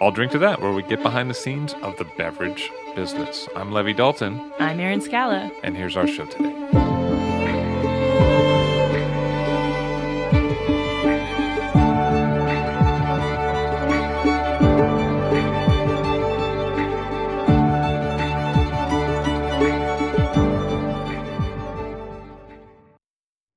I'll 0.00 0.12
drink 0.12 0.30
to 0.32 0.38
that, 0.38 0.60
where 0.60 0.72
we 0.72 0.82
get 0.84 1.02
behind 1.02 1.28
the 1.28 1.34
scenes 1.34 1.74
of 1.82 1.96
the 1.96 2.04
beverage 2.16 2.70
business. 2.94 3.48
I'm 3.56 3.72
Levi 3.72 3.92
Dalton. 3.92 4.52
I'm 4.60 4.78
Erin 4.78 5.00
Scala. 5.00 5.50
And 5.64 5.76
here's 5.76 5.96
our 5.96 6.06
show 6.06 6.24
today. 6.26 6.54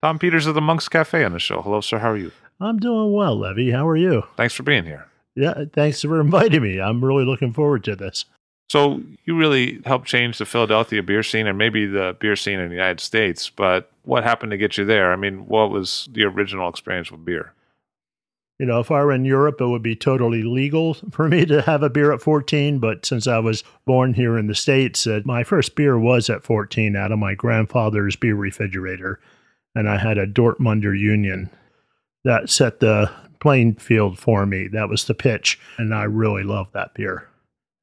Tom 0.02 0.18
Peters 0.18 0.48
of 0.48 0.56
the 0.56 0.62
Monk's 0.62 0.90
Cafe 0.90 1.24
on 1.24 1.34
the 1.34 1.40
show. 1.40 1.62
Hello, 1.62 1.80
sir. 1.80 2.00
How 2.00 2.10
are 2.10 2.18
you? 2.18 2.32
I'm 2.60 2.78
doing 2.78 3.14
well, 3.14 3.40
Levi. 3.40 3.72
How 3.72 3.88
are 3.88 3.96
you? 3.96 4.24
Thanks 4.36 4.56
for 4.56 4.64
being 4.64 4.86
here. 4.86 5.06
Yeah, 5.42 5.66
thanks 5.74 6.02
for 6.02 6.20
inviting 6.22 6.62
me. 6.62 6.80
I'm 6.80 7.04
really 7.04 7.26
looking 7.26 7.54
forward 7.54 7.84
to 7.86 7.96
this. 7.96 8.26
So, 8.70 9.02
you 9.26 9.38
really 9.38 9.82
helped 9.86 10.08
change 10.08 10.38
the 10.38 10.46
Philadelphia 10.46 11.04
beer 11.04 11.24
scene 11.24 11.46
and 11.46 11.58
maybe 11.58 11.86
the 11.86 12.16
beer 12.20 12.38
scene 12.38 12.60
in 12.60 12.70
the 12.70 12.76
United 12.76 13.02
States. 13.02 13.50
But 13.50 13.92
what 14.04 14.24
happened 14.24 14.52
to 14.52 14.58
get 14.58 14.78
you 14.78 14.86
there? 14.86 15.12
I 15.12 15.18
mean, 15.18 15.48
what 15.48 15.72
was 15.72 16.08
the 16.14 16.24
original 16.24 16.70
experience 16.70 17.12
with 17.12 17.26
beer? 17.26 17.54
You 18.60 18.66
know, 18.66 18.80
if 18.80 18.92
I 18.92 19.04
were 19.04 19.12
in 19.12 19.26
Europe, 19.26 19.60
it 19.60 19.66
would 19.66 19.82
be 19.82 19.96
totally 19.96 20.44
legal 20.44 20.94
for 21.12 21.28
me 21.28 21.46
to 21.48 21.64
have 21.64 21.84
a 21.84 21.90
beer 21.90 22.14
at 22.14 22.22
14. 22.22 22.80
But 22.80 23.06
since 23.06 23.28
I 23.28 23.40
was 23.40 23.64
born 23.86 24.14
here 24.14 24.38
in 24.38 24.48
the 24.48 24.56
States, 24.56 25.06
uh, 25.06 25.22
my 25.26 25.44
first 25.44 25.76
beer 25.76 26.00
was 26.00 26.30
at 26.30 26.44
14 26.44 26.96
out 26.96 27.12
of 27.12 27.20
my 27.20 27.34
grandfather's 27.34 28.16
beer 28.16 28.36
refrigerator 28.36 29.20
and 29.76 29.90
I 29.90 29.98
had 29.98 30.18
a 30.18 30.28
Dortmunder 30.28 30.98
Union 30.98 31.50
that 32.24 32.50
set 32.50 32.80
the 32.80 33.10
playing 33.42 33.76
field 33.76 34.18
for 34.18 34.46
me. 34.46 34.68
That 34.68 34.88
was 34.88 35.06
the 35.06 35.14
pitch, 35.14 35.60
and 35.78 35.94
I 35.94 36.04
really 36.04 36.44
love 36.44 36.68
that 36.72 36.94
beer. 36.94 37.28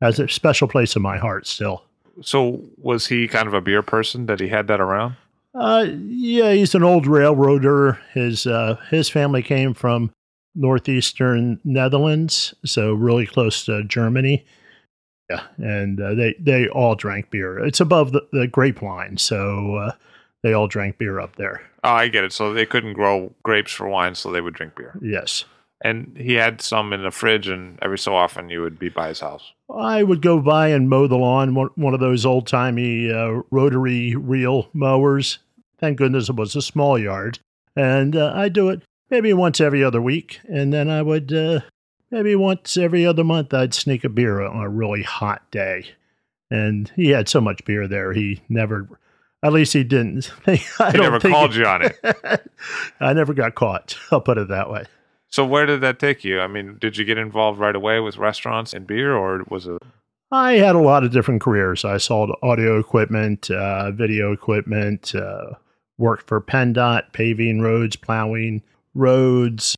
Has 0.00 0.18
a 0.18 0.28
special 0.28 0.68
place 0.68 0.96
in 0.96 1.02
my 1.02 1.18
heart 1.18 1.46
still. 1.46 1.84
So, 2.22 2.62
was 2.78 3.08
he 3.08 3.28
kind 3.28 3.46
of 3.46 3.54
a 3.54 3.60
beer 3.60 3.82
person 3.82 4.26
that 4.26 4.40
he 4.40 4.48
had 4.48 4.68
that 4.68 4.80
around? 4.80 5.16
Uh, 5.54 5.86
yeah, 6.06 6.52
he's 6.52 6.74
an 6.74 6.82
old 6.82 7.06
railroader. 7.06 7.98
His 8.14 8.46
uh, 8.46 8.76
his 8.90 9.08
family 9.08 9.42
came 9.42 9.74
from 9.74 10.12
northeastern 10.54 11.60
Netherlands, 11.64 12.54
so 12.64 12.94
really 12.94 13.26
close 13.26 13.64
to 13.66 13.84
Germany. 13.84 14.44
Yeah, 15.30 15.42
and 15.58 16.00
uh, 16.00 16.14
they 16.14 16.34
they 16.38 16.68
all 16.68 16.94
drank 16.94 17.30
beer. 17.30 17.58
It's 17.58 17.80
above 17.80 18.12
the, 18.12 18.26
the 18.32 18.46
grapevine, 18.46 19.18
so 19.18 19.74
uh, 19.76 19.92
they 20.42 20.52
all 20.52 20.68
drank 20.68 20.98
beer 20.98 21.20
up 21.20 21.36
there. 21.36 21.62
Oh, 21.84 21.90
I 21.90 22.08
get 22.08 22.24
it. 22.24 22.32
So 22.32 22.52
they 22.52 22.66
couldn't 22.66 22.94
grow 22.94 23.32
grapes 23.42 23.72
for 23.72 23.88
wine, 23.88 24.14
so 24.14 24.30
they 24.30 24.40
would 24.40 24.54
drink 24.54 24.76
beer. 24.76 24.98
Yes. 25.00 25.44
And 25.80 26.16
he 26.16 26.34
had 26.34 26.60
some 26.60 26.92
in 26.92 27.02
the 27.02 27.10
fridge, 27.10 27.46
and 27.48 27.78
every 27.82 27.98
so 27.98 28.14
often 28.14 28.48
you 28.48 28.60
would 28.62 28.78
be 28.78 28.88
by 28.88 29.08
his 29.08 29.20
house. 29.20 29.52
I 29.72 30.02
would 30.02 30.22
go 30.22 30.40
by 30.40 30.68
and 30.68 30.88
mow 30.88 31.06
the 31.06 31.16
lawn, 31.16 31.54
one 31.54 31.94
of 31.94 32.00
those 32.00 32.26
old 32.26 32.46
timey 32.46 33.12
uh, 33.12 33.42
rotary 33.50 34.16
reel 34.16 34.68
mowers. 34.72 35.38
Thank 35.78 35.98
goodness 35.98 36.28
it 36.28 36.36
was 36.36 36.56
a 36.56 36.62
small 36.62 36.98
yard. 36.98 37.38
And 37.76 38.16
uh, 38.16 38.32
I'd 38.34 38.54
do 38.54 38.70
it 38.70 38.82
maybe 39.10 39.32
once 39.32 39.60
every 39.60 39.84
other 39.84 40.02
week. 40.02 40.40
And 40.48 40.72
then 40.72 40.90
I 40.90 41.02
would, 41.02 41.32
uh, 41.32 41.60
maybe 42.10 42.34
once 42.34 42.76
every 42.76 43.06
other 43.06 43.22
month, 43.22 43.54
I'd 43.54 43.74
sneak 43.74 44.02
a 44.02 44.08
beer 44.08 44.40
on 44.40 44.60
a 44.60 44.68
really 44.68 45.04
hot 45.04 45.48
day. 45.52 45.86
And 46.50 46.90
he 46.96 47.10
had 47.10 47.28
so 47.28 47.40
much 47.40 47.64
beer 47.64 47.86
there, 47.86 48.12
he 48.12 48.40
never 48.48 48.88
at 49.42 49.52
least 49.52 49.72
he 49.72 49.84
didn't. 49.84 50.32
I 50.46 50.56
he 50.56 50.98
never 50.98 51.20
called 51.20 51.54
you 51.54 51.64
on 51.64 51.82
it. 51.82 51.98
I 53.00 53.12
never 53.12 53.34
got 53.34 53.54
caught. 53.54 53.96
I'll 54.10 54.20
put 54.20 54.38
it 54.38 54.48
that 54.48 54.70
way. 54.70 54.84
So 55.28 55.44
where 55.44 55.66
did 55.66 55.80
that 55.82 55.98
take 55.98 56.24
you? 56.24 56.40
I 56.40 56.46
mean, 56.46 56.78
did 56.80 56.96
you 56.96 57.04
get 57.04 57.18
involved 57.18 57.60
right 57.60 57.76
away 57.76 58.00
with 58.00 58.16
restaurants 58.16 58.72
and 58.72 58.86
beer, 58.86 59.14
or 59.14 59.44
was 59.48 59.66
it? 59.66 59.82
I 60.30 60.54
had 60.54 60.74
a 60.74 60.80
lot 60.80 61.04
of 61.04 61.10
different 61.10 61.40
careers. 61.40 61.84
I 61.84 61.98
sold 61.98 62.30
audio 62.42 62.78
equipment, 62.78 63.50
uh, 63.50 63.90
video 63.92 64.32
equipment, 64.32 65.14
uh, 65.14 65.52
worked 65.98 66.26
for 66.26 66.40
PennDOT, 66.40 67.12
paving 67.12 67.60
roads, 67.60 67.96
plowing 67.96 68.62
roads, 68.94 69.76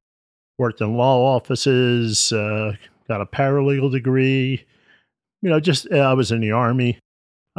worked 0.59 0.81
in 0.81 0.97
law 0.97 1.37
offices, 1.37 2.33
uh, 2.33 2.73
got 3.09 3.21
a 3.21 3.27
paralegal 3.27 3.91
degree. 3.91 4.65
You 5.43 5.51
know, 5.51 5.61
just 5.61 5.91
I 5.93 6.13
was 6.15 6.31
in 6.31 6.41
the 6.41 6.53
army. 6.53 6.99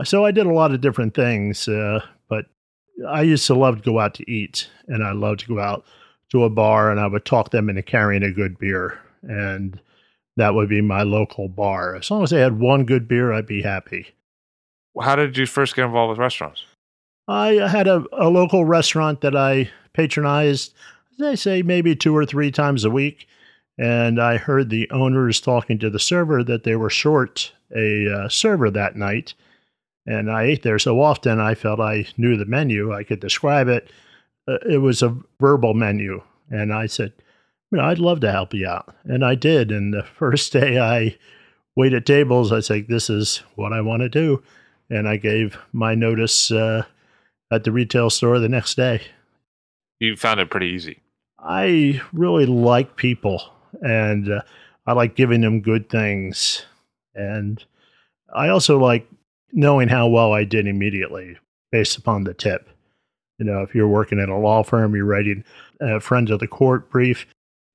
So 0.03 0.25
I 0.25 0.31
did 0.31 0.46
a 0.46 0.53
lot 0.53 0.74
of 0.74 0.81
different 0.81 1.13
things, 1.13 1.68
uh, 1.68 2.00
but 2.29 2.46
I 3.07 3.22
used 3.24 3.47
to 3.47 3.56
love 3.56 3.78
to 3.78 3.91
go 3.91 4.00
out 4.00 4.13
to 4.16 4.31
eat, 4.31 4.69
and 4.88 5.03
I 5.03 5.12
loved 5.12 5.41
to 5.41 5.47
go 5.47 5.59
out 5.59 5.85
to 6.31 6.44
a 6.44 6.50
bar, 6.50 6.90
and 6.90 7.00
I 7.00 7.07
would 7.07 7.25
talk 7.25 7.52
them 7.52 7.69
into 7.69 7.81
carrying 7.81 8.24
a 8.24 8.31
good 8.31 8.57
beer, 8.57 9.00
and 9.22 9.79
that 10.38 10.56
would 10.56 10.69
be 10.69 10.81
my 10.81 11.03
local 11.03 11.50
bar. 11.50 11.96
As 11.96 12.09
long 12.09 12.24
as 12.24 12.29
they 12.29 12.40
had 12.40 12.59
one 12.59 12.85
good 12.85 13.07
beer, 13.07 13.34
I'd 13.34 13.47
be 13.47 13.62
happy. 13.62 14.07
How 15.00 15.16
did 15.16 15.38
you 15.38 15.46
first 15.46 15.75
get 15.75 15.85
involved 15.85 16.12
with 16.12 16.19
restaurants? 16.19 16.63
I 17.28 17.68
had 17.68 17.88
a, 17.88 18.03
a 18.13 18.29
local 18.29 18.66
restaurant 18.66 19.22
that 19.22 19.35
I 19.35 19.69
patronized, 19.94 20.73
they 21.19 21.35
say 21.35 21.62
maybe 21.62 21.96
two 21.96 22.16
or 22.16 22.25
three 22.25 22.52
times 22.52 22.84
a 22.84 22.90
week. 22.90 23.28
And 23.78 24.22
I 24.22 24.38
heard 24.38 24.69
the 24.69 24.90
owners 24.91 25.40
talking 25.40 25.79
to 25.79 25.90
the 25.90 26.00
server 26.00 26.44
that 26.44 26.63
they 26.63 26.75
were 26.75 26.90
short 26.90 27.53
a 27.75 28.12
uh, 28.13 28.29
server 28.29 28.69
that 28.69 28.96
night 28.96 29.34
and 30.06 30.32
I 30.32 30.44
ate 30.44 30.64
there 30.64 30.80
so 30.80 31.02
often 31.02 31.40
I 31.40 31.56
felt 31.56 31.80
I 31.80 32.08
knew 32.18 32.38
the 32.38 32.46
menu. 32.46 32.94
I 32.94 33.04
could 33.04 33.20
describe 33.20 33.68
it. 33.68 33.92
Uh, 34.48 34.58
it 34.70 34.78
was 34.78 35.02
a 35.02 35.16
verbal 35.40 35.74
menu. 35.74 36.22
And 36.50 36.74
I 36.74 36.88
said, 36.88 37.14
you 37.72 37.78
know, 37.78 37.86
I'd 37.86 38.00
love 38.00 38.20
to 38.22 38.32
help 38.32 38.54
you 38.54 38.68
out. 38.68 38.94
And 39.06 39.24
I 39.24 39.36
did. 39.36 39.72
And 39.72 39.94
the 39.94 40.04
first 40.18 40.54
day 40.54 40.80
I 40.80 41.18
waited 41.76 42.06
tables, 42.06 42.52
I 42.52 42.60
said, 42.60 42.88
this 42.88 43.10
is 43.10 43.44
what 43.56 43.74
I 43.74 43.82
want 43.82 44.02
to 44.02 44.10
do. 44.10 44.44
And 44.90 45.08
I 45.08 45.18
gave 45.18 45.58
my 45.72 45.96
notice 45.96 46.52
uh, 46.52 46.84
at 47.52 47.64
the 47.64 47.72
retail 47.72 48.10
store 48.10 48.40
the 48.40 48.50
next 48.50 48.76
day. 48.76 49.02
You 50.00 50.18
found 50.18 50.40
it 50.40 50.50
pretty 50.50 50.68
easy. 50.68 51.00
I 51.40 52.02
really 52.12 52.46
like 52.46 52.96
people 52.96 53.42
and 53.82 54.32
uh, 54.32 54.42
I 54.86 54.94
like 54.94 55.16
giving 55.16 55.42
them 55.42 55.62
good 55.62 55.90
things. 55.90 56.66
And 57.16 57.64
I 58.34 58.50
also 58.50 58.80
like 58.80 59.08
knowing 59.53 59.88
how 59.88 60.08
well 60.08 60.34
I 60.34 60.44
did 60.44 60.68
immediately 60.68 61.38
based 61.72 61.98
upon 61.98 62.24
the 62.24 62.34
tip. 62.34 62.70
You 63.40 63.46
know, 63.46 63.62
if 63.62 63.74
you're 63.74 63.88
working 63.88 64.20
at 64.20 64.30
a 64.30 64.36
law 64.36 64.64
firm, 64.64 64.96
you're 64.96 65.06
writing 65.06 65.44
a 65.80 66.00
friend 66.00 66.30
of 66.30 66.40
the 66.40 66.48
court 66.48 66.90
brief, 66.90 67.26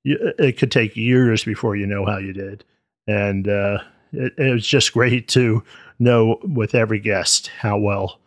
you, 0.04 0.32
it 0.38 0.58
could 0.58 0.70
take 0.70 0.96
years 0.96 1.44
before 1.44 1.74
you 1.74 1.86
know 1.86 2.06
how 2.06 2.18
you 2.18 2.32
did. 2.32 2.64
And 3.08 3.48
uh, 3.48 3.78
it, 4.12 4.32
it 4.38 4.52
was 4.52 4.66
just 4.66 4.92
great 4.92 5.28
to 5.28 5.62
know 5.98 6.38
with 6.42 6.74
every 6.74 7.00
guest 7.00 7.48
how 7.58 7.78
well 7.78 8.20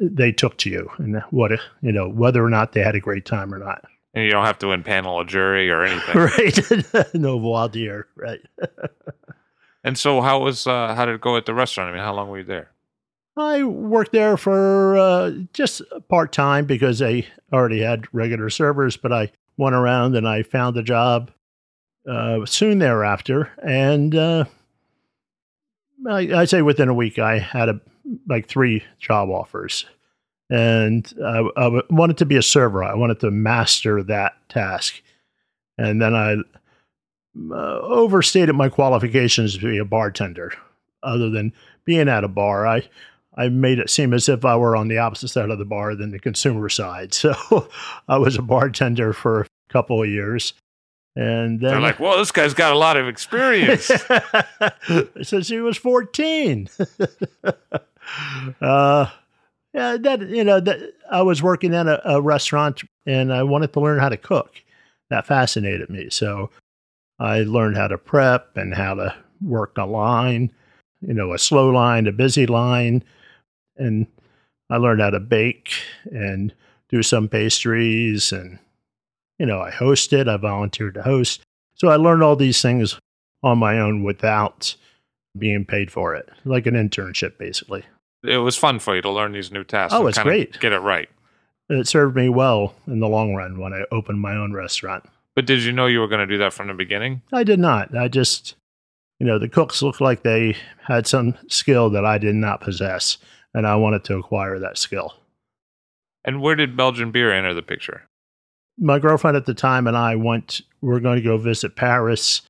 they 0.00 0.30
took 0.30 0.56
to 0.58 0.70
you 0.70 0.88
and 0.98 1.20
what, 1.30 1.50
you 1.82 1.92
know, 1.92 2.08
whether 2.08 2.44
or 2.44 2.50
not 2.50 2.72
they 2.72 2.82
had 2.82 2.94
a 2.94 3.00
great 3.00 3.26
time 3.26 3.52
or 3.52 3.58
not. 3.58 3.84
And 4.14 4.24
you 4.24 4.30
don't 4.30 4.46
have 4.46 4.58
to 4.60 4.66
impanel 4.66 5.20
a 5.20 5.26
jury 5.26 5.70
or 5.70 5.84
anything. 5.84 6.16
right. 6.94 7.14
no 7.14 7.38
voir 7.38 7.68
dire. 7.68 8.06
Right. 8.16 8.40
And 9.84 9.98
so, 9.98 10.20
how 10.20 10.40
was 10.40 10.66
uh, 10.66 10.94
how 10.94 11.06
did 11.06 11.14
it 11.16 11.20
go 11.20 11.36
at 11.36 11.46
the 11.46 11.54
restaurant? 11.54 11.90
I 11.90 11.92
mean, 11.92 12.02
how 12.02 12.14
long 12.14 12.28
were 12.28 12.38
you 12.38 12.44
there? 12.44 12.70
I 13.36 13.62
worked 13.62 14.12
there 14.12 14.36
for 14.36 14.98
uh, 14.98 15.30
just 15.52 15.82
part 16.08 16.32
time 16.32 16.66
because 16.66 16.98
they 16.98 17.26
already 17.52 17.80
had 17.80 18.12
regular 18.12 18.50
servers, 18.50 18.96
but 18.96 19.12
I 19.12 19.30
went 19.56 19.76
around 19.76 20.16
and 20.16 20.26
I 20.26 20.42
found 20.42 20.76
a 20.76 20.82
job 20.82 21.30
uh, 22.08 22.44
soon 22.46 22.78
thereafter, 22.78 23.50
and 23.62 24.14
uh, 24.14 24.44
I, 26.06 26.18
I'd 26.34 26.48
say 26.48 26.62
within 26.62 26.88
a 26.88 26.94
week, 26.94 27.18
I 27.18 27.38
had 27.38 27.68
a, 27.68 27.80
like 28.28 28.48
three 28.48 28.84
job 28.98 29.30
offers. 29.30 29.86
And 30.50 31.12
I, 31.22 31.48
I 31.56 31.82
wanted 31.90 32.16
to 32.18 32.26
be 32.26 32.36
a 32.36 32.42
server. 32.42 32.82
I 32.82 32.94
wanted 32.94 33.20
to 33.20 33.30
master 33.30 34.02
that 34.04 34.36
task. 34.48 35.02
And 35.76 36.00
then 36.00 36.14
I 36.14 36.36
uh, 37.50 37.80
overstated 37.80 38.54
my 38.54 38.68
qualifications 38.68 39.56
to 39.58 39.70
be 39.70 39.78
a 39.78 39.84
bartender. 39.84 40.52
Other 41.02 41.30
than 41.30 41.52
being 41.84 42.08
at 42.08 42.24
a 42.24 42.28
bar, 42.28 42.66
I 42.66 42.88
I 43.36 43.48
made 43.48 43.78
it 43.78 43.88
seem 43.88 44.12
as 44.12 44.28
if 44.28 44.44
I 44.44 44.56
were 44.56 44.74
on 44.74 44.88
the 44.88 44.98
opposite 44.98 45.28
side 45.28 45.50
of 45.50 45.58
the 45.58 45.64
bar 45.64 45.94
than 45.94 46.10
the 46.10 46.18
consumer 46.18 46.68
side. 46.68 47.14
So 47.18 47.68
I 48.08 48.18
was 48.18 48.36
a 48.36 48.42
bartender 48.42 49.12
for 49.12 49.42
a 49.42 49.46
couple 49.68 50.02
of 50.02 50.08
years. 50.08 50.54
And 51.14 51.60
then 51.60 51.70
they're 51.70 51.80
like, 51.80 51.98
"Well, 51.98 52.18
this 52.18 52.30
guy's 52.30 52.54
got 52.54 52.72
a 52.72 52.78
lot 52.78 52.96
of 52.96 53.08
experience." 53.08 53.90
Since 55.22 55.48
he 55.48 55.58
was 55.58 55.76
fourteen. 55.76 56.68
uh, 58.60 59.06
yeah, 59.74 59.96
that 59.96 60.20
you 60.28 60.44
know 60.44 60.60
that 60.60 60.92
I 61.10 61.22
was 61.22 61.42
working 61.42 61.74
at 61.74 61.88
a, 61.88 62.08
a 62.08 62.20
restaurant 62.20 62.82
and 63.04 63.32
I 63.32 63.42
wanted 63.42 63.72
to 63.72 63.80
learn 63.80 63.98
how 63.98 64.08
to 64.10 64.16
cook. 64.16 64.62
That 65.10 65.26
fascinated 65.26 65.90
me. 65.90 66.08
So 66.10 66.50
I 67.18 67.40
learned 67.40 67.76
how 67.76 67.88
to 67.88 67.98
prep 67.98 68.56
and 68.56 68.74
how 68.74 68.94
to 68.94 69.14
work 69.40 69.76
a 69.76 69.84
line, 69.84 70.52
you 71.00 71.14
know, 71.14 71.32
a 71.32 71.38
slow 71.38 71.70
line, 71.70 72.06
a 72.06 72.12
busy 72.12 72.46
line. 72.46 73.02
And 73.76 74.06
I 74.70 74.76
learned 74.76 75.00
how 75.00 75.10
to 75.10 75.20
bake 75.20 75.72
and 76.12 76.54
do 76.88 77.02
some 77.02 77.28
pastries. 77.28 78.32
And, 78.32 78.58
you 79.38 79.46
know, 79.46 79.60
I 79.60 79.70
hosted, 79.70 80.28
I 80.28 80.36
volunteered 80.36 80.94
to 80.94 81.02
host. 81.02 81.40
So 81.74 81.88
I 81.88 81.96
learned 81.96 82.22
all 82.22 82.36
these 82.36 82.60
things 82.60 82.98
on 83.42 83.58
my 83.58 83.78
own 83.78 84.02
without 84.02 84.74
being 85.36 85.64
paid 85.64 85.92
for 85.92 86.14
it, 86.14 86.28
like 86.44 86.66
an 86.66 86.74
internship, 86.74 87.38
basically. 87.38 87.84
It 88.24 88.38
was 88.38 88.56
fun 88.56 88.80
for 88.80 88.96
you 88.96 89.02
to 89.02 89.10
learn 89.10 89.32
these 89.32 89.52
new 89.52 89.62
tasks. 89.62 89.94
Oh, 89.94 90.08
it's 90.08 90.18
great. 90.18 90.58
Get 90.58 90.72
it 90.72 90.80
right. 90.80 91.08
It 91.68 91.86
served 91.86 92.16
me 92.16 92.28
well 92.28 92.74
in 92.86 92.98
the 92.98 93.08
long 93.08 93.34
run 93.34 93.60
when 93.60 93.72
I 93.72 93.84
opened 93.92 94.20
my 94.20 94.34
own 94.34 94.52
restaurant. 94.52 95.04
But 95.38 95.46
did 95.46 95.62
you 95.62 95.70
know 95.70 95.86
you 95.86 96.00
were 96.00 96.08
going 96.08 96.26
to 96.26 96.34
do 96.34 96.38
that 96.38 96.52
from 96.52 96.66
the 96.66 96.74
beginning? 96.74 97.22
I 97.32 97.44
did 97.44 97.60
not. 97.60 97.96
I 97.96 98.08
just, 98.08 98.56
you 99.20 99.26
know, 99.28 99.38
the 99.38 99.48
cooks 99.48 99.82
looked 99.82 100.00
like 100.00 100.24
they 100.24 100.56
had 100.84 101.06
some 101.06 101.36
skill 101.46 101.90
that 101.90 102.04
I 102.04 102.18
did 102.18 102.34
not 102.34 102.60
possess, 102.60 103.18
and 103.54 103.64
I 103.64 103.76
wanted 103.76 104.02
to 104.06 104.16
acquire 104.16 104.58
that 104.58 104.78
skill. 104.78 105.14
And 106.24 106.42
where 106.42 106.56
did 106.56 106.76
Belgian 106.76 107.12
beer 107.12 107.32
enter 107.32 107.54
the 107.54 107.62
picture? 107.62 108.02
My 108.78 108.98
girlfriend 108.98 109.36
at 109.36 109.46
the 109.46 109.54
time 109.54 109.86
and 109.86 109.96
I 109.96 110.16
went, 110.16 110.60
we 110.80 110.92
are 110.92 110.98
going 110.98 111.18
to 111.18 111.22
go 111.22 111.38
visit 111.38 111.76
Paris, 111.76 112.42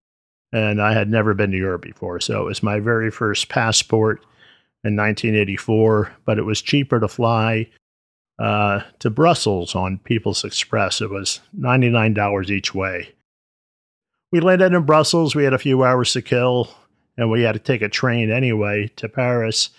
and 0.50 0.81
I 0.81 0.94
had 0.94 1.11
never 1.11 1.35
been 1.35 1.50
to 1.50 1.58
Europe 1.58 1.82
before. 1.82 2.20
So 2.20 2.40
it 2.40 2.46
was 2.46 2.62
my 2.62 2.81
very 2.81 3.11
first 3.11 3.50
passport 3.50 4.20
in 4.82 4.96
1984, 4.96 6.11
but 6.25 6.38
it 6.38 6.46
was 6.46 6.62
cheaper 6.62 7.00
to 7.00 7.08
fly 7.08 7.69
uh, 8.38 8.82
to 9.00 9.11
Brussels 9.11 9.75
on 9.75 9.99
People's 9.99 10.44
Express. 10.44 11.00
It 11.00 11.11
was 11.11 11.40
$99 11.58 12.50
each 12.50 12.75
way. 12.75 13.11
We 14.31 14.40
landed 14.40 14.73
in 14.73 14.82
Brussels. 14.82 15.35
We 15.35 15.44
had 15.44 15.55
a 15.55 15.58
few 15.58 15.82
hours 15.85 16.12
to 16.12 16.23
kill, 16.23 16.70
and 17.17 17.31
we 17.31 17.43
had 17.43 17.52
to 17.52 17.58
take 17.58 17.82
a 17.82 17.88
train 17.88 18.31
anyway 18.31 18.90
to 18.96 19.08
Paris. 19.08 19.70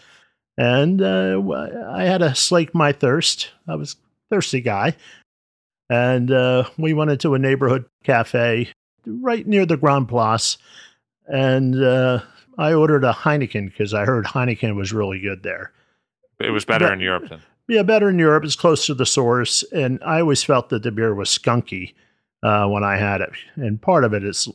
And 0.58 1.02
uh, 1.02 1.42
I 1.90 2.04
had 2.04 2.18
to 2.18 2.36
slake 2.36 2.76
my 2.76 2.92
thirst. 2.92 3.52
I 3.68 3.76
was 3.76 3.94
a 3.94 4.36
thirsty 4.36 4.62
guy. 4.62 4.96
And 5.90 6.32
uh, 6.32 6.70
we 6.78 6.94
went 6.94 7.12
into 7.12 7.34
a 7.34 7.40
neighborhood 7.40 7.86
cafe 8.04 8.70
right 9.06 9.48
near 9.48 9.66
the 9.66 9.78
Grand 9.78 10.10
Place. 10.10 10.58
And 11.28 11.82
uh, 11.82 12.22
I 12.58 12.74
ordered 12.74 13.04
a 13.04 13.14
Heineken 13.14 13.70
because 13.70 13.94
I 13.94 14.06
heard 14.06 14.26
Heineken 14.26 14.76
was 14.76 14.92
really 14.92 15.20
good 15.20 15.44
there. 15.44 15.72
It 16.40 16.52
was 16.52 16.66
better 16.66 16.92
in 16.92 17.00
Europe 17.00 17.30
then 17.30 17.42
yeah, 17.70 17.84
better 17.84 18.10
in 18.10 18.18
Europe. 18.18 18.44
It's 18.44 18.56
close 18.56 18.88
to 18.88 18.96
the 18.96 19.06
source, 19.06 19.64
and 19.72 20.00
I 20.04 20.22
always 20.22 20.44
felt 20.44 20.70
that 20.70 20.82
the 20.82 20.92
beer 20.92 21.14
was 21.14 21.30
skunky 21.30 21.94
uh, 22.42 22.68
when 22.68 22.84
I 22.84 22.98
had 22.98 23.22
it. 23.22 23.30
And 23.56 23.80
part 23.80 24.04
of 24.04 24.14
it 24.14 24.24
is, 24.24 24.48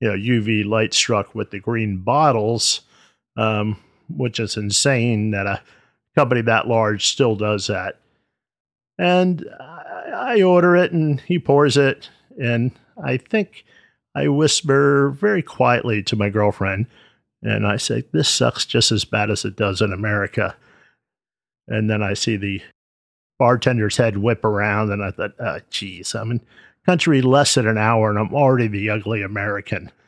you 0.00 0.08
know, 0.08 0.14
UV 0.14 0.64
light 0.64 0.94
struck 0.94 1.34
with 1.34 1.50
the 1.50 1.58
green 1.58 1.98
bottles, 1.98 2.82
um, 3.36 3.82
which 4.08 4.38
is 4.38 4.56
insane 4.56 5.32
that 5.32 5.46
a 5.46 5.60
company 6.14 6.40
that 6.42 6.68
large 6.68 7.08
still 7.08 7.34
does 7.34 7.66
that. 7.66 7.98
And 8.96 9.44
I, 9.58 10.36
I 10.38 10.42
order 10.42 10.76
it, 10.76 10.92
and 10.92 11.20
he 11.20 11.40
pours 11.40 11.76
it, 11.76 12.10
and 12.40 12.70
I 13.02 13.16
think 13.16 13.64
I 14.14 14.28
whisper 14.28 15.10
very 15.10 15.42
quietly 15.42 16.02
to 16.04 16.16
my 16.16 16.28
girlfriend, 16.28 16.86
and 17.42 17.66
I 17.66 17.76
say, 17.76 18.04
"This 18.12 18.28
sucks 18.28 18.64
just 18.66 18.92
as 18.92 19.04
bad 19.04 19.30
as 19.30 19.44
it 19.44 19.56
does 19.56 19.80
in 19.80 19.92
America." 19.92 20.54
And 21.72 21.88
then 21.88 22.02
I 22.02 22.12
see 22.12 22.36
the 22.36 22.60
bartender's 23.38 23.96
head 23.96 24.18
whip 24.18 24.44
around, 24.44 24.92
and 24.92 25.02
I 25.02 25.10
thought, 25.10 25.32
oh, 25.40 25.58
geez, 25.70 26.14
I'm 26.14 26.32
in 26.32 26.40
country 26.84 27.22
less 27.22 27.54
than 27.54 27.66
an 27.66 27.78
hour, 27.78 28.10
and 28.10 28.18
I'm 28.18 28.34
already 28.34 28.68
the 28.68 28.90
ugly 28.90 29.22
American. 29.22 29.90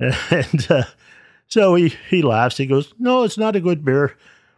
And 0.00 0.66
uh, 0.70 0.84
so 1.46 1.74
he, 1.74 1.94
he 2.08 2.22
laughs. 2.22 2.56
He 2.56 2.64
goes, 2.64 2.94
No, 2.98 3.22
it's 3.22 3.36
not 3.36 3.54
a 3.54 3.60
good 3.60 3.84
beer. 3.84 4.16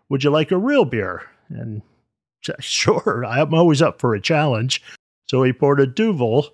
Would 0.08 0.22
you 0.22 0.30
like 0.30 0.52
a 0.52 0.56
real 0.56 0.84
beer? 0.84 1.22
And 1.48 1.82
sure, 2.60 3.24
I'm 3.26 3.52
always 3.52 3.82
up 3.82 4.00
for 4.00 4.14
a 4.14 4.20
challenge. 4.20 4.80
So 5.28 5.42
he 5.42 5.52
poured 5.52 5.80
a 5.80 5.86
Duvel, 5.86 6.46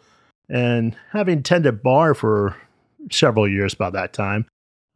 and 0.49 0.97
having 1.11 1.43
tended 1.43 1.83
bar 1.83 2.15
for 2.15 2.57
several 3.13 3.47
years 3.47 3.75
by 3.75 3.91
that 3.91 4.15
time, 4.15 4.47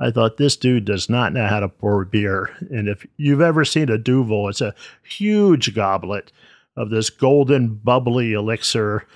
I 0.02 0.10
thought 0.10 0.36
this 0.36 0.56
dude 0.56 0.84
does 0.84 1.08
not 1.08 1.32
know 1.32 1.46
how 1.46 1.60
to 1.60 1.68
pour 1.68 2.04
beer. 2.04 2.50
And 2.70 2.88
if 2.88 3.06
you've 3.18 3.40
ever 3.40 3.64
seen 3.64 3.88
a 3.88 3.96
Duvel, 3.96 4.48
it's 4.48 4.60
a 4.60 4.74
huge 5.04 5.74
goblet 5.76 6.32
of 6.76 6.90
this 6.90 7.08
golden 7.08 7.74
bubbly 7.76 8.32
elixir, 8.32 9.06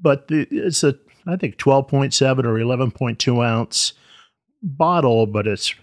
but 0.00 0.26
it's 0.28 0.84
a 0.84 0.98
I 1.26 1.36
think 1.36 1.56
12.7 1.56 2.44
or 2.44 2.58
11.2 2.58 3.46
ounce 3.46 3.92
bottle, 4.62 5.26
but 5.26 5.46
it's 5.46 5.74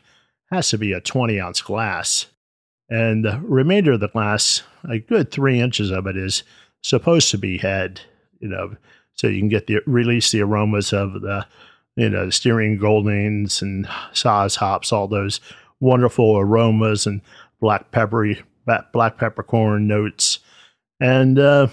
has 0.52 0.70
to 0.70 0.78
be 0.78 0.94
a 0.94 1.02
20 1.02 1.40
ounce 1.40 1.62
glass. 1.62 2.28
And 2.88 3.26
the 3.26 3.40
remainder 3.44 3.94
of 3.94 4.00
the 4.00 4.10
glass, 4.10 4.62
a 4.88 5.00
good 5.00 5.32
three 5.32 5.60
inches 5.60 5.90
of 5.90 6.06
it, 6.06 6.16
is 6.16 6.44
supposed 6.84 7.32
to 7.32 7.40
be 7.40 7.58
head, 7.58 8.02
you 8.40 8.48
know, 8.48 8.76
so 9.16 9.28
you 9.28 9.40
can 9.40 9.50
get 9.50 9.66
the 9.66 9.80
release 9.88 10.32
the 10.32 10.42
aromas 10.42 10.94
of 10.94 11.22
the 11.22 11.48
you 11.96 12.10
know, 12.10 12.30
Styrian 12.30 12.78
Goldings 12.78 13.62
and 13.62 13.86
Saaz 14.14 14.56
hops, 14.56 14.92
all 14.92 15.08
those 15.08 15.40
wonderful 15.80 16.38
aromas 16.38 17.06
and 17.06 17.22
black 17.60 17.92
peppery, 17.92 18.42
black 18.92 19.18
peppercorn 19.18 19.88
notes. 19.88 20.40
And 21.00 21.40
uh, 21.40 21.68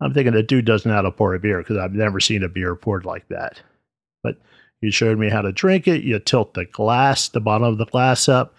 I'm 0.00 0.14
thinking 0.14 0.32
the 0.32 0.42
dude 0.42 0.64
doesn't 0.64 0.88
know 0.88 0.94
how 0.94 1.02
to 1.02 1.10
pour 1.10 1.34
a 1.34 1.40
beer 1.40 1.58
because 1.58 1.76
I've 1.76 1.92
never 1.92 2.20
seen 2.20 2.42
a 2.42 2.48
beer 2.48 2.74
poured 2.76 3.04
like 3.04 3.28
that. 3.28 3.60
But 4.22 4.36
he 4.80 4.90
showed 4.90 5.18
me 5.18 5.28
how 5.28 5.42
to 5.42 5.52
drink 5.52 5.88
it. 5.88 6.04
You 6.04 6.18
tilt 6.18 6.54
the 6.54 6.64
glass, 6.66 7.28
the 7.28 7.40
bottom 7.40 7.66
of 7.66 7.78
the 7.78 7.86
glass 7.86 8.28
up, 8.28 8.54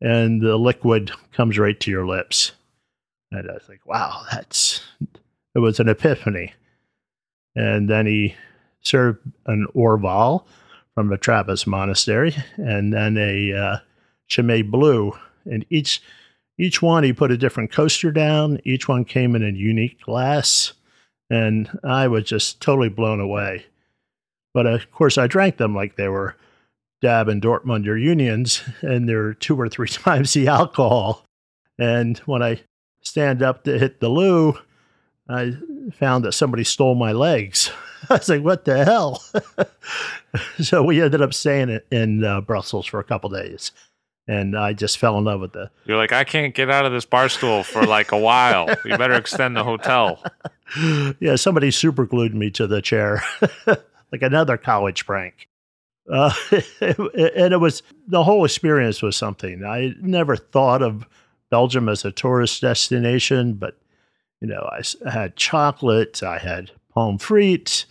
and 0.00 0.40
the 0.40 0.56
liquid 0.56 1.12
comes 1.32 1.58
right 1.58 1.78
to 1.80 1.90
your 1.90 2.06
lips. 2.06 2.52
And 3.30 3.50
I 3.50 3.54
was 3.54 3.68
like, 3.68 3.84
wow, 3.86 4.24
that's, 4.30 4.82
it 5.54 5.58
was 5.58 5.80
an 5.80 5.88
epiphany. 5.88 6.52
And 7.54 7.88
then 7.88 8.06
he 8.06 8.34
served 8.82 9.20
an 9.46 9.66
Orval 9.74 10.44
from 10.94 11.08
the 11.08 11.16
Trappist 11.16 11.66
monastery, 11.66 12.34
and 12.56 12.92
then 12.92 13.16
a 13.16 13.52
uh, 13.52 13.76
Chimay 14.28 14.62
Blue. 14.62 15.12
And 15.44 15.64
each 15.70 16.02
each 16.58 16.82
one, 16.82 17.02
he 17.02 17.12
put 17.12 17.32
a 17.32 17.38
different 17.38 17.72
coaster 17.72 18.12
down. 18.12 18.60
Each 18.64 18.86
one 18.86 19.04
came 19.04 19.34
in 19.34 19.42
a 19.42 19.50
unique 19.50 20.00
glass, 20.02 20.74
and 21.30 21.78
I 21.82 22.08
was 22.08 22.24
just 22.24 22.60
totally 22.60 22.90
blown 22.90 23.20
away. 23.20 23.66
But 24.54 24.66
of 24.66 24.90
course, 24.92 25.16
I 25.16 25.26
drank 25.26 25.56
them 25.56 25.74
like 25.74 25.96
they 25.96 26.08
were 26.08 26.36
Dab 27.00 27.28
and 27.28 27.42
Dortmunder 27.42 28.00
unions, 28.00 28.62
and 28.80 29.08
they're 29.08 29.34
two 29.34 29.58
or 29.58 29.68
three 29.68 29.88
times 29.88 30.34
the 30.34 30.48
alcohol. 30.48 31.24
And 31.78 32.18
when 32.18 32.42
I 32.42 32.60
stand 33.00 33.42
up 33.42 33.64
to 33.64 33.78
hit 33.78 34.00
the 34.00 34.08
loo, 34.08 34.58
I 35.28 35.56
found 35.94 36.24
that 36.24 36.32
somebody 36.32 36.64
stole 36.64 36.94
my 36.94 37.12
legs. 37.12 37.70
I 38.10 38.14
was 38.14 38.28
like, 38.28 38.42
what 38.42 38.64
the 38.64 38.84
hell? 38.84 39.22
so 40.60 40.82
we 40.82 41.00
ended 41.00 41.22
up 41.22 41.34
staying 41.34 41.80
in 41.90 42.24
uh, 42.24 42.40
Brussels 42.40 42.86
for 42.86 43.00
a 43.00 43.04
couple 43.04 43.30
days. 43.30 43.72
And 44.28 44.56
I 44.56 44.72
just 44.72 44.98
fell 44.98 45.18
in 45.18 45.24
love 45.24 45.40
with 45.40 45.52
the. 45.52 45.70
You're 45.84 45.96
like, 45.96 46.12
I 46.12 46.22
can't 46.22 46.54
get 46.54 46.70
out 46.70 46.86
of 46.86 46.92
this 46.92 47.04
bar 47.04 47.28
stool 47.28 47.64
for 47.64 47.84
like 47.84 48.12
a 48.12 48.18
while. 48.18 48.68
You 48.84 48.96
better 48.96 49.14
extend 49.14 49.56
the 49.56 49.64
hotel. 49.64 50.22
Yeah, 51.20 51.36
somebody 51.36 51.70
super 51.70 52.06
glued 52.06 52.34
me 52.34 52.50
to 52.52 52.66
the 52.66 52.80
chair, 52.80 53.22
like 53.66 54.22
another 54.22 54.56
college 54.56 55.04
prank. 55.04 55.46
Uh, 56.10 56.32
and 56.80 57.52
it 57.52 57.60
was 57.60 57.82
the 58.08 58.24
whole 58.24 58.46
experience 58.46 59.02
was 59.02 59.14
something. 59.14 59.66
I 59.66 59.92
never 60.00 60.34
thought 60.34 60.80
of 60.80 61.06
Belgium 61.50 61.90
as 61.90 62.06
a 62.06 62.10
tourist 62.10 62.62
destination, 62.62 63.52
but 63.52 63.76
you 64.40 64.48
know, 64.48 64.66
I 64.72 65.10
had 65.10 65.36
chocolate, 65.36 66.22
I 66.22 66.38
had 66.38 66.70
pommes 66.94 67.22
frites. 67.22 67.84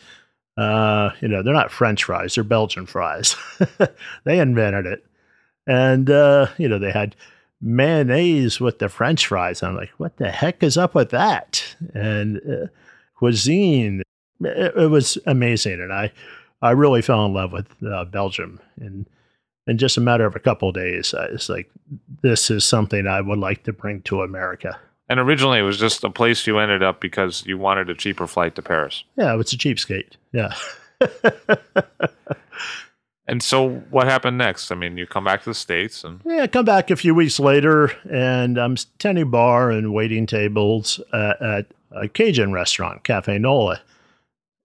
Uh, 0.58 1.12
you 1.22 1.28
know, 1.28 1.42
they're 1.42 1.54
not 1.54 1.72
French 1.72 2.04
fries; 2.04 2.36
they're 2.36 2.44
Belgian 2.44 2.86
fries. 2.86 3.36
they 4.26 4.40
invented 4.40 4.86
it, 4.86 5.06
And, 5.66 6.10
uh, 6.10 6.48
you 6.58 6.68
know, 6.68 6.78
they 6.78 6.92
had 6.92 7.16
mayonnaise 7.62 8.60
with 8.60 8.80
the 8.80 8.90
french 8.90 9.28
fries. 9.28 9.64
I'm 9.64 9.76
like, 9.76 9.92
what 9.98 10.18
the 10.18 10.32
heck 10.32 10.64
is 10.64 10.78
up 10.78 10.96
with 10.96 11.12
that? 11.12 11.76
And 11.94 12.38
uh, 12.38 12.68
cuisine, 13.16 14.02
it, 14.42 14.74
it, 14.76 14.88
was 14.90 15.18
amazing. 15.26 15.80
And 15.82 15.94
I, 15.94 16.12
I 16.62 16.72
really 16.72 17.02
fell 17.02 17.26
in 17.26 17.34
love 17.34 17.54
with 17.54 17.68
uh, 17.84 18.06
Belgium. 18.06 18.60
And 18.80 19.08
in 19.68 19.78
just 19.78 19.98
a 19.98 20.02
matter 20.02 20.26
of 20.26 20.36
a 20.36 20.40
couple 20.40 20.70
of 20.70 20.76
days, 20.76 21.14
I 21.14 21.30
was 21.32 21.50
like, 21.50 21.70
this 22.24 22.50
is 22.50 22.66
something 22.66 23.08
I 23.08 23.22
would 23.22 23.40
like 23.40 23.64
to 23.64 23.74
bring 23.74 24.02
to 24.04 24.24
America. 24.24 24.80
And 25.12 25.20
originally, 25.20 25.60
it 25.60 25.64
was 25.64 25.78
just 25.78 26.06
a 26.06 26.10
place 26.10 26.48
you 26.48 26.58
ended 26.58 26.82
up 26.82 27.02
because 27.02 27.46
you 27.46 27.58
wanted 27.58 27.90
a 27.90 27.94
cheaper 27.94 28.28
flight 28.28 28.56
to 28.56 28.62
Paris. 28.62 29.04
Yeah, 29.18 29.38
it's 29.38 29.52
a 29.52 29.58
cheapskate. 29.58 30.14
Yeah. 30.32 30.54
and 33.28 33.44
so, 33.44 33.72
what 33.90 34.08
happened 34.08 34.38
next? 34.38 34.72
I 34.72 34.76
mean, 34.76 34.98
you 34.98 35.06
come 35.06 35.26
back 35.26 35.44
to 35.44 35.50
the 35.50 35.54
states, 35.54 36.06
and 36.06 36.22
yeah, 36.26 36.48
come 36.48 36.64
back 36.64 36.90
a 36.90 36.96
few 36.96 37.14
weeks 37.14 37.42
later, 37.42 37.92
and 38.10 38.58
I'm 38.58 38.78
tending 39.00 39.30
bar 39.30 39.70
and 39.70 39.94
waiting 39.94 40.28
tables 40.28 41.02
at, 41.12 41.42
at 41.42 41.66
a 41.92 42.08
Cajun 42.08 42.54
restaurant, 42.54 43.04
Cafe 43.04 43.38
Nola, 43.38 43.82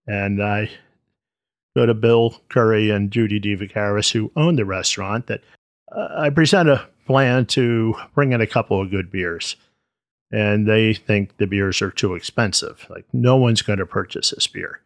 and 0.06 0.40
I 0.40 0.70
go 1.76 1.86
to 1.86 1.94
Bill 1.94 2.40
Curry 2.50 2.90
and 2.90 3.10
Judy 3.10 3.40
DeVicaris, 3.40 4.12
who 4.12 4.30
own 4.36 4.54
the 4.54 4.64
restaurant. 4.64 5.26
That 5.26 5.40
uh, 5.90 6.06
I 6.16 6.30
present 6.30 6.68
a 6.68 6.86
plan 7.04 7.46
to 7.46 7.96
bring 8.14 8.30
in 8.30 8.40
a 8.40 8.46
couple 8.46 8.80
of 8.80 8.92
good 8.92 9.10
beers 9.10 9.56
and 10.32 10.66
they 10.66 10.94
think 10.94 11.36
the 11.36 11.46
beers 11.46 11.80
are 11.80 11.90
too 11.90 12.14
expensive. 12.14 12.86
Like, 12.90 13.06
no 13.12 13.36
one's 13.36 13.62
going 13.62 13.78
to 13.78 13.86
purchase 13.86 14.30
this 14.30 14.46
beer. 14.46 14.80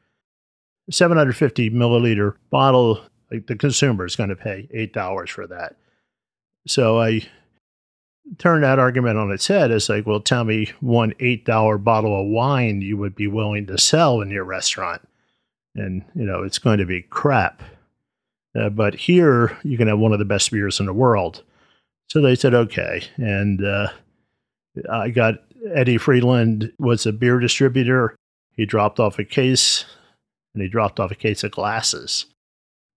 750 0.90 1.70
milliliter 1.70 2.34
bottle, 2.50 3.00
like 3.30 3.46
the 3.46 3.56
consumer 3.56 4.04
is 4.04 4.16
going 4.16 4.30
to 4.30 4.36
pay 4.36 4.68
$8 4.74 5.28
for 5.28 5.46
that. 5.46 5.76
So 6.66 7.00
I 7.00 7.22
turn 8.38 8.62
that 8.62 8.78
argument 8.78 9.18
on 9.18 9.30
its 9.30 9.46
head. 9.46 9.70
It's 9.70 9.88
like, 9.88 10.06
well, 10.06 10.20
tell 10.20 10.44
me 10.44 10.72
one 10.80 11.12
$8 11.14 11.82
bottle 11.82 12.20
of 12.20 12.28
wine 12.28 12.82
you 12.82 12.96
would 12.96 13.14
be 13.14 13.26
willing 13.26 13.66
to 13.66 13.78
sell 13.78 14.20
in 14.20 14.30
your 14.30 14.44
restaurant. 14.44 15.02
And, 15.74 16.04
you 16.14 16.24
know, 16.24 16.42
it's 16.42 16.58
going 16.58 16.78
to 16.78 16.86
be 16.86 17.02
crap. 17.02 17.62
Uh, 18.58 18.68
but 18.68 18.94
here, 18.94 19.56
you 19.62 19.78
can 19.78 19.86
have 19.86 19.98
one 19.98 20.12
of 20.12 20.18
the 20.18 20.24
best 20.24 20.50
beers 20.50 20.80
in 20.80 20.86
the 20.86 20.92
world. 20.92 21.42
So 22.08 22.20
they 22.20 22.34
said, 22.34 22.54
okay. 22.54 23.04
And, 23.16 23.64
uh, 23.64 23.88
I 24.90 25.10
got 25.10 25.34
Eddie 25.74 25.98
Friedland 25.98 26.72
was 26.78 27.06
a 27.06 27.12
beer 27.12 27.38
distributor. 27.38 28.16
He 28.56 28.66
dropped 28.66 29.00
off 29.00 29.18
a 29.18 29.24
case 29.24 29.84
and 30.54 30.62
he 30.62 30.68
dropped 30.68 31.00
off 31.00 31.10
a 31.10 31.16
case 31.16 31.44
of 31.44 31.50
glasses. 31.50 32.26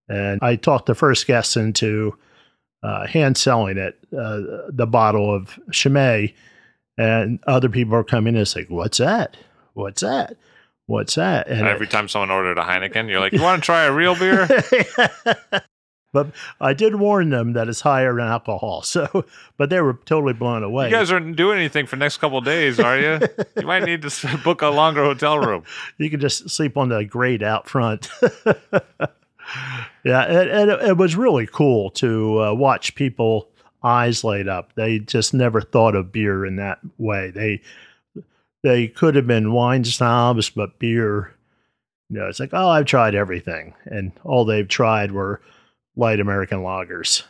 And 0.10 0.40
I 0.42 0.56
talked 0.56 0.88
the 0.88 0.96
first 0.96 1.28
guest 1.28 1.56
into 1.56 2.18
uh, 2.84 3.08
hand 3.08 3.38
selling 3.38 3.78
it, 3.78 3.98
uh, 4.18 4.42
the 4.70 4.88
bottle 4.88 5.34
of 5.34 5.58
Chimay. 5.72 6.34
And 6.98 7.40
other 7.48 7.70
people 7.70 7.96
are 7.96 8.04
coming 8.04 8.34
in 8.34 8.40
and 8.40 8.48
saying, 8.48 8.68
What's 8.70 9.00
that? 9.00 9.38
What's 9.74 10.02
that? 10.02 10.38
What's 10.86 11.16
that? 11.16 11.48
And 11.48 11.68
every 11.68 11.88
time 11.88 12.08
someone 12.08 12.30
ordered 12.30 12.60
a 12.60 12.64
Heineken, 12.64 13.10
you're 13.10 13.20
like, 13.20 13.34
You 13.34 13.42
want 13.42 13.64
to 13.64 13.66
try 13.66 13.84
a 13.84 13.92
real 13.92 14.16
beer? 14.16 14.48
But 16.14 16.28
I 16.62 16.74
did 16.74 16.96
warn 16.96 17.32
them 17.32 17.54
that 17.54 17.68
it's 17.68 17.82
higher 17.82 18.18
in 18.18 18.26
alcohol. 18.26 18.84
So, 18.94 19.26
but 19.58 19.72
they 19.72 19.82
were 19.82 19.94
totally 20.06 20.34
blown 20.34 20.62
away. 20.62 20.86
You 20.86 20.92
guys 20.92 21.12
aren't 21.12 21.36
doing 21.36 21.58
anything 21.58 21.88
for 21.88 21.96
next 21.96 22.18
couple 22.18 22.40
days, 22.42 22.80
are 22.80 23.00
you? 23.00 23.20
you 23.60 23.66
might 23.66 23.84
need 23.84 24.04
to 24.04 24.40
book 24.44 24.62
a 24.62 24.68
longer 24.68 25.04
hotel 25.04 25.40
room. 25.40 25.64
You 25.98 26.12
can 26.12 26.20
just 26.20 26.50
sleep 26.52 26.78
on 26.78 26.90
the 26.90 27.04
grate 27.04 27.42
out 27.42 27.68
front. 27.68 28.10
yeah, 30.06 30.22
and, 30.26 30.70
it, 30.70 30.90
it, 30.90 30.98
was 30.98 31.16
really 31.16 31.48
cool 31.48 31.90
to 31.92 32.44
uh, 32.44 32.54
watch 32.54 32.94
people 32.94 33.50
eyes 33.84 34.24
light 34.24 34.48
up. 34.48 34.74
They 34.76 35.00
just 35.00 35.34
never 35.34 35.60
thought 35.60 35.96
of 35.96 36.12
beer 36.12 36.46
in 36.46 36.58
that 36.58 36.80
way. 37.00 37.32
They 37.32 37.62
they 38.64 38.88
could 38.88 39.16
have 39.16 39.28
been 39.28 39.54
wine 39.54 39.86
snobs, 39.86 40.50
but 40.50 40.78
beer, 40.78 41.34
you 42.10 42.20
know, 42.20 42.28
it's 42.28 42.40
like, 42.40 42.54
oh, 42.54 42.70
I've 42.70 42.86
tried 42.86 43.16
everything, 43.16 43.74
and 43.86 44.12
all 44.24 44.46
they've 44.46 44.68
tried 44.68 45.12
were 45.12 45.42
light 45.96 46.20
American 46.20 46.60
lagers. 46.60 47.24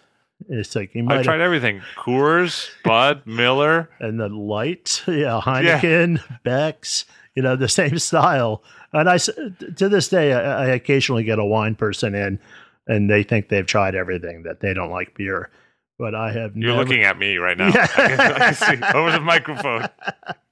It's 0.50 0.76
like 0.76 0.94
you 0.94 1.04
might 1.04 1.20
I 1.20 1.24
tried 1.24 1.34
have, 1.34 1.42
everything: 1.42 1.82
Coors, 1.96 2.70
Bud, 2.84 3.24
Miller, 3.26 3.90
and 4.00 4.20
the 4.20 4.30
light. 4.30 5.04
Yeah, 5.08 5.42
Heineken, 5.44 6.18
yeah. 6.18 6.38
Beck's. 6.44 7.06
You 7.36 7.42
know, 7.42 7.56
the 7.56 7.70
same 7.70 7.98
style. 8.00 8.64
And 8.92 9.10
I 9.10 9.18
to 9.18 9.90
this 9.90 10.08
day, 10.10 10.34
I, 10.34 10.66
I 10.66 10.68
occasionally 10.68 11.24
get 11.24 11.40
a 11.40 11.46
wine 11.46 11.76
person 11.76 12.14
in, 12.14 12.40
and 12.88 13.10
they 13.10 13.24
think 13.24 13.50
they've 13.50 13.66
tried 13.66 13.96
everything 13.96 14.44
that 14.44 14.60
they 14.60 14.74
don't 14.74 14.92
like 14.92 15.16
beer. 15.16 15.50
But 15.98 16.16
I 16.16 16.32
have. 16.34 16.56
You're 16.56 16.72
never, 16.72 16.84
looking 16.84 17.04
at 17.04 17.18
me 17.18 17.38
right 17.38 17.58
now. 17.58 17.68
Yeah. 17.74 17.84
I 17.84 18.08
can, 18.08 18.20
I 18.20 18.40
can 18.52 18.54
see 18.56 18.98
over 18.98 19.12
the 19.12 19.20
microphone. 19.20 19.88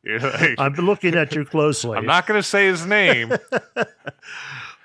Like, 0.04 0.56
I'm 0.58 0.74
looking 0.74 1.16
at 1.16 1.36
you 1.36 1.46
closely. 1.46 1.98
I'm 1.98 2.06
not 2.06 2.26
going 2.26 2.40
to 2.40 2.44
say 2.44 2.66
his 2.66 2.86
name. 2.86 3.32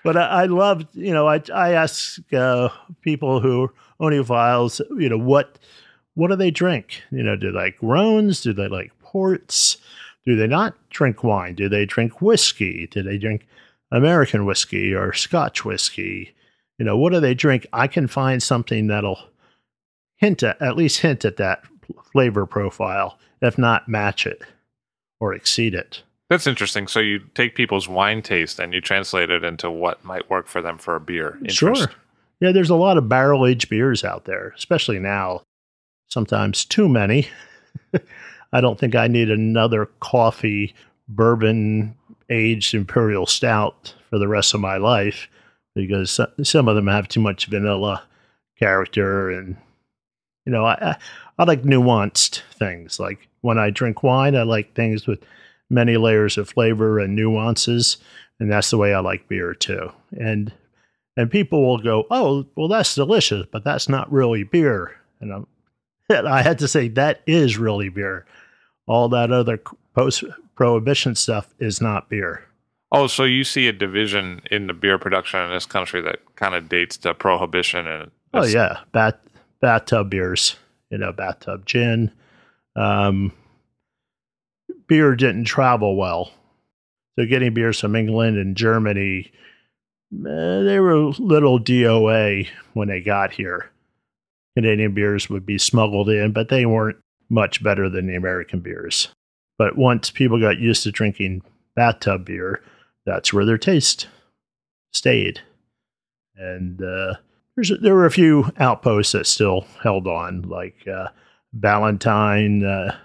But 0.07 0.17
I, 0.17 0.43
I 0.43 0.45
love, 0.47 0.87
you 0.95 1.13
know, 1.13 1.27
I, 1.27 1.43
I 1.53 1.73
ask 1.73 2.21
uh, 2.33 2.69
people 3.03 3.41
who 3.41 3.71
own 4.01 4.25
files, 4.25 4.81
you 4.97 5.09
know, 5.09 5.19
what 5.19 5.59
what 6.15 6.29
do 6.29 6.37
they 6.37 6.51
drink? 6.51 7.03
You 7.11 7.23
know, 7.23 7.37
do 7.37 7.53
they 7.53 7.59
like 7.59 7.77
Rhones? 7.83 8.41
Do 8.41 8.55
they 8.55 8.69
like 8.69 8.99
ports? 9.01 9.77
Do 10.25 10.35
they 10.35 10.47
not 10.47 10.75
drink 10.89 11.23
wine? 11.23 11.55
Do 11.55 11.69
they 11.69 11.85
drink 11.85 12.23
whiskey? 12.23 12.89
Do 12.91 13.03
they 13.03 13.19
drink 13.19 13.47
American 13.93 14.47
whiskey 14.47 14.95
or 14.95 15.13
Scotch 15.13 15.65
whiskey? 15.65 16.35
You 16.79 16.85
know, 16.85 16.97
what 16.97 17.13
do 17.13 17.21
they 17.21 17.35
drink? 17.35 17.67
I 17.73 17.87
can 17.87 18.07
find 18.07 18.43
something 18.43 18.87
that'll 18.87 19.21
hint 20.17 20.43
at, 20.43 20.61
at 20.63 20.77
least 20.77 21.01
hint 21.01 21.25
at 21.25 21.37
that 21.37 21.65
flavor 22.13 22.47
profile, 22.47 23.19
if 23.43 23.59
not 23.59 23.89
match 23.89 24.27
it 24.27 24.43
or 25.21 25.35
exceed 25.35 25.75
it. 25.75 26.03
That's 26.29 26.47
interesting. 26.47 26.89
So 26.89 26.99
you 27.01 27.21
take 27.35 27.55
people's 27.55 27.89
wine 27.89 28.21
taste 28.23 28.59
and 28.59 28.73
you 28.73 28.81
translate 28.81 29.31
it 29.31 29.45
into 29.45 29.71
what 29.71 30.05
might 30.05 30.29
work 30.29 30.49
for 30.49 30.61
them 30.61 30.79
for 30.79 30.97
a 30.97 31.01
beer. 31.01 31.39
Interest. 31.41 31.83
Sure. 31.83 31.91
Yeah, 32.41 32.53
there's 32.53 32.71
a 32.71 32.75
lot 32.75 32.99
of 32.99 33.09
barrel 33.09 33.47
aged 33.47 33.69
beers 33.69 34.05
out 34.05 34.25
there, 34.25 34.53
especially 34.57 34.99
now. 34.99 35.43
Sometimes 36.09 36.65
too 36.65 36.89
many. 36.89 37.29
I 38.53 38.61
don't 38.61 38.79
think 38.79 38.95
I 38.95 39.09
need 39.09 39.31
another 39.31 39.87
coffee 40.01 40.75
bourbon 41.09 41.97
aged 42.31 42.75
imperial 42.75 43.27
stout 43.27 43.95
for 44.11 44.19
the 44.19 44.29
rest 44.29 44.55
of 44.55 44.61
my 44.61 44.77
life 44.77 45.29
because 45.75 46.21
some 46.43 46.69
of 46.69 46.75
them 46.75 46.89
have 46.89 47.07
too 47.07 47.21
much 47.21 47.47
vanilla 47.47 48.03
character 48.59 49.31
and 49.31 49.57
you 50.45 50.53
know 50.53 50.65
I, 50.65 50.97
I 51.39 51.45
like 51.45 51.63
nuanced 51.63 52.41
things 52.59 52.99
like 52.99 53.29
when 53.43 53.59
i 53.59 53.71
drink 53.71 54.03
wine 54.03 54.35
i 54.35 54.43
like 54.43 54.75
things 54.75 55.07
with 55.07 55.21
many 55.71 55.97
layers 55.97 56.39
of 56.39 56.49
flavor 56.49 56.99
and 56.99 57.15
nuances, 57.15 57.97
and 58.39 58.51
that's 58.51 58.71
the 58.71 58.79
way 58.79 58.95
I 58.95 59.01
like 59.01 59.29
beer 59.29 59.55
too. 59.55 59.91
And 60.13 60.53
and 61.17 61.31
people 61.31 61.67
will 61.67 61.79
go, 61.79 62.07
"Oh, 62.11 62.47
well, 62.57 62.69
that's 62.69 62.95
delicious, 62.95 63.47
but 63.51 63.65
that's 63.65 63.89
not 63.89 64.13
really 64.13 64.45
beer." 64.45 64.97
And, 65.21 65.33
I'm, 65.33 65.47
and 66.09 66.29
I 66.29 66.43
had 66.43 66.59
to 66.61 66.69
say 66.69 66.89
that 66.89 67.23
is 67.27 67.59
really 67.59 67.89
beer. 67.89 68.27
All 68.87 69.09
that 69.09 69.33
other 69.33 69.61
post 69.95 70.25
prohibition 70.55 71.15
stuff 71.15 71.55
is 71.59 71.81
not 71.81 72.09
beer. 72.09 72.45
Oh, 72.93 73.09
so 73.09 73.25
you 73.25 73.43
see 73.43 73.67
a 73.67 73.73
division 73.73 74.43
in 74.51 74.69
the 74.69 74.73
beer 74.73 74.99
production 74.99 75.41
in 75.41 75.51
this 75.51 75.67
country 75.67 76.01
that 76.03 76.21
kind 76.37 76.55
of 76.55 76.69
dates 76.69 76.97
to 76.99 77.15
prohibition 77.15 77.87
and 77.87 78.11
oh 78.33 78.45
yeah, 78.45 78.81
bat 78.93 79.21
bathtub 79.61 80.11
beers, 80.11 80.57
you 80.91 80.99
know, 80.99 81.13
bathtub 81.13 81.67
gin. 81.67 82.13
Um, 82.77 83.33
beer 84.87 85.15
didn't 85.15 85.45
travel 85.45 85.97
well. 85.97 86.31
So 87.19 87.27
getting 87.27 87.55
beers 87.55 87.81
from 87.81 87.97
England 87.97 88.37
and 88.37 88.57
Germany, 88.57 89.33
eh, 90.13 90.63
they 90.63 90.79
were 90.79 91.11
little 91.19 91.59
DOA 91.59 92.49
when 92.75 92.89
they 92.89 93.01
got 93.01 93.33
here. 93.33 93.71
Canadian 94.57 94.95
beers 94.95 95.29
would 95.29 95.45
be 95.45 95.59
smuggled 95.59 96.09
in, 96.09 96.33
but 96.33 96.49
they 96.49 96.67
weren't 96.67 96.99
much 97.29 97.63
better 97.63 97.89
than 97.89 98.07
the 98.07 98.15
American 98.15 98.61
beers. 98.61 99.09
But 99.59 99.77
once 99.77 100.11
people 100.11 100.41
got 100.41 100.59
used 100.59 100.83
to 100.85 100.93
drinking 100.93 101.43
bathtub 101.75 102.25
beer, 102.25 102.63
that's 103.05 103.33
where 103.33 103.45
their 103.45 103.59
taste 103.59 104.09
stayed. 104.93 105.41
And 106.37 106.83
uh, 106.83 107.15
there 107.81 107.95
were 107.95 108.07
a 108.07 108.11
few 108.11 108.53
outposts 108.59 109.13
that 109.13 109.27
still 109.27 109.67
held 109.83 110.07
on, 110.07 110.43
like 110.43 110.87
uh, 110.87 111.09
Ballantine 111.53 112.65
uh, 112.65 112.97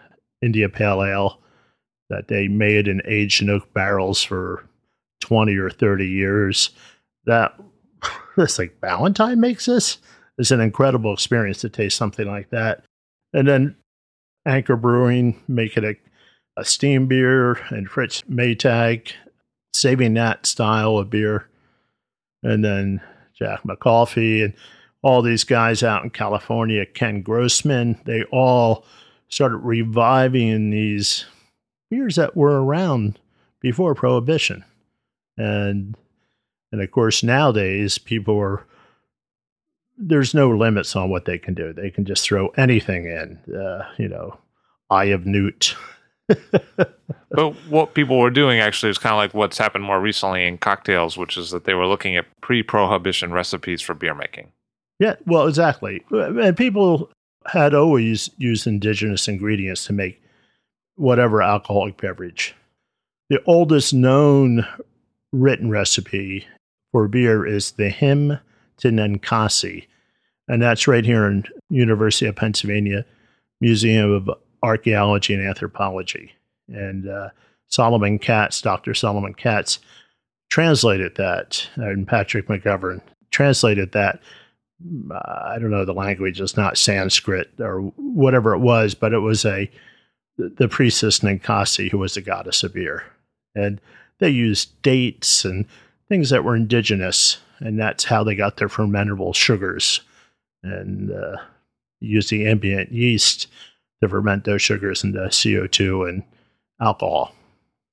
India 0.42 0.68
Pale 0.68 1.04
Ale 1.04 1.40
that 2.12 2.27
they 2.27 2.50
made 2.50 2.89
in 2.89 3.01
aged 3.06 3.41
in 3.41 3.50
oak 3.50 3.74
barrels 3.74 4.22
for 4.22 4.68
20 5.22 5.56
or 5.56 5.70
30 5.70 6.06
years. 6.06 6.72
That 7.25 7.58
it's 8.38 8.60
like 8.60 8.82
Ballantine 8.82 9.39
makes 9.39 9.65
this. 9.65 9.98
It's 10.38 10.51
an 10.51 10.60
incredible 10.60 11.13
experience 11.13 11.60
to 11.62 11.70
taste 11.70 11.98
something 11.98 12.27
like 12.27 12.50
that. 12.50 12.84
And 13.34 13.48
then 13.48 13.75
Anchor 14.46 14.75
Brewing 14.75 15.41
making 15.48 15.86
a, 15.86 15.96
a 16.58 16.65
steam 16.65 17.08
beer 17.08 17.53
and 17.70 17.89
Fritz 17.89 18.24
Maytag 18.24 19.13
saving 19.74 20.15
that 20.15 20.46
style 20.46 20.98
of 20.98 21.10
beer. 21.10 21.48
And 22.44 22.65
then 22.65 23.01
Jack 23.38 23.63
McAuliffe 23.63 24.44
and 24.44 24.53
all 25.01 25.22
these 25.22 25.46
guys 25.46 25.82
out 25.82 26.03
in 26.03 26.10
California, 26.10 26.86
Ken 26.86 27.22
Grossman, 27.22 28.01
they 28.03 28.24
all 28.32 28.84
started 29.30 29.58
reviving 29.58 30.72
these 30.72 31.25
beers 31.91 32.15
that 32.15 32.36
were 32.36 32.63
around 32.63 33.19
before 33.60 33.93
Prohibition. 33.93 34.65
And 35.38 35.95
and 36.71 36.81
of 36.81 36.89
course 36.89 37.21
nowadays 37.21 38.00
people 38.00 38.39
are 38.39 38.65
there's 39.98 40.33
no 40.33 40.50
limits 40.50 40.95
on 40.95 41.12
what 41.12 41.25
they 41.25 41.38
can 41.38 41.53
do. 41.53 41.74
They 41.74 41.91
can 41.91 42.05
just 42.05 42.24
throw 42.24 42.48
anything 42.57 43.05
in. 43.05 43.38
Uh, 43.53 43.88
you 43.98 44.07
know, 44.07 44.39
Eye 44.89 45.05
of 45.05 45.27
Newt. 45.27 45.75
but 46.27 47.53
what 47.69 47.93
people 47.93 48.17
were 48.17 48.31
doing 48.31 48.60
actually 48.60 48.89
is 48.89 48.98
kind 48.98 49.13
of 49.13 49.17
like 49.17 49.33
what's 49.33 49.57
happened 49.57 49.83
more 49.83 50.00
recently 50.00 50.48
in 50.48 50.57
cocktails, 50.57 51.17
which 51.17 51.38
is 51.38 51.51
that 51.51 51.65
they 51.65 51.75
were 51.75 51.86
looking 51.86 52.15
at 52.15 52.25
pre-prohibition 52.41 53.31
recipes 53.31 53.81
for 53.81 53.93
beer 53.93 54.15
making. 54.15 54.51
Yeah, 55.00 55.15
well, 55.25 55.48
exactly. 55.48 56.03
And 56.10 56.55
people 56.55 57.12
had 57.48 57.74
always 57.74 58.29
used 58.38 58.65
indigenous 58.65 59.27
ingredients 59.27 59.86
to 59.86 59.93
make 59.93 60.21
whatever 61.01 61.41
alcoholic 61.41 61.98
beverage. 61.98 62.55
The 63.29 63.41
oldest 63.48 63.91
known 63.91 64.67
written 65.31 65.72
recipe 65.72 66.46
for 66.91 67.08
beer 67.08 67.46
is 67.46 67.72
the 67.72 67.89
hymn 67.89 68.38
to 68.77 68.89
Ninkasi, 68.89 69.88
and 70.48 70.62
that's 70.62 70.88
right 70.88 71.03
here 71.03 71.25
in 71.25 71.46
University 71.70 72.27
of 72.27 72.36
Pennsylvania 72.36 73.03
Museum 73.62 74.12
of 74.12 74.29
Archaeology 74.62 75.34
and 75.34 75.48
Anthropology. 75.48 76.34
And 76.67 77.10
uh, 77.10 77.29
Solomon 77.67 78.20
Katz, 78.20 78.62
Dr. 78.62 78.93
Solomon 78.93 79.34
Katz, 79.34 79.79
translated 80.50 81.15
that, 81.15 81.67
and 81.77 82.08
Patrick 82.08 82.48
McGovern 82.48 83.01
translated 83.31 83.93
that. 83.93 84.20
I 85.12 85.58
don't 85.60 85.72
know 85.72 85.86
the 85.86 85.93
language; 85.93 86.41
it's 86.41 86.58
not 86.58 86.77
Sanskrit 86.77 87.51
or 87.60 87.81
whatever 87.98 88.53
it 88.53 88.60
was, 88.60 88.93
but 88.93 89.13
it 89.13 89.20
was 89.20 89.46
a 89.46 89.70
the 90.50 90.67
priestess 90.67 91.19
Ninkasi, 91.19 91.89
who 91.89 91.98
was 91.98 92.15
the 92.15 92.21
goddess 92.21 92.63
of 92.63 92.74
beer, 92.74 93.03
and 93.55 93.79
they 94.19 94.29
used 94.29 94.81
dates 94.81 95.45
and 95.45 95.65
things 96.07 96.29
that 96.29 96.43
were 96.43 96.55
indigenous 96.55 97.39
and 97.62 97.79
that's 97.79 98.03
how 98.03 98.24
they 98.24 98.36
got 98.36 98.57
their 98.57 98.67
fermentable 98.67 99.33
sugars 99.33 100.01
and 100.63 101.12
uh, 101.12 101.38
use 102.00 102.29
the 102.29 102.48
ambient 102.48 102.91
yeast 102.91 103.48
to 104.01 104.10
ferment 104.10 104.43
those 104.43 104.62
sugars 104.62 105.03
into 105.03 105.19
CO2 105.19 106.10
and 106.10 106.24
alcohol. 106.81 107.33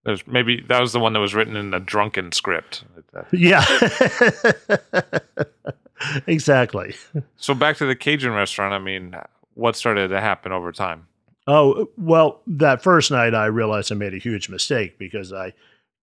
There's 0.04 0.26
maybe 0.26 0.64
that 0.68 0.80
was 0.80 0.92
the 0.92 1.00
one 1.00 1.12
that 1.12 1.20
was 1.20 1.34
written 1.34 1.54
in 1.54 1.70
the 1.70 1.80
drunken 1.80 2.32
script. 2.32 2.84
Yeah, 3.30 3.64
exactly. 6.26 6.94
So 7.36 7.52
back 7.52 7.76
to 7.78 7.86
the 7.86 7.96
Cajun 7.96 8.32
restaurant. 8.32 8.72
I 8.72 8.78
mean, 8.78 9.14
what 9.54 9.76
started 9.76 10.08
to 10.08 10.20
happen 10.20 10.52
over 10.52 10.72
time? 10.72 11.07
Oh 11.48 11.88
well, 11.96 12.42
that 12.46 12.82
first 12.82 13.10
night 13.10 13.34
I 13.34 13.46
realized 13.46 13.90
I 13.90 13.94
made 13.94 14.12
a 14.12 14.18
huge 14.18 14.50
mistake 14.50 14.98
because 14.98 15.32
I 15.32 15.54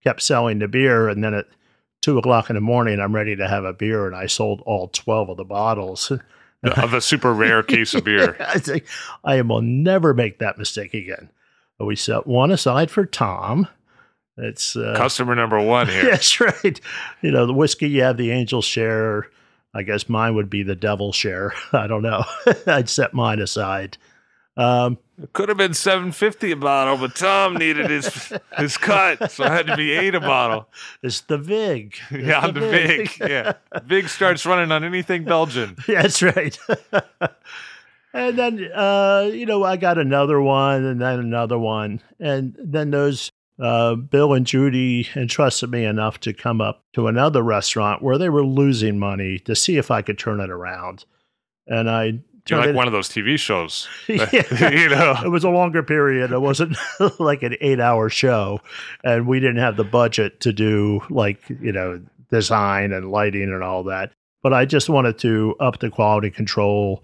kept 0.04 0.24
selling 0.24 0.58
the 0.58 0.68
beer, 0.68 1.08
and 1.08 1.24
then 1.24 1.36
at 1.36 1.46
two 2.02 2.18
o'clock 2.18 2.50
in 2.50 2.56
the 2.56 2.62
morning, 2.62 3.00
I'm 3.00 3.14
ready 3.14 3.36
to 3.36 3.48
have 3.48 3.64
a 3.64 3.72
beer, 3.72 4.08
and 4.08 4.16
I 4.16 4.26
sold 4.26 4.62
all 4.66 4.88
12 4.88 5.30
of 5.30 5.38
the 5.38 5.46
bottles. 5.46 6.12
of 6.64 6.94
a 6.96 7.02
super 7.02 7.32
rare 7.32 7.62
case 7.62 7.94
of 7.94 8.04
beer. 8.04 8.36
I 8.48 8.58
think 8.58 8.86
I 9.24 9.40
will 9.42 9.62
never 9.62 10.16
make 10.16 10.40
that 10.40 10.58
mistake 10.58 10.96
again. 10.96 11.30
We 11.80 11.96
set 11.96 12.26
one 12.26 12.50
aside 12.50 12.90
for 12.90 13.06
Tom. 13.06 13.68
It's 14.38 14.76
uh, 14.76 14.96
customer 14.98 15.36
number 15.36 15.62
one 15.62 15.88
here. 15.88 16.06
That's 16.10 16.40
right. 16.40 16.80
You 17.22 17.32
know, 17.32 17.46
the 17.46 17.54
whiskey, 17.54 17.90
you 17.90 18.02
have 18.02 18.18
the 18.18 18.32
angel 18.32 18.64
share. 18.64 19.28
I 19.76 19.84
guess 19.84 20.10
mine 20.10 20.36
would 20.36 20.50
be 20.50 20.64
the 20.64 20.76
devil 20.76 21.12
share. 21.12 21.54
I 21.72 21.86
don't 21.86 22.02
know. 22.02 22.24
I'd 22.66 22.90
set 22.90 23.14
mine 23.14 23.40
aside. 23.40 23.98
Um, 24.58 24.98
it 25.22 25.34
could 25.34 25.50
have 25.50 25.58
been 25.58 25.74
seven 25.74 26.12
fifty 26.12 26.52
a 26.52 26.56
bottle, 26.56 26.98
but 26.98 27.16
Tom 27.16 27.56
needed 27.56 27.90
his 27.90 28.34
his 28.58 28.78
cut, 28.78 29.32
so 29.32 29.44
it 29.46 29.52
had 29.52 29.68
to 29.68 29.76
be 29.78 29.92
eight 29.92 30.16
a 30.16 30.20
bottle. 30.20 30.68
It's 31.02 31.22
the 31.22 31.38
Vig. 31.38 31.96
It's 32.12 32.26
yeah, 32.26 32.48
the, 32.48 32.54
the 32.54 32.60
Vig. 32.62 33.10
Vig. 33.18 33.30
yeah, 33.30 33.54
Vig 33.86 34.10
starts 34.10 34.46
running 34.46 34.72
on 34.72 34.84
anything 34.84 35.24
Belgian. 35.24 35.76
Yeah, 35.88 36.02
That's 36.04 36.22
right. 36.22 36.58
and 38.14 38.38
then 38.38 38.70
uh, 38.74 39.30
you 39.32 39.46
know 39.46 39.64
I 39.64 39.78
got 39.78 39.98
another 39.98 40.42
one, 40.42 40.84
and 40.84 41.02
then 41.02 41.20
another 41.20 41.58
one, 41.58 42.02
and 42.20 42.56
then 42.58 42.92
those 42.92 43.32
uh, 43.60 43.96
Bill 43.96 44.34
and 44.34 44.46
Judy 44.46 45.08
entrusted 45.16 45.70
me 45.70 45.86
enough 45.86 46.20
to 46.22 46.34
come 46.34 46.60
up 46.62 46.84
to 46.94 47.08
another 47.08 47.42
restaurant 47.42 48.02
where 48.02 48.18
they 48.18 48.30
were 48.30 48.46
losing 48.46 49.00
money 49.00 49.40
to 49.40 49.56
see 49.56 49.78
if 49.78 49.92
I 49.92 50.02
could 50.02 50.18
turn 50.18 50.40
it 50.40 50.50
around. 50.50 51.06
And 51.68 51.90
I 51.90 52.20
you're 52.50 52.64
like 52.64 52.76
one 52.76 52.88
of 52.88 52.94
those 52.94 53.10
TV 53.10 53.40
shows. 53.40 53.88
yeah. 54.08 54.70
you 54.70 54.90
know, 54.90 55.16
it 55.24 55.30
was 55.30 55.44
a 55.44 55.50
longer 55.50 55.82
period. 55.82 56.32
It 56.32 56.42
wasn't 56.42 56.78
like 57.20 57.44
an 57.44 57.56
eight-hour 57.62 58.10
show, 58.10 58.62
and 59.04 59.28
we 59.28 59.40
didn't 59.40 59.58
have 59.58 59.78
the 59.78 59.84
budget 59.84 60.40
to 60.42 60.54
do 60.54 61.02
like 61.10 61.40
you 61.50 61.72
know 61.72 62.02
design 62.32 62.92
and 62.92 63.12
lighting 63.12 63.44
and 63.44 63.64
all 63.64 63.84
that. 63.86 64.12
But 64.44 64.54
I 64.54 64.66
just 64.66 64.90
wanted 64.90 65.18
to 65.20 65.56
up 65.60 65.80
the 65.80 65.90
quality 65.90 66.30
control, 66.30 67.04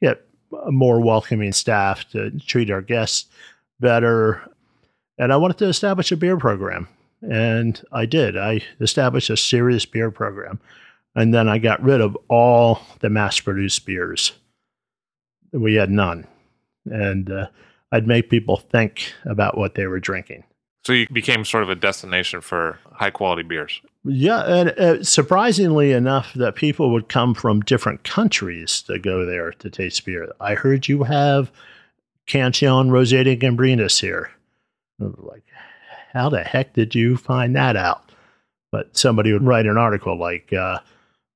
get 0.00 0.24
a 0.64 0.72
more 0.72 1.00
welcoming 1.00 1.52
staff 1.52 2.08
to 2.10 2.30
treat 2.40 2.70
our 2.70 2.80
guests 2.80 3.26
better, 3.80 4.42
and 5.18 5.32
I 5.32 5.36
wanted 5.36 5.58
to 5.58 5.66
establish 5.66 6.10
a 6.12 6.16
beer 6.16 6.38
program, 6.38 6.88
and 7.20 7.82
I 7.92 8.06
did. 8.06 8.38
I 8.38 8.62
established 8.80 9.28
a 9.28 9.36
serious 9.36 9.84
beer 9.84 10.10
program, 10.10 10.60
and 11.14 11.34
then 11.34 11.46
I 11.46 11.58
got 11.58 11.82
rid 11.82 12.00
of 12.00 12.16
all 12.28 12.80
the 13.00 13.10
mass-produced 13.10 13.84
beers 13.84 14.32
we 15.52 15.74
had 15.74 15.90
none. 15.90 16.26
And 16.86 17.30
uh, 17.30 17.46
I'd 17.92 18.06
make 18.06 18.30
people 18.30 18.56
think 18.56 19.12
about 19.24 19.56
what 19.56 19.74
they 19.74 19.86
were 19.86 20.00
drinking. 20.00 20.44
So 20.84 20.92
you 20.92 21.06
became 21.12 21.44
sort 21.44 21.64
of 21.64 21.70
a 21.70 21.74
destination 21.74 22.40
for 22.40 22.78
high 22.92 23.10
quality 23.10 23.42
beers. 23.42 23.80
Yeah, 24.04 24.40
and 24.40 24.70
uh, 24.70 25.04
surprisingly 25.04 25.92
enough, 25.92 26.32
that 26.34 26.54
people 26.54 26.92
would 26.92 27.08
come 27.08 27.34
from 27.34 27.60
different 27.60 28.04
countries 28.04 28.80
to 28.82 28.98
go 28.98 29.26
there 29.26 29.52
to 29.52 29.68
taste 29.68 30.06
beer. 30.06 30.32
I 30.40 30.54
heard 30.54 30.88
you 30.88 31.02
have 31.02 31.50
Cantillon 32.26 32.88
Rosé 32.88 33.24
de 33.24 33.36
Gambrinus 33.36 34.00
here. 34.00 34.30
like, 34.98 35.42
how 36.12 36.30
the 36.30 36.42
heck 36.42 36.72
did 36.72 36.94
you 36.94 37.16
find 37.16 37.54
that 37.54 37.76
out? 37.76 38.10
But 38.72 38.96
somebody 38.96 39.32
would 39.32 39.44
write 39.44 39.66
an 39.66 39.76
article 39.76 40.18
like 40.18 40.52
uh, 40.52 40.78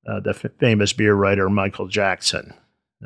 uh, 0.07 0.19
the 0.19 0.31
f- 0.31 0.51
famous 0.59 0.93
beer 0.93 1.13
writer 1.13 1.49
Michael 1.49 1.87
Jackson 1.87 2.53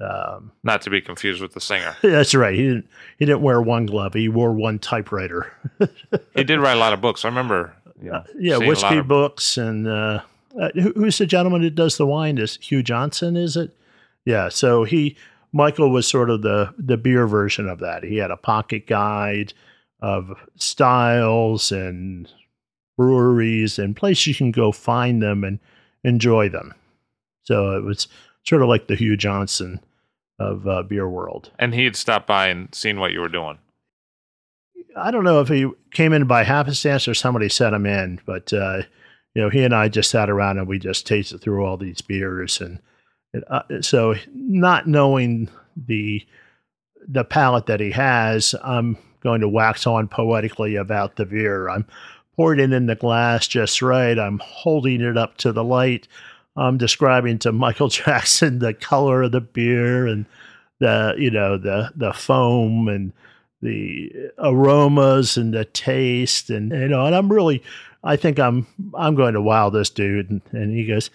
um, 0.01 0.51
Not 0.63 0.81
to 0.83 0.89
be 0.89 1.01
confused 1.01 1.41
with 1.41 1.53
the 1.53 1.61
singer. 1.61 1.95
That's 2.03 2.35
right. 2.35 2.55
He 2.55 2.63
didn't. 2.63 2.87
He 3.17 3.25
didn't 3.25 3.41
wear 3.41 3.61
one 3.61 3.85
glove. 3.85 4.13
He 4.13 4.29
wore 4.29 4.53
one 4.53 4.79
typewriter. 4.79 5.51
he 6.35 6.43
did 6.43 6.59
write 6.59 6.77
a 6.77 6.79
lot 6.79 6.93
of 6.93 7.01
books. 7.01 7.25
I 7.25 7.29
remember. 7.29 7.73
You 8.01 8.11
know, 8.11 8.17
uh, 8.17 8.23
yeah, 8.37 8.57
whiskey 8.57 8.97
of... 8.97 9.07
books 9.07 9.57
and 9.57 9.87
uh, 9.87 10.21
uh, 10.59 10.69
who, 10.75 10.93
who's 10.93 11.17
the 11.17 11.25
gentleman 11.25 11.61
who 11.61 11.69
does 11.69 11.97
the 11.97 12.05
wine? 12.05 12.37
Is 12.37 12.57
Hugh 12.61 12.83
Johnson? 12.83 13.35
Is 13.35 13.57
it? 13.57 13.75
Yeah. 14.25 14.49
So 14.49 14.83
he 14.83 15.17
Michael 15.51 15.89
was 15.89 16.07
sort 16.07 16.29
of 16.29 16.41
the 16.41 16.73
the 16.77 16.97
beer 16.97 17.27
version 17.27 17.67
of 17.67 17.79
that. 17.79 18.03
He 18.03 18.17
had 18.17 18.31
a 18.31 18.37
pocket 18.37 18.87
guide 18.87 19.53
of 19.99 20.37
styles 20.55 21.71
and 21.71 22.31
breweries 22.97 23.79
and 23.79 23.95
places 23.95 24.27
you 24.27 24.35
can 24.35 24.51
go 24.51 24.71
find 24.71 25.21
them 25.21 25.43
and 25.43 25.59
enjoy 26.03 26.49
them. 26.49 26.73
So 27.43 27.77
it 27.77 27.83
was 27.83 28.07
sort 28.43 28.61
of 28.61 28.69
like 28.69 28.87
the 28.87 28.95
Hugh 28.95 29.17
Johnson 29.17 29.79
of 30.39 30.67
uh, 30.67 30.83
beer 30.83 31.09
world. 31.09 31.51
And 31.57 31.73
he 31.73 31.85
had 31.85 31.95
stopped 31.95 32.27
by 32.27 32.47
and 32.47 32.73
seen 32.73 32.99
what 32.99 33.11
you 33.11 33.21
were 33.21 33.29
doing. 33.29 33.57
I 34.95 35.11
don't 35.11 35.23
know 35.23 35.41
if 35.41 35.47
he 35.47 35.69
came 35.91 36.13
in 36.13 36.25
by 36.25 36.43
happenstance 36.43 37.07
or 37.07 37.13
somebody 37.13 37.49
sent 37.49 37.75
him 37.75 37.85
in, 37.85 38.19
but 38.25 38.51
uh, 38.51 38.81
you 39.35 39.41
know, 39.43 39.49
he 39.49 39.63
and 39.63 39.75
I 39.75 39.87
just 39.87 40.09
sat 40.09 40.29
around 40.29 40.57
and 40.57 40.67
we 40.67 40.79
just 40.79 41.05
tasted 41.05 41.39
through 41.41 41.63
all 41.63 41.77
these 41.77 42.01
beers, 42.01 42.59
and 42.59 42.79
uh, 43.49 43.81
so 43.81 44.15
not 44.33 44.87
knowing 44.87 45.49
the 45.75 46.25
the 47.07 47.23
palate 47.23 47.67
that 47.67 47.79
he 47.79 47.91
has, 47.91 48.55
I'm 48.63 48.97
going 49.21 49.41
to 49.41 49.47
wax 49.47 49.85
on 49.85 50.07
poetically 50.07 50.75
about 50.75 51.15
the 51.15 51.25
beer. 51.25 51.69
I'm 51.69 51.85
pouring 52.35 52.59
it 52.59 52.73
in 52.73 52.87
the 52.87 52.95
glass 52.95 53.47
just 53.47 53.81
right. 53.81 54.17
I'm 54.17 54.39
holding 54.39 55.01
it 55.01 55.17
up 55.17 55.37
to 55.37 55.51
the 55.51 55.63
light. 55.63 56.07
I'm 56.57 56.77
describing 56.77 57.37
to 57.39 57.51
Michael 57.51 57.87
Jackson 57.89 58.59
the 58.59 58.73
color 58.73 59.23
of 59.23 59.31
the 59.31 59.41
beer 59.41 60.07
and 60.07 60.25
the 60.79 61.15
you 61.17 61.31
know 61.31 61.57
the 61.57 61.91
the 61.95 62.13
foam 62.13 62.87
and 62.87 63.13
the 63.61 64.11
aromas 64.37 65.37
and 65.37 65.53
the 65.53 65.65
taste 65.65 66.49
and 66.49 66.71
you 66.71 66.87
know 66.87 67.05
and 67.05 67.15
I'm 67.15 67.31
really 67.31 67.63
I 68.03 68.15
think 68.15 68.39
I'm 68.39 68.67
I'm 68.95 69.15
going 69.15 69.33
to 69.33 69.41
wow 69.41 69.69
this 69.69 69.89
dude. 69.89 70.29
And, 70.29 70.41
and 70.51 70.71
he 70.75 70.85
goes 70.85 71.09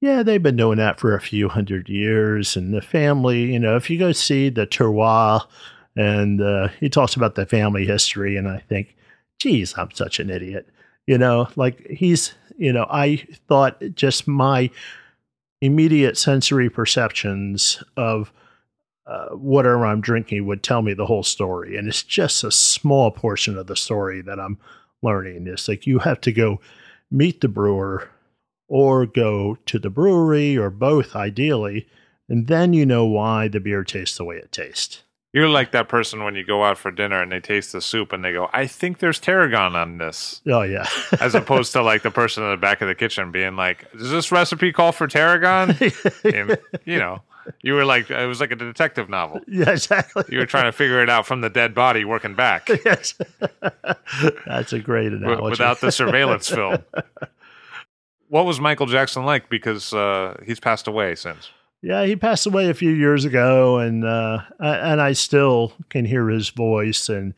yeah 0.00 0.22
they've 0.22 0.42
been 0.42 0.56
doing 0.56 0.78
that 0.78 1.00
for 1.00 1.14
a 1.14 1.20
few 1.20 1.48
hundred 1.48 1.88
years. 1.88 2.56
And 2.56 2.74
the 2.74 2.82
family 2.82 3.52
you 3.52 3.58
know 3.58 3.76
if 3.76 3.88
you 3.88 3.98
go 3.98 4.12
see 4.12 4.48
the 4.48 4.66
terroir 4.66 5.46
and 5.96 6.40
uh, 6.40 6.68
he 6.80 6.88
talks 6.88 7.16
about 7.16 7.34
the 7.34 7.46
family 7.46 7.86
history 7.86 8.36
and 8.36 8.48
I 8.48 8.58
think 8.58 8.96
geez 9.38 9.74
I'm 9.76 9.90
such 9.92 10.20
an 10.20 10.30
idiot. 10.30 10.68
You 11.06 11.18
know 11.18 11.48
like 11.56 11.86
he's 11.88 12.34
you 12.56 12.72
know, 12.72 12.86
I 12.90 13.24
thought 13.48 13.82
just 13.94 14.26
my 14.26 14.70
immediate 15.60 16.18
sensory 16.18 16.68
perceptions 16.68 17.82
of 17.96 18.32
uh, 19.06 19.30
whatever 19.30 19.84
I'm 19.84 20.00
drinking 20.00 20.46
would 20.46 20.62
tell 20.62 20.82
me 20.82 20.94
the 20.94 21.06
whole 21.06 21.22
story. 21.22 21.76
And 21.76 21.88
it's 21.88 22.02
just 22.02 22.44
a 22.44 22.50
small 22.50 23.10
portion 23.10 23.56
of 23.56 23.66
the 23.66 23.76
story 23.76 24.22
that 24.22 24.38
I'm 24.38 24.58
learning. 25.02 25.46
It's 25.46 25.68
like 25.68 25.86
you 25.86 26.00
have 26.00 26.20
to 26.22 26.32
go 26.32 26.60
meet 27.10 27.40
the 27.40 27.48
brewer 27.48 28.08
or 28.68 29.06
go 29.06 29.58
to 29.66 29.78
the 29.78 29.90
brewery 29.90 30.56
or 30.56 30.70
both, 30.70 31.14
ideally, 31.14 31.86
and 32.28 32.46
then 32.46 32.72
you 32.72 32.86
know 32.86 33.04
why 33.04 33.48
the 33.48 33.60
beer 33.60 33.84
tastes 33.84 34.16
the 34.16 34.24
way 34.24 34.36
it 34.36 34.50
tastes. 34.50 35.02
You're 35.32 35.48
like 35.48 35.72
that 35.72 35.88
person 35.88 36.24
when 36.24 36.34
you 36.34 36.44
go 36.44 36.62
out 36.62 36.76
for 36.76 36.90
dinner 36.90 37.22
and 37.22 37.32
they 37.32 37.40
taste 37.40 37.72
the 37.72 37.80
soup 37.80 38.12
and 38.12 38.22
they 38.22 38.32
go, 38.32 38.50
I 38.52 38.66
think 38.66 38.98
there's 38.98 39.18
tarragon 39.18 39.74
on 39.74 39.96
this. 39.96 40.42
Oh, 40.46 40.60
yeah. 40.60 40.86
As 41.20 41.34
opposed 41.34 41.72
to 41.72 41.82
like 41.82 42.02
the 42.02 42.10
person 42.10 42.44
in 42.44 42.50
the 42.50 42.58
back 42.58 42.82
of 42.82 42.88
the 42.88 42.94
kitchen 42.94 43.32
being 43.32 43.56
like, 43.56 43.90
Does 43.92 44.10
this 44.10 44.30
recipe 44.30 44.72
call 44.72 44.92
for 44.92 45.06
tarragon? 45.06 45.70
and, 46.24 46.58
you 46.84 46.98
know, 46.98 47.22
you 47.62 47.72
were 47.72 47.86
like, 47.86 48.10
it 48.10 48.26
was 48.26 48.40
like 48.40 48.52
a 48.52 48.56
detective 48.56 49.08
novel. 49.08 49.40
Yeah, 49.48 49.70
exactly. 49.70 50.24
You 50.28 50.38
were 50.38 50.46
trying 50.46 50.66
to 50.66 50.72
figure 50.72 51.02
it 51.02 51.08
out 51.08 51.26
from 51.26 51.40
the 51.40 51.50
dead 51.50 51.74
body 51.74 52.04
working 52.04 52.34
back. 52.34 52.68
yes. 52.84 53.14
That's 54.46 54.74
a 54.74 54.80
great 54.80 55.12
analogy. 55.12 55.50
Without 55.50 55.80
the 55.80 55.90
surveillance 55.90 56.48
film. 56.50 56.78
What 58.28 58.44
was 58.44 58.60
Michael 58.60 58.86
Jackson 58.86 59.24
like? 59.24 59.48
Because 59.48 59.92
uh, 59.94 60.38
he's 60.44 60.60
passed 60.60 60.86
away 60.86 61.14
since. 61.14 61.50
Yeah, 61.82 62.04
he 62.04 62.14
passed 62.14 62.46
away 62.46 62.70
a 62.70 62.74
few 62.74 62.90
years 62.90 63.24
ago, 63.24 63.78
and 63.78 64.04
uh, 64.04 64.38
and 64.60 65.00
I 65.00 65.12
still 65.12 65.72
can 65.90 66.04
hear 66.04 66.28
his 66.28 66.48
voice, 66.50 67.08
and 67.08 67.34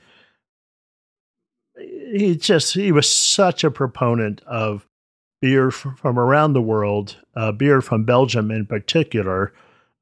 he 1.78 2.36
just 2.36 2.74
he 2.74 2.92
was 2.92 3.08
such 3.08 3.64
a 3.64 3.70
proponent 3.70 4.42
of 4.46 4.86
beer 5.40 5.70
from 5.70 6.18
around 6.18 6.52
the 6.52 6.62
world, 6.62 7.16
uh, 7.34 7.52
beer 7.52 7.80
from 7.80 8.04
Belgium 8.04 8.50
in 8.50 8.66
particular, 8.66 9.54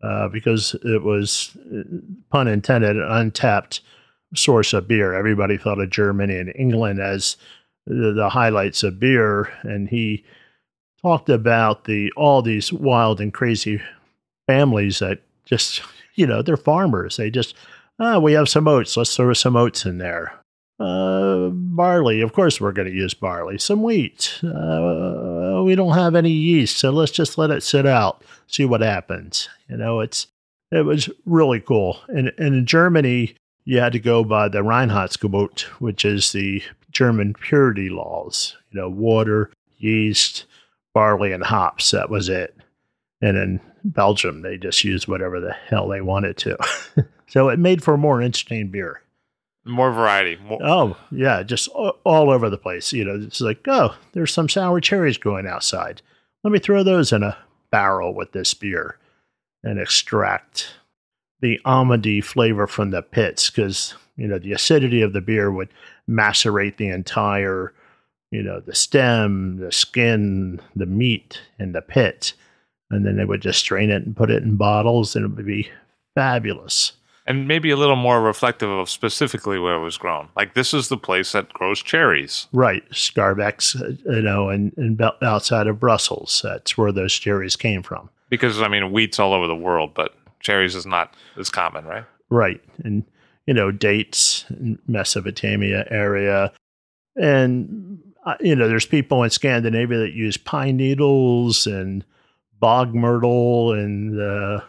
uh, 0.02 0.28
because 0.28 0.74
it 0.83 1.02
was 1.02 1.57
pun 2.31 2.48
intended 2.48 2.96
an 2.96 3.02
untapped 3.09 3.81
source 4.35 4.72
of 4.72 4.88
beer. 4.88 5.14
Everybody 5.14 5.57
thought 5.57 5.81
of 5.81 5.90
Germany 5.90 6.37
and 6.37 6.52
England 6.57 7.00
as 7.00 7.37
the, 7.87 8.12
the 8.12 8.28
highlights 8.28 8.83
of 8.83 8.98
beer, 8.98 9.52
and 9.62 9.88
he 9.88 10.24
talked 11.00 11.28
about 11.28 11.85
the 11.85 12.11
all 12.16 12.42
these 12.42 12.72
wild 12.72 13.20
and 13.20 13.33
crazy 13.33 13.81
families 14.46 14.98
that 15.00 15.20
just, 15.44 15.83
you 16.14 16.26
know, 16.26 16.42
they're 16.42 16.57
farmers. 16.57 17.16
They 17.16 17.31
just, 17.31 17.55
ah, 17.98 18.18
we 18.18 18.33
have 18.33 18.48
some 18.48 18.68
oats. 18.68 18.96
Let's 18.96 19.16
throw 19.16 19.33
some 19.33 19.57
oats 19.57 19.85
in 19.85 19.98
there. 19.98 20.33
Uh, 20.81 21.50
barley, 21.50 22.22
of 22.22 22.33
course, 22.33 22.61
we're 22.61 22.72
going 22.72 22.88
to 22.88 22.94
use 22.94 23.14
barley. 23.14 23.57
Some 23.59 23.83
wheat. 23.83 24.40
Uh, 24.42 25.62
we 25.64 25.76
don't 25.76 25.94
have 25.94 26.16
any 26.16 26.31
yeast, 26.31 26.78
so 26.78 26.90
let's 26.90 27.12
just 27.12 27.38
let 27.38 27.50
it 27.50 27.62
sit 27.62 27.87
out, 27.87 28.24
see 28.48 28.64
what 28.64 28.81
happens. 28.81 29.48
You 29.68 29.76
know, 29.76 30.00
it's 30.00 30.26
it 30.72 30.85
was 30.85 31.09
really 31.26 31.61
cool. 31.61 32.00
And, 32.09 32.33
and 32.38 32.55
in 32.55 32.66
Germany, 32.66 33.37
you 33.64 33.78
had 33.78 33.92
to 33.92 34.00
go 34.00 34.24
by 34.24 34.48
the 34.48 34.62
Reinheitsgebot, 34.62 35.61
which 35.81 36.05
is 36.05 36.33
the 36.33 36.62
German 36.90 37.35
purity 37.35 37.88
laws. 37.88 38.57
You 38.70 38.81
know, 38.81 38.88
water, 38.88 39.50
yeast, 39.78 40.46
barley, 40.94 41.33
and 41.33 41.44
hops. 41.44 41.90
That 41.90 42.11
was 42.11 42.28
it. 42.28 42.57
And 43.22 43.37
in 43.37 43.61
Belgium, 43.85 44.42
they 44.42 44.58
just 44.58 44.82
used 44.82 45.06
whatever 45.06 45.40
the 45.40 45.52
hell 45.52 45.88
they 45.88 46.00
wanted 46.00 46.37
to. 46.38 46.58
so 47.28 47.48
it 47.48 47.58
made 47.58 47.82
for 47.82 47.96
more 47.96 48.20
interesting 48.20 48.68
beer. 48.68 49.00
More 49.64 49.92
variety. 49.92 50.37
More- 50.42 50.62
oh, 50.62 50.96
yeah, 51.12 51.44
just 51.44 51.68
all 51.68 52.30
over 52.30 52.50
the 52.50 52.58
place. 52.58 52.92
You 52.92 53.04
know, 53.04 53.14
it's 53.24 53.40
like, 53.40 53.66
oh, 53.68 53.94
there's 54.12 54.35
some 54.35 54.48
sour 54.48 54.80
cherries 54.80 55.18
growing 55.18 55.46
outside. 55.46 56.02
Let 56.42 56.50
me 56.50 56.58
throw 56.58 56.82
those 56.82 57.12
in 57.12 57.22
a 57.22 57.38
barrel 57.70 58.12
with 58.12 58.32
this 58.32 58.52
beer 58.54 58.98
and 59.62 59.78
extract 59.78 60.74
the 61.40 61.61
almondy 61.64 62.22
flavor 62.24 62.66
from 62.66 62.90
the 62.90 63.02
pits 63.02 63.50
because, 63.50 63.94
you 64.16 64.26
know, 64.26 64.38
the 64.40 64.52
acidity 64.52 65.00
of 65.00 65.12
the 65.12 65.20
beer 65.20 65.50
would 65.50 65.68
macerate 66.08 66.76
the 66.76 66.88
entire, 66.88 67.72
you 68.32 68.42
know, 68.42 68.58
the 68.58 68.74
stem, 68.74 69.58
the 69.58 69.70
skin, 69.70 70.61
the 70.74 70.87
meat, 70.87 71.40
and 71.61 71.72
the 71.72 71.82
pit 71.82 72.35
and 72.92 73.07
then 73.07 73.16
they 73.16 73.24
would 73.24 73.40
just 73.40 73.59
strain 73.59 73.90
it 73.90 74.05
and 74.05 74.16
put 74.16 74.31
it 74.31 74.42
in 74.42 74.57
bottles, 74.57 75.16
and 75.16 75.24
it 75.24 75.37
would 75.37 75.46
be 75.46 75.68
fabulous. 76.14 76.92
And 77.26 77.46
maybe 77.46 77.70
a 77.70 77.76
little 77.76 77.96
more 77.96 78.20
reflective 78.20 78.68
of 78.68 78.90
specifically 78.90 79.59
where 79.59 79.74
it 79.74 79.83
was 79.83 79.96
grown. 79.96 80.28
Like 80.35 80.55
this 80.55 80.74
is 80.74 80.88
the 80.88 80.96
place 80.96 81.33
that 81.33 81.52
grows 81.52 81.81
cherries, 81.81 82.48
right? 82.52 82.88
Schaerbeek's, 82.90 83.76
you 84.07 84.22
know, 84.22 84.48
and, 84.48 84.72
and 84.76 85.00
outside 85.22 85.68
of 85.68 85.78
Brussels, 85.78 86.40
that's 86.42 86.76
where 86.76 86.90
those 86.90 87.14
cherries 87.14 87.55
came 87.55 87.83
from. 87.83 88.11
Because 88.28 88.61
I 88.61 88.68
mean, 88.68 88.90
wheat's 88.90 89.20
all 89.20 89.35
over 89.35 89.46
the 89.46 89.55
world, 89.55 89.94
but 89.94 90.14
cherries 90.40 90.74
is 90.74 90.87
not 90.87 91.14
as 91.38 91.48
common, 91.48 91.85
right? 91.85 92.05
Right, 92.28 92.61
and 92.83 93.05
you 93.46 93.55
know, 93.55 93.70
dates, 93.70 94.44
in 94.50 94.78
Mesopotamia 94.88 95.87
area, 95.90 96.52
and 97.16 98.00
uh, 98.24 98.35
you 98.40 98.55
know, 98.57 98.68
there's 98.68 98.87
people 98.87 99.22
in 99.22 99.31
Scandinavia 99.31 99.98
that 99.98 100.12
use 100.12 100.37
pine 100.37 100.76
needles 100.76 101.66
and 101.66 102.05
bog 102.62 102.94
myrtle 102.94 103.72
and 103.72 104.12
the 104.12 104.62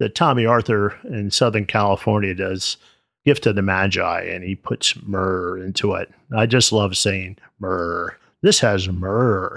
the 0.00 0.08
Tomme 0.08 0.44
Arthur 0.44 0.98
in 1.04 1.30
Southern 1.30 1.64
California 1.64 2.34
does 2.34 2.76
Gift 3.24 3.46
of 3.46 3.54
the 3.54 3.62
Magi, 3.62 4.22
and 4.22 4.42
he 4.42 4.56
puts 4.56 5.00
myrrh 5.04 5.58
into 5.58 5.94
it. 5.94 6.10
I 6.36 6.46
just 6.46 6.72
love 6.72 6.96
saying 6.96 7.38
myrrh. 7.60 8.16
This 8.42 8.58
has 8.58 8.88
myrrh. 8.88 9.56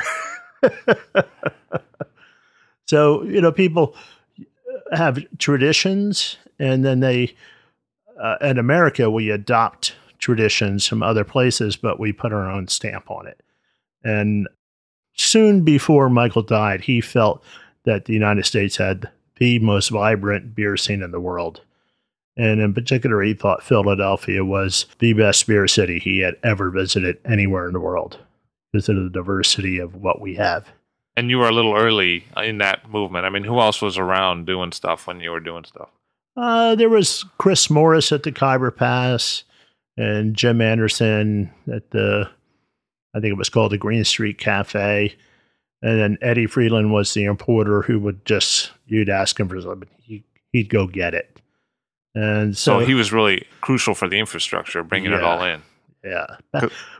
so 2.85 3.23
you 3.23 3.41
know, 3.41 3.51
people 3.51 3.95
have 4.91 5.25
traditions, 5.39 6.37
and 6.59 6.85
then 6.85 6.99
they 6.99 7.33
uh, 8.21 8.35
in 8.41 8.59
America 8.59 9.09
we 9.09 9.31
adopt 9.31 9.95
traditions 10.19 10.87
from 10.87 11.01
other 11.01 11.23
places, 11.23 11.75
but 11.75 11.99
we 11.99 12.13
put 12.13 12.31
our 12.31 12.47
own 12.47 12.67
stamp 12.67 13.09
on 13.09 13.25
it. 13.25 13.41
And 14.03 14.47
soon 15.15 15.63
before 15.63 16.09
Michael 16.09 16.43
died, 16.43 16.81
he 16.81 17.01
felt 17.01 17.43
that 17.85 18.05
the 18.05 18.13
United 18.13 18.45
States 18.45 18.77
had 18.77 19.09
the 19.37 19.59
most 19.59 19.89
vibrant 19.89 20.55
beer 20.55 20.77
scene 20.77 21.01
in 21.01 21.11
the 21.11 21.19
world. 21.19 21.61
And 22.37 22.59
in 22.59 22.73
particular, 22.73 23.21
he 23.21 23.33
thought 23.33 23.63
Philadelphia 23.63 24.43
was 24.43 24.87
the 24.99 25.13
best 25.13 25.47
beer 25.47 25.67
city 25.67 25.99
he 25.99 26.19
had 26.19 26.35
ever 26.43 26.69
visited 26.69 27.17
anywhere 27.25 27.67
in 27.67 27.73
the 27.73 27.79
world 27.79 28.19
because 28.71 28.89
of 28.89 28.97
the 28.97 29.09
diversity 29.09 29.77
of 29.77 29.95
what 29.95 30.19
we 30.19 30.35
have. 30.35 30.67
And 31.15 31.29
you 31.29 31.37
were 31.37 31.47
a 31.47 31.53
little 31.53 31.75
early 31.75 32.25
in 32.35 32.57
that 32.57 32.89
movement. 32.89 33.25
I 33.25 33.29
mean, 33.29 33.45
who 33.45 33.59
else 33.59 33.81
was 33.81 33.97
around 33.97 34.45
doing 34.45 34.73
stuff 34.73 35.07
when 35.07 35.21
you 35.21 35.31
were 35.31 35.39
doing 35.39 35.63
stuff? 35.63 35.89
Uh, 36.35 36.75
there 36.75 36.89
was 36.89 37.23
Chris 37.37 37.69
Morris 37.69 38.11
at 38.11 38.23
the 38.23 38.33
Khyber 38.33 38.71
Pass 38.71 39.45
and 39.95 40.35
Jim 40.35 40.59
Anderson 40.59 41.53
at 41.71 41.91
the 41.91 42.29
I 43.15 43.21
think 43.21 43.31
it 43.31 43.37
was 43.37 43.49
called 43.49 43.71
the 43.71 43.77
Green 43.77 44.03
Street 44.03 44.37
Cafe. 44.37 45.15
And 45.81 45.99
then 45.99 46.17
Eddie 46.21 46.47
Friedland 46.47 46.91
was 46.91 47.13
the 47.13 47.23
importer 47.23 47.81
who 47.81 47.97
would 47.99 48.25
just, 48.25 48.71
you'd 48.87 49.09
ask 49.09 49.39
him 49.39 49.47
for 49.47 49.61
something, 49.61 49.89
he, 50.01 50.23
he'd 50.51 50.69
go 50.69 50.85
get 50.85 51.13
it. 51.13 51.39
And 52.13 52.57
so, 52.57 52.79
so, 52.79 52.85
he 52.85 52.93
was 52.93 53.11
really 53.11 53.45
crucial 53.61 53.93
for 53.95 54.07
the 54.07 54.19
infrastructure, 54.19 54.83
bringing 54.83 55.11
yeah, 55.11 55.17
it 55.17 55.23
all 55.23 55.43
in. 55.43 55.61
Yeah. 56.03 56.37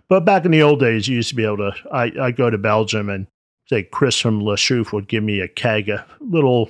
but 0.08 0.26
back 0.26 0.46
in 0.46 0.52
the 0.52 0.62
old 0.62 0.80
days, 0.80 1.08
you 1.08 1.18
used 1.18 1.30
to 1.30 1.36
be 1.36 1.46
able 1.46 1.58
to, 1.58 1.74
I, 1.92 2.12
I 2.20 2.32
go 2.32 2.50
to 2.50 2.58
Belgium 2.58 3.10
and 3.10 3.28
say 3.68 3.84
Chris 3.84 4.20
from 4.20 4.42
La 4.42 4.56
Chouffe 4.56 4.92
would 4.94 5.08
give 5.08 5.24
me 5.24 5.42
a 5.42 5.48
keg, 5.48 5.90
a 5.90 6.06
little, 6.20 6.70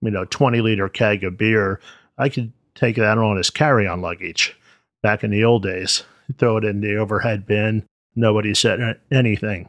you 0.00 0.10
know, 0.10 0.24
20 0.26 0.60
liter 0.60 0.88
keg 0.88 1.24
of 1.24 1.38
beer. 1.38 1.80
I 2.18 2.28
could 2.28 2.52
take 2.74 2.96
that 2.96 3.18
on 3.18 3.38
as 3.38 3.50
carry 3.50 3.86
on 3.86 4.00
luggage 4.00 4.56
back 5.02 5.22
in 5.24 5.30
the 5.30 5.44
old 5.44 5.62
days, 5.62 6.04
throw 6.38 6.56
it 6.58 6.64
in 6.64 6.80
the 6.80 6.96
overhead 6.96 7.46
bin 7.46 7.86
nobody 8.14 8.54
said 8.54 8.98
anything. 9.10 9.68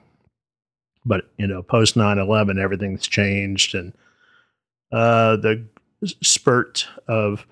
But, 1.06 1.30
you 1.38 1.48
know, 1.48 1.64
post 1.64 1.96
9 1.96 2.18
11, 2.18 2.58
everything's 2.58 3.08
changed. 3.08 3.76
And 3.76 3.94
uh, 4.92 5.36
the 5.38 5.66
spurt 6.22 6.88
of 7.08 7.46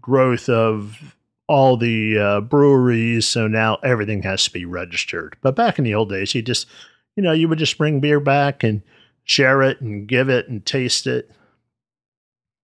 growth 0.00 0.48
of 0.48 1.16
all 1.48 1.76
the 1.76 2.18
uh, 2.18 2.40
breweries. 2.40 3.26
So 3.26 3.46
now 3.46 3.76
everything 3.82 4.22
has 4.22 4.44
to 4.44 4.50
be 4.50 4.64
registered. 4.64 5.36
But 5.40 5.56
back 5.56 5.78
in 5.78 5.84
the 5.84 5.94
old 5.94 6.10
days, 6.10 6.34
you 6.34 6.42
just, 6.42 6.66
you 7.16 7.22
know, 7.22 7.32
you 7.32 7.48
would 7.48 7.58
just 7.58 7.78
bring 7.78 8.00
beer 8.00 8.20
back 8.20 8.62
and 8.62 8.82
share 9.24 9.62
it 9.62 9.80
and 9.80 10.06
give 10.06 10.28
it 10.28 10.48
and 10.48 10.64
taste 10.64 11.06
it. 11.06 11.30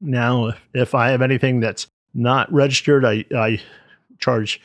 Now, 0.01 0.47
if, 0.47 0.61
if 0.75 0.95
I 0.95 1.11
have 1.11 1.23
anything 1.23 1.61
that's 1.61 1.87
not 2.13 2.53
registered, 2.53 3.05
I, 3.05 3.25
I 3.35 3.61
charge 4.19 4.61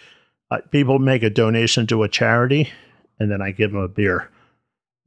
uh, 0.50 0.60
people 0.72 1.00
make 1.00 1.24
a 1.24 1.30
donation 1.30 1.86
to 1.88 2.04
a 2.04 2.10
charity 2.10 2.72
and 3.20 3.32
then 3.32 3.42
I 3.42 3.52
give 3.52 3.72
them 3.72 3.82
a 3.82 3.88
beer. 3.88 4.30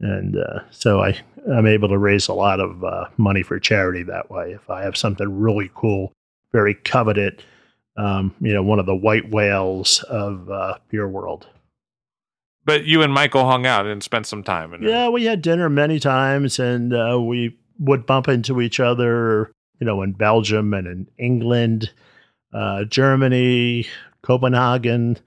And 0.01 0.37
uh, 0.37 0.61
so 0.71 1.01
I, 1.01 1.19
I'm 1.53 1.67
able 1.67 1.89
to 1.89 1.99
raise 1.99 2.29
a 2.29 2.33
lot 2.35 2.61
of 2.61 2.83
uh, 2.83 3.07
money 3.17 3.43
for 3.43 3.59
charity 3.59 4.03
that 4.05 4.31
way. 4.31 4.53
If 4.53 4.71
I 4.71 4.83
have 4.83 4.97
something 4.97 5.41
really 5.41 5.71
cool, 5.75 6.13
very 6.53 6.75
coveted, 6.75 7.43
um, 7.97 8.35
you 8.41 8.55
know, 8.55 8.63
one 8.63 8.79
of 8.79 8.87
the 8.87 8.97
white 8.97 9.31
whales 9.31 10.03
of 10.05 10.51
uh, 10.51 10.79
beer 10.89 11.07
world. 11.07 11.47
But 12.65 12.85
you 12.85 13.03
and 13.03 13.13
Michael 13.13 13.47
hung 13.47 13.67
out 13.67 13.87
and 13.87 14.03
spent 14.03 14.27
some 14.27 14.43
time. 14.43 14.75
yeah, 14.83 15.09
we 15.09 15.25
had 15.25 15.43
dinner 15.43 15.69
many 15.69 15.99
times, 15.99 16.59
and 16.59 16.95
uh, 16.95 17.19
we 17.21 17.57
would 17.79 18.07
bump 18.07 18.29
into 18.29 18.61
each 18.61 18.79
other, 18.79 19.51
you 19.81 19.87
know, 19.87 20.03
in 20.03 20.13
Belgium 20.13 20.75
and 20.75 20.87
in 20.87 21.09
England, 21.19 21.91
uh, 22.53 22.85
Germany, 22.85 23.87
Copenhagen, 24.23 25.19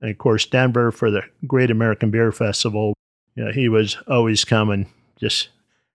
and 0.00 0.10
of 0.10 0.18
course 0.18 0.46
Denver 0.46 0.90
for 0.90 1.10
the 1.10 1.22
Great 1.46 1.70
American 1.70 2.10
Beer 2.10 2.32
Festival. 2.32 2.94
You 3.36 3.44
know, 3.44 3.52
he 3.52 3.68
was 3.68 3.96
always 4.08 4.44
coming, 4.44 4.86
just 5.18 5.48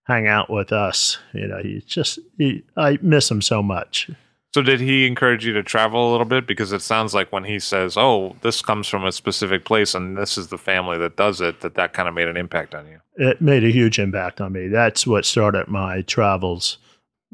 hang 0.03 0.27
out 0.27 0.49
with 0.49 0.71
us. 0.71 1.17
You 1.33 1.47
know, 1.47 1.61
he 1.61 1.83
just 1.85 2.19
he, 2.37 2.63
I 2.77 2.97
miss 3.01 3.29
him 3.29 3.41
so 3.41 3.61
much. 3.61 4.09
So 4.53 4.61
did 4.61 4.79
he 4.79 5.05
encourage 5.05 5.45
you 5.45 5.51
to 5.51 5.63
travel 5.63 6.09
a 6.09 6.11
little 6.11 6.25
bit? 6.25 6.47
Because 6.47 6.71
it 6.71 6.81
sounds 6.81 7.13
like 7.13 7.29
when 7.33 7.43
he 7.43 7.59
says, 7.59 7.97
"Oh, 7.97 8.37
this 8.41 8.61
comes 8.61 8.87
from 8.87 9.03
a 9.03 9.11
specific 9.11 9.65
place, 9.65 9.93
and 9.93 10.17
this 10.17 10.37
is 10.37 10.47
the 10.47 10.57
family 10.57 10.97
that 10.97 11.17
does 11.17 11.41
it," 11.41 11.59
that 11.59 11.75
that 11.75 11.91
kind 11.91 12.07
of 12.07 12.15
made 12.15 12.29
an 12.29 12.37
impact 12.37 12.73
on 12.73 12.87
you. 12.87 13.01
It 13.17 13.41
made 13.41 13.65
a 13.65 13.69
huge 13.69 13.99
impact 13.99 14.39
on 14.39 14.53
me. 14.53 14.69
That's 14.69 15.05
what 15.05 15.25
started 15.25 15.67
my 15.67 16.03
travels, 16.03 16.77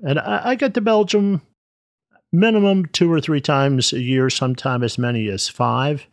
and 0.02 0.18
I, 0.18 0.50
I 0.50 0.56
get 0.56 0.74
to 0.74 0.82
Belgium 0.82 1.44
minimum 2.32 2.88
two 2.88 3.12
or 3.12 3.22
three 3.22 3.42
times 3.42 3.94
a 3.94 4.00
year, 4.00 4.30
sometimes 4.30 4.84
as 4.84 4.98
many 4.98 5.28
as 5.30 5.48
five, 5.48 6.08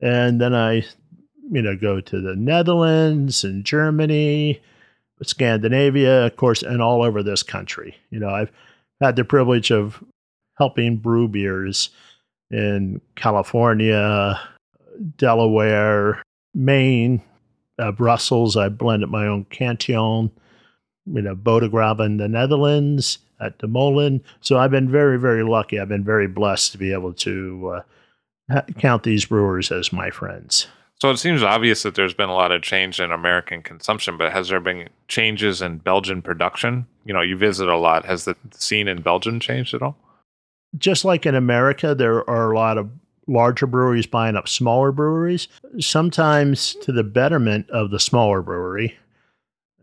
and 0.00 0.40
then 0.40 0.54
I, 0.54 0.84
you 1.50 1.62
know, 1.62 1.76
go 1.76 2.00
to 2.00 2.20
the 2.20 2.36
Netherlands 2.36 3.44
and 3.44 3.64
Germany, 3.64 4.60
Scandinavia, 5.22 6.26
of 6.26 6.36
course, 6.36 6.62
and 6.62 6.82
all 6.82 7.02
over 7.02 7.22
this 7.22 7.42
country. 7.42 7.96
You 8.10 8.20
know, 8.20 8.30
I've 8.30 8.50
had 9.00 9.16
the 9.16 9.24
privilege 9.24 9.70
of 9.70 10.02
helping 10.58 10.96
brew 10.96 11.28
beers 11.28 11.90
in 12.50 13.00
California, 13.14 14.40
Delaware, 15.16 16.22
Maine, 16.54 17.22
uh, 17.78 17.92
Brussels. 17.92 18.56
I 18.56 18.68
blended 18.68 19.10
my 19.10 19.26
own 19.26 19.44
Cantillon, 19.44 20.30
you 21.06 21.22
know, 21.22 21.34
Bodegraven 21.34 22.06
in 22.06 22.16
the 22.16 22.28
Netherlands, 22.28 23.18
at 23.40 23.58
De 23.58 23.66
Molen. 23.66 24.22
So 24.40 24.58
I've 24.58 24.70
been 24.70 24.90
very, 24.90 25.18
very 25.18 25.42
lucky. 25.42 25.78
I've 25.78 25.88
been 25.88 26.04
very 26.04 26.26
blessed 26.26 26.72
to 26.72 26.78
be 26.78 26.92
able 26.92 27.12
to 27.14 27.74
uh, 27.76 27.82
count 28.78 29.02
these 29.02 29.24
brewers 29.24 29.72
as 29.72 29.92
my 29.92 30.10
friends. 30.10 30.66
So 31.00 31.10
it 31.10 31.18
seems 31.18 31.42
obvious 31.42 31.82
that 31.82 31.94
there's 31.94 32.14
been 32.14 32.30
a 32.30 32.34
lot 32.34 32.52
of 32.52 32.62
change 32.62 33.00
in 33.00 33.12
American 33.12 33.62
consumption, 33.62 34.16
but 34.16 34.32
has 34.32 34.48
there 34.48 34.60
been 34.60 34.88
changes 35.08 35.60
in 35.60 35.78
Belgian 35.78 36.22
production? 36.22 36.86
You 37.04 37.12
know, 37.12 37.20
you 37.20 37.36
visit 37.36 37.68
a 37.68 37.76
lot. 37.76 38.06
Has 38.06 38.24
the 38.24 38.36
scene 38.52 38.88
in 38.88 39.02
Belgium 39.02 39.38
changed 39.38 39.74
at 39.74 39.82
all? 39.82 39.96
just 40.78 41.04
like 41.04 41.26
in 41.26 41.34
America, 41.34 41.94
there 41.94 42.28
are 42.28 42.52
a 42.52 42.56
lot 42.56 42.78
of 42.78 42.90
larger 43.26 43.66
breweries 43.66 44.06
buying 44.06 44.36
up 44.36 44.48
smaller 44.48 44.92
breweries, 44.92 45.48
sometimes 45.78 46.74
to 46.82 46.92
the 46.92 47.04
betterment 47.04 47.68
of 47.70 47.90
the 47.90 48.00
smaller 48.00 48.42
brewery, 48.42 48.96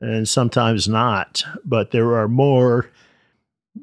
and 0.01 0.27
sometimes 0.27 0.87
not. 0.87 1.43
But 1.65 1.91
there 1.91 2.15
are 2.15 2.27
more 2.27 2.89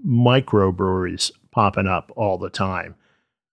microbreweries 0.07 1.33
popping 1.51 1.87
up 1.87 2.13
all 2.17 2.39
the 2.39 2.51
time. 2.51 2.95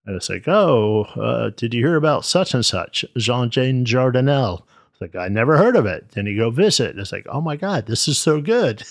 And 0.07 0.15
it's 0.15 0.29
like, 0.29 0.47
oh, 0.47 1.03
uh, 1.15 1.51
did 1.55 1.73
you 1.73 1.85
hear 1.85 1.97
about 1.97 2.25
such 2.25 2.53
and 2.53 2.65
such, 2.65 3.03
Jean 3.17 3.49
Jane 3.49 3.85
Jardinel? 3.85 4.63
It's 4.93 5.01
like, 5.01 5.15
I 5.15 5.27
never 5.27 5.57
heard 5.57 5.75
of 5.75 5.85
it. 5.85 6.09
Then 6.11 6.25
you 6.25 6.37
go 6.37 6.49
visit. 6.49 6.97
It's 6.97 7.11
like, 7.11 7.27
oh 7.29 7.41
my 7.41 7.57
God, 7.57 7.85
this 7.85 8.07
is 8.07 8.17
so 8.17 8.41
good. 8.41 8.83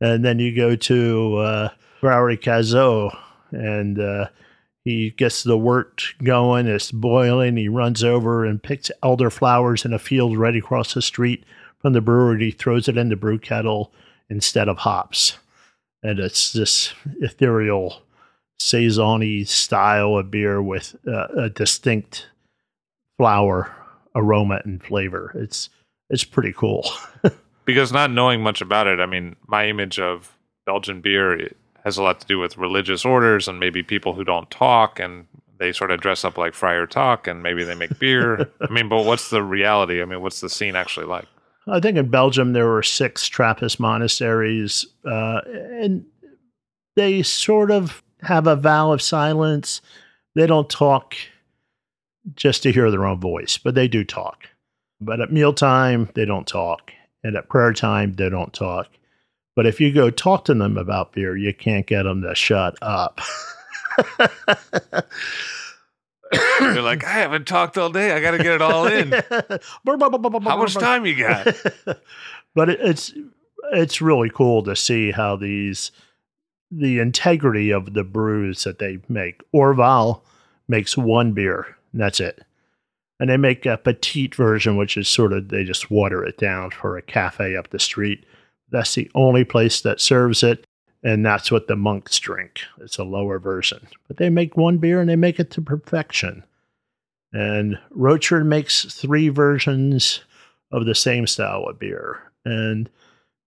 And 0.00 0.24
then 0.24 0.38
you 0.38 0.54
go 0.54 0.76
to 0.76 1.36
uh, 1.38 1.68
Brouwerij 2.02 2.42
Cazeau 2.42 3.16
and 3.50 3.98
uh, 3.98 4.28
he 4.84 5.10
gets 5.10 5.42
the 5.42 5.58
wort 5.58 6.04
going. 6.22 6.66
It's 6.66 6.92
boiling. 6.92 7.56
He 7.56 7.68
runs 7.68 8.04
over 8.04 8.44
and 8.44 8.62
picks 8.62 8.90
elderflowers 9.02 9.84
in 9.84 9.92
a 9.92 9.98
field 9.98 10.36
right 10.36 10.54
across 10.54 10.94
the 10.94 11.02
street 11.02 11.44
from 11.80 11.92
the 11.92 12.00
brewery. 12.00 12.44
He 12.44 12.50
throws 12.50 12.88
it 12.88 12.96
in 12.96 13.08
the 13.08 13.16
brew 13.16 13.38
kettle 13.38 13.92
instead 14.28 14.68
of 14.68 14.78
hops, 14.78 15.38
and 16.02 16.18
it's 16.18 16.52
this 16.52 16.92
ethereal 17.20 18.02
saison 18.58 19.44
style 19.44 20.16
of 20.16 20.30
beer 20.30 20.62
with 20.62 20.96
uh, 21.06 21.26
a 21.36 21.50
distinct 21.50 22.28
flower 23.18 23.74
aroma 24.14 24.60
and 24.64 24.82
flavor. 24.82 25.32
It's 25.34 25.68
it's 26.08 26.24
pretty 26.24 26.52
cool. 26.52 26.88
because 27.64 27.92
not 27.92 28.10
knowing 28.10 28.42
much 28.42 28.60
about 28.60 28.86
it, 28.86 29.00
I 29.00 29.06
mean, 29.06 29.36
my 29.46 29.68
image 29.68 29.98
of 29.98 30.36
Belgian 30.66 31.00
beer 31.00 31.50
has 31.84 31.98
a 31.98 32.02
lot 32.02 32.20
to 32.20 32.26
do 32.26 32.38
with 32.38 32.56
religious 32.56 33.04
orders 33.04 33.48
and 33.48 33.60
maybe 33.60 33.82
people 33.82 34.12
who 34.12 34.24
don't 34.24 34.50
talk 34.50 34.98
and 34.98 35.26
they 35.58 35.72
sort 35.72 35.90
of 35.90 36.00
dress 36.00 36.24
up 36.24 36.36
like 36.36 36.54
Friar 36.54 36.86
Tuck 36.86 37.26
and 37.26 37.42
maybe 37.42 37.64
they 37.64 37.74
make 37.74 37.98
beer. 37.98 38.50
I 38.60 38.70
mean, 38.72 38.88
but 38.88 39.04
what's 39.04 39.30
the 39.30 39.42
reality? 39.42 40.02
I 40.02 40.04
mean, 40.04 40.20
what's 40.20 40.40
the 40.40 40.50
scene 40.50 40.76
actually 40.76 41.06
like? 41.06 41.26
I 41.68 41.80
think 41.80 41.96
in 41.96 42.08
Belgium 42.08 42.52
there 42.52 42.68
were 42.68 42.82
six 42.82 43.26
Trappist 43.26 43.80
monasteries, 43.80 44.86
uh, 45.04 45.40
and 45.46 46.04
they 46.94 47.22
sort 47.22 47.70
of 47.70 48.02
have 48.26 48.46
a 48.46 48.56
vow 48.56 48.92
of 48.92 49.00
silence. 49.00 49.80
They 50.34 50.46
don't 50.46 50.68
talk 50.68 51.14
just 52.34 52.62
to 52.64 52.72
hear 52.72 52.90
their 52.90 53.06
own 53.06 53.20
voice, 53.20 53.58
but 53.58 53.74
they 53.74 53.88
do 53.88 54.04
talk. 54.04 54.48
But 55.00 55.20
at 55.20 55.32
mealtime, 55.32 56.10
they 56.14 56.24
don't 56.24 56.46
talk. 56.46 56.92
And 57.22 57.36
at 57.36 57.48
prayer 57.48 57.72
time, 57.72 58.14
they 58.14 58.28
don't 58.28 58.52
talk. 58.52 58.88
But 59.54 59.66
if 59.66 59.80
you 59.80 59.92
go 59.92 60.10
talk 60.10 60.44
to 60.46 60.54
them 60.54 60.76
about 60.76 61.12
beer, 61.12 61.36
you 61.36 61.54
can't 61.54 61.86
get 61.86 62.02
them 62.02 62.22
to 62.22 62.34
shut 62.34 62.76
up. 62.82 63.20
You're 66.60 66.82
like, 66.82 67.04
I 67.04 67.12
haven't 67.12 67.46
talked 67.46 67.78
all 67.78 67.90
day. 67.90 68.12
I 68.12 68.20
got 68.20 68.32
to 68.32 68.38
get 68.38 68.52
it 68.52 68.62
all 68.62 68.86
in. 68.86 69.12
how 70.42 70.56
much 70.56 70.74
time 70.74 71.06
you 71.06 71.16
got? 71.16 71.46
but 72.54 72.68
it's 72.68 73.14
it's 73.72 74.00
really 74.00 74.30
cool 74.30 74.62
to 74.64 74.76
see 74.76 75.10
how 75.10 75.36
these 75.36 75.92
the 76.70 76.98
integrity 76.98 77.70
of 77.70 77.94
the 77.94 78.04
brews 78.04 78.64
that 78.64 78.78
they 78.78 78.98
make. 79.08 79.42
Orval 79.52 80.22
makes 80.68 80.96
one 80.96 81.32
beer, 81.32 81.76
and 81.92 82.00
that's 82.00 82.20
it. 82.20 82.42
And 83.18 83.30
they 83.30 83.36
make 83.36 83.64
a 83.64 83.78
petite 83.78 84.34
version, 84.34 84.76
which 84.76 84.96
is 84.96 85.08
sort 85.08 85.32
of 85.32 85.48
they 85.48 85.64
just 85.64 85.90
water 85.90 86.24
it 86.24 86.38
down 86.38 86.70
for 86.70 86.96
a 86.96 87.02
cafe 87.02 87.56
up 87.56 87.70
the 87.70 87.78
street. 87.78 88.26
That's 88.70 88.94
the 88.94 89.10
only 89.14 89.44
place 89.44 89.80
that 89.82 90.00
serves 90.00 90.42
it. 90.42 90.64
And 91.02 91.24
that's 91.24 91.52
what 91.52 91.68
the 91.68 91.76
monks 91.76 92.18
drink. 92.18 92.62
It's 92.80 92.98
a 92.98 93.04
lower 93.04 93.38
version. 93.38 93.86
But 94.08 94.16
they 94.16 94.28
make 94.28 94.56
one 94.56 94.78
beer 94.78 95.00
and 95.00 95.08
they 95.08 95.16
make 95.16 95.38
it 95.38 95.50
to 95.52 95.62
perfection. 95.62 96.42
And 97.32 97.78
Rochefort 97.90 98.44
makes 98.44 98.84
three 98.84 99.28
versions 99.28 100.20
of 100.72 100.84
the 100.84 100.94
same 100.94 101.26
style 101.26 101.64
of 101.64 101.78
beer. 101.78 102.20
And 102.44 102.90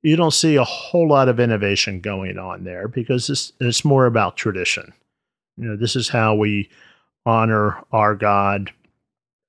you 0.02 0.16
don't 0.16 0.34
see 0.34 0.56
a 0.56 0.64
whole 0.64 1.08
lot 1.08 1.30
of 1.30 1.40
innovation 1.40 2.00
going 2.00 2.38
on 2.38 2.64
there 2.64 2.88
because 2.88 3.30
it's, 3.30 3.52
it's 3.60 3.84
more 3.84 4.06
about 4.06 4.38
tradition. 4.38 4.94
You 5.58 5.70
know, 5.70 5.76
this 5.76 5.96
is 5.96 6.08
how 6.08 6.36
we 6.36 6.70
honor 7.26 7.84
our 7.92 8.16
God 8.16 8.72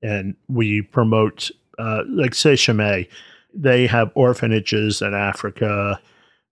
and 0.03 0.35
we 0.49 0.83
promote, 0.83 1.51
uh, 1.79 2.03
like 2.09 2.35
say 2.35 2.57
Chimay, 2.57 3.07
they 3.55 3.87
have 3.87 4.11
orphanages 4.15 5.03
in 5.03 5.15
Africa 5.15 6.01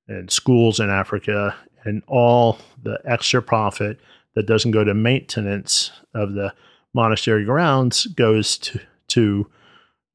and 0.07 0.31
schools 0.31 0.81
in 0.81 0.91
Africa, 0.91 1.55
and 1.85 2.03
all 2.07 2.59
the 2.83 2.99
extra 3.05 3.43
profit 3.43 3.99
that 4.35 4.47
doesn't 4.47 4.71
go 4.71 4.85
to 4.85 4.95
maintenance 4.95 5.91
of 6.15 6.33
the 6.33 6.53
monastery 6.95 7.45
grounds 7.45 8.07
goes 8.07 8.59
to, 8.59 8.81
to 9.09 9.51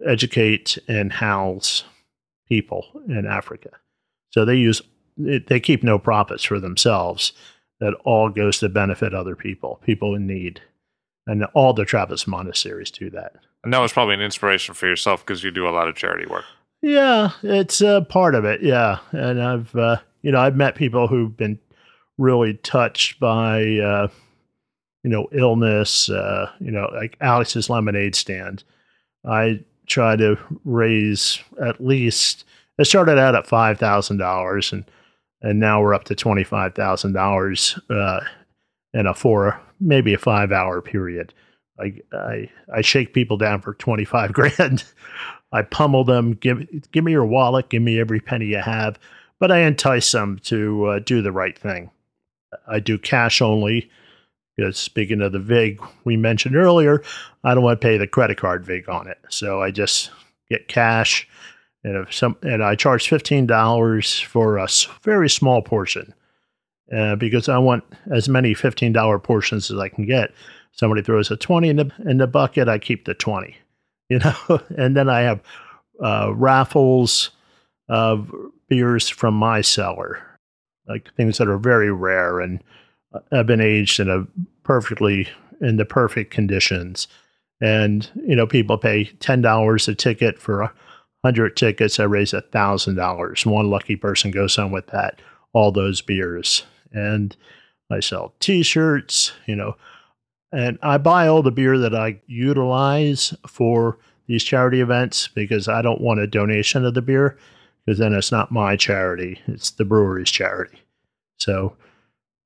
educate 0.06 0.78
and 0.88 1.14
house 1.14 1.84
people 2.54 2.86
in 3.08 3.26
Africa. 3.26 3.70
So 4.30 4.46
they 4.46 4.56
use 4.56 4.82
they 5.18 5.60
keep 5.60 5.84
no 5.84 5.98
profits 5.98 6.44
for 6.44 6.60
themselves. 6.60 7.34
That 7.80 7.96
all 8.06 8.30
goes 8.30 8.60
to 8.60 8.70
benefit 8.70 9.14
other 9.14 9.36
people, 9.36 9.82
people 9.84 10.16
in 10.16 10.26
need, 10.26 10.62
and 11.28 11.44
all 11.54 11.74
the 11.74 11.84
Trappist 11.84 12.28
monasteries 12.28 12.92
do 12.92 13.10
that. 13.10 13.34
And 13.64 13.74
that 13.74 13.80
was 13.80 13.92
probably 13.92 14.14
an 14.14 14.22
inspiration 14.22 14.74
for 14.74 14.88
yourself 14.88 15.26
because 15.26 15.44
you 15.44 15.52
do 15.52 15.68
a 15.68 15.72
lot 15.72 15.90
of 15.90 15.96
charity 15.96 16.26
work. 16.30 16.46
Yeah, 16.82 17.32
it's 17.42 17.82
a 17.82 18.06
part 18.08 18.36
of 18.36 18.46
it. 18.46 18.62
Yeah, 18.62 19.00
and 19.12 19.42
I've 19.42 19.76
uh, 19.76 19.98
you 20.22 20.32
know 20.32 20.40
I've 20.40 20.56
met 20.56 20.76
people 20.76 21.08
who've 21.08 21.36
been 21.36 21.60
really 22.18 22.54
touched 22.54 23.20
by 23.20 23.62
uh, 23.80 24.08
you 25.04 25.10
know 25.10 25.28
illness. 25.32 26.10
Uh, 26.10 26.52
you 26.60 26.72
know, 26.72 26.90
like 26.94 27.18
Alex's 27.20 27.70
lemonade 27.70 28.16
stand. 28.16 28.64
I 29.26 29.64
try 29.94 30.16
to 30.16 30.38
raise 30.66 31.40
at 31.62 31.84
least. 31.84 32.46
It 32.80 32.86
started 32.86 33.20
out 33.20 33.36
at 33.36 33.48
five 33.48 33.78
thousand 33.78 34.18
dollars, 34.18 34.74
and 34.74 34.84
and 35.42 35.60
now 35.60 35.82
we're 35.82 35.94
up 35.94 36.06
to 36.06 36.16
twenty 36.16 36.44
five 36.44 36.74
thousand 36.74 37.16
uh, 37.16 37.20
dollars 37.20 37.80
in 38.94 39.06
a 39.06 39.14
four 39.14 39.60
maybe 39.80 40.14
a 40.14 40.18
five 40.18 40.52
hour 40.52 40.82
period. 40.82 41.34
I 41.80 41.94
I 42.12 42.50
I 42.74 42.82
shake 42.82 43.14
people 43.14 43.38
down 43.38 43.62
for 43.62 43.76
twenty 43.76 44.06
five 44.06 44.34
grand. 44.34 44.84
I 45.52 45.62
pummel 45.62 46.04
them. 46.04 46.34
Give 46.34 46.68
give 46.92 47.04
me 47.04 47.12
your 47.12 47.26
wallet. 47.26 47.70
Give 47.70 47.84
me 47.84 48.00
every 48.00 48.20
penny 48.20 48.48
you 48.48 48.58
have. 48.58 48.98
But 49.40 49.52
I 49.52 49.60
entice 49.60 50.12
them 50.12 50.40
to 50.44 50.86
uh, 50.86 51.00
do 51.00 51.22
the 51.22 51.32
right 51.32 51.58
thing. 51.58 51.92
I 52.68 52.80
do 52.80 52.98
cash 52.98 53.42
only. 53.42 53.90
Because 54.56 54.78
speaking 54.78 55.22
of 55.22 55.32
the 55.32 55.40
VIG 55.40 55.82
we 56.04 56.16
mentioned 56.16 56.56
earlier, 56.56 57.04
I 57.44 57.54
don't 57.54 57.64
want 57.64 57.82
to 57.82 57.86
pay 57.86 57.98
the 57.98 58.08
credit 58.08 58.38
card 58.38 58.66
VIG 58.66 58.88
on 58.88 59.08
it. 59.08 59.18
So 59.30 59.62
I 59.62 59.72
just 59.72 60.12
get 60.50 60.68
cash 60.68 61.28
and 61.84 61.98
if 61.98 62.14
some 62.14 62.38
and 62.44 62.64
I 62.64 62.76
charge 62.76 63.10
fifteen 63.10 63.46
dollars 63.46 64.20
for 64.20 64.58
a 64.58 64.68
very 65.02 65.30
small 65.30 65.62
portion, 65.62 66.14
uh, 66.96 67.16
because 67.16 67.50
I 67.50 67.58
want 67.58 67.84
as 68.12 68.30
many 68.30 68.54
fifteen 68.54 68.94
dollar 68.94 69.20
portions 69.20 69.70
as 69.70 69.78
I 69.78 69.90
can 69.90 70.06
get. 70.06 70.32
Somebody 70.72 71.02
throws 71.02 71.30
a 71.30 71.36
twenty 71.36 71.70
in 71.70 71.76
the 71.76 71.92
in 72.06 72.18
the 72.18 72.28
bucket, 72.28 72.70
I 72.70 72.80
keep 72.80 73.06
the 73.06 73.14
twenty, 73.14 73.58
you 74.10 74.20
know, 74.20 74.62
and 74.78 74.96
then 74.96 75.10
I 75.10 75.22
have 75.22 75.42
uh, 76.02 76.32
raffles 76.34 77.32
of 77.90 78.34
beers 78.70 79.10
from 79.10 79.34
my 79.34 79.60
cellar, 79.62 80.26
like 80.88 81.14
things 81.16 81.38
that 81.38 81.50
are 81.50 81.58
very 81.58 81.92
rare 81.92 82.40
and 82.40 82.64
have 83.32 83.48
been 83.48 83.62
aged 83.62 84.00
in 84.00 84.10
a 84.10 84.26
perfectly 84.64 85.28
in 85.62 85.78
the 85.78 85.86
perfect 85.86 86.32
conditions. 86.32 87.08
And 87.62 88.10
you 88.16 88.36
know, 88.36 88.48
people 88.48 88.78
pay 88.78 89.06
ten 89.20 89.42
dollars 89.42 89.88
a 89.88 89.96
ticket 89.96 90.40
for 90.40 90.62
a 90.62 90.74
hundred 91.24 91.56
tickets. 91.56 92.00
I 92.00 92.04
raise 92.04 92.34
a 92.34 92.42
thousand 92.42 92.96
dollars. 92.96 93.46
One 93.46 93.70
lucky 93.70 93.96
person 93.96 94.32
goes 94.32 94.56
home 94.56 94.72
with 94.72 94.88
that, 94.88 95.22
all 95.54 95.72
those 95.72 96.02
beers. 96.02 96.66
And 96.92 97.36
I 97.92 98.00
sell 98.00 98.34
T-shirts, 98.40 99.34
you 99.46 99.56
know, 99.56 99.76
and 100.52 100.78
I 100.82 100.98
buy 100.98 101.28
all 101.28 101.42
the 101.42 101.52
beer 101.52 101.78
that 101.78 101.96
I 101.96 102.20
utilize 102.28 103.34
for 103.48 103.98
these 104.28 104.44
charity 104.44 104.82
events 104.82 105.28
because 105.28 105.68
I 105.68 105.82
don't 105.82 106.02
want 106.02 106.20
a 106.20 106.28
donation 106.28 106.86
of 106.86 106.94
the 106.94 107.02
beer 107.02 107.38
because 107.86 108.00
then 108.00 108.14
it's 108.14 108.32
not 108.32 108.52
my 108.52 108.76
charity; 108.76 109.42
it's 109.48 109.72
the 109.72 109.86
brewery's 109.86 110.32
charity. 110.32 110.80
So 111.38 111.76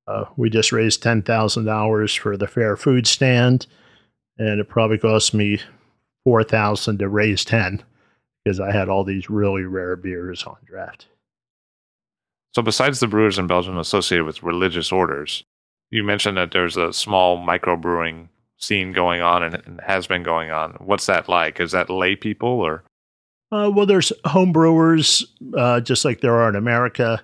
uh, 0.08 0.26
we 0.38 0.50
just 0.50 0.72
raised 0.72 1.04
ten 1.04 1.22
thousand 1.22 1.66
dollars 1.66 2.14
for 2.14 2.38
the 2.38 2.48
fair 2.48 2.78
food 2.78 3.08
stand, 3.08 3.68
and 4.38 4.60
it 4.60 4.70
probably 4.70 4.98
cost 4.98 5.34
me 5.34 5.60
four 6.24 6.44
thousand 6.44 7.00
to 7.00 7.10
raise 7.10 7.44
ten 7.44 7.84
because 8.44 8.60
I 8.60 8.72
had 8.72 8.90
all 8.90 9.04
these 9.04 9.30
really 9.30 9.64
rare 9.64 9.96
beers 9.96 10.44
on 10.44 10.58
draft. 10.66 11.08
So, 12.56 12.62
besides 12.62 13.00
the 13.00 13.08
brewers 13.08 13.38
in 13.38 13.48
Belgium 13.48 13.78
associated 13.78 14.26
with 14.26 14.42
religious 14.44 14.92
orders, 14.92 15.44
you 15.92 16.04
mentioned 16.04 16.38
that 16.38 16.52
there's 16.52 16.78
a 16.78 16.94
small 16.94 17.38
microbrewing 17.38 18.30
scene 18.58 18.94
going 18.94 19.22
on 19.22 19.44
and, 19.44 19.56
and 19.66 19.82
has 19.82 20.08
been 20.08 20.24
going 20.24 20.52
on. 20.52 20.72
What's 20.80 21.06
that 21.06 21.30
like? 21.30 21.60
Is 21.60 21.72
that 21.74 21.90
lay 21.90 22.16
people 22.16 22.50
or? 22.50 22.84
Uh, 23.52 23.72
well, 23.74 23.86
there's 23.86 24.12
home 24.26 24.52
brewers, 24.52 25.26
uh, 25.56 25.80
just 25.80 26.04
like 26.04 26.22
there 26.22 26.36
are 26.36 26.50
in 26.50 26.56
America, 26.56 27.22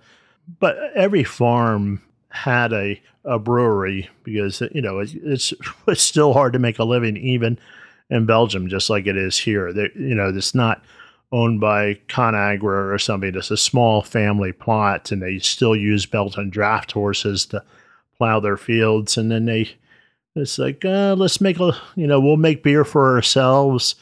but 0.60 0.78
every 0.96 1.24
farm 1.24 2.02
had 2.34 2.74
a, 2.74 3.00
a 3.24 3.38
brewery 3.38 4.10
because 4.24 4.62
you 4.74 4.82
know 4.82 5.00
it's, 5.00 5.14
it's 5.14 5.54
it's 5.88 6.02
still 6.02 6.34
hard 6.34 6.54
to 6.54 6.60
make 6.60 6.80
a 6.80 6.84
living 6.84 7.16
even 7.18 7.58
in 8.10 8.26
Belgium, 8.26 8.68
just 8.68 8.90
like 8.90 9.08
it 9.08 9.18
is 9.18 9.38
here. 9.38 9.70
You 9.70 10.16
know, 10.16 10.30
it's 10.30 10.56
not 10.56 10.84
owned 11.32 11.60
by 11.60 11.96
Conagra 12.08 12.94
or 12.94 13.00
somebody. 13.00 13.38
It's 13.38 13.52
a 13.52 13.58
small 13.58 14.02
family 14.02 14.52
plot, 14.52 15.12
and 15.12 15.22
they 15.22 15.40
still 15.40 15.76
use 15.76 16.06
Belgian 16.06 16.50
draft 16.50 16.92
horses 16.92 17.46
to 17.48 17.64
plow 18.18 18.40
their 18.40 18.58
fields. 18.58 19.18
And 19.18 19.32
then 19.32 19.46
they, 19.46 19.72
it's 20.36 20.60
like, 20.60 20.86
uh, 20.86 21.16
let's 21.18 21.42
make 21.42 21.60
a, 21.60 21.76
you 21.96 22.06
know, 22.06 22.20
we'll 22.20 22.38
make 22.38 22.64
beer 22.64 22.86
for 22.86 23.16
ourselves. 23.16 23.96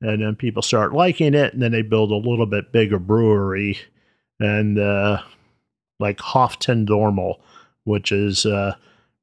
And 0.00 0.22
then 0.22 0.36
people 0.36 0.62
start 0.62 0.92
liking 0.92 1.34
it, 1.34 1.54
and 1.54 1.62
then 1.62 1.72
they 1.72 1.82
build 1.82 2.12
a 2.12 2.16
little 2.16 2.46
bit 2.46 2.70
bigger 2.70 2.98
brewery, 2.98 3.78
and 4.38 4.78
uh, 4.78 5.22
like 5.98 6.20
Hof 6.20 6.58
ten 6.58 6.86
Dormaal, 6.86 7.36
which 7.86 8.12
is 8.12 8.44
uh, 8.44 8.74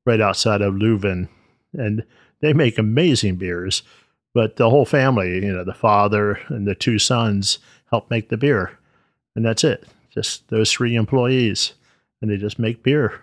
right 0.06 0.22
outside 0.22 0.62
of 0.62 0.74
Leuven, 0.74 1.30
and 1.74 2.04
they 2.42 2.54
make 2.54 2.78
amazing 2.78 3.36
beers. 3.36 3.84
But 4.34 4.56
the 4.56 4.70
whole 4.70 4.86
family, 4.86 5.46
you 5.46 5.54
know, 5.54 5.64
the 5.64 5.74
father 5.74 6.40
and 6.48 6.68
the 6.68 6.74
two 6.74 6.98
sons 6.98 7.60
help 7.92 8.10
make 8.10 8.30
the 8.30 8.38
beer. 8.38 8.80
And 9.36 9.46
that's 9.46 9.64
it. 9.64 9.88
Just 10.10 10.48
those 10.50 10.72
three 10.72 10.96
employees. 10.96 11.74
And 12.22 12.32
they 12.32 12.38
just 12.38 12.58
make 12.58 12.82
beer 12.82 13.22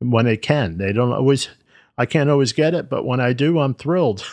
when 0.00 0.24
they 0.24 0.36
can. 0.36 0.78
They 0.78 0.92
don't 0.92 1.12
always, 1.12 1.48
I 1.96 2.06
can't 2.06 2.30
always 2.30 2.52
get 2.52 2.74
it, 2.74 2.90
but 2.90 3.04
when 3.04 3.20
I 3.20 3.32
do, 3.32 3.60
I'm 3.60 3.74
thrilled. 3.74 4.24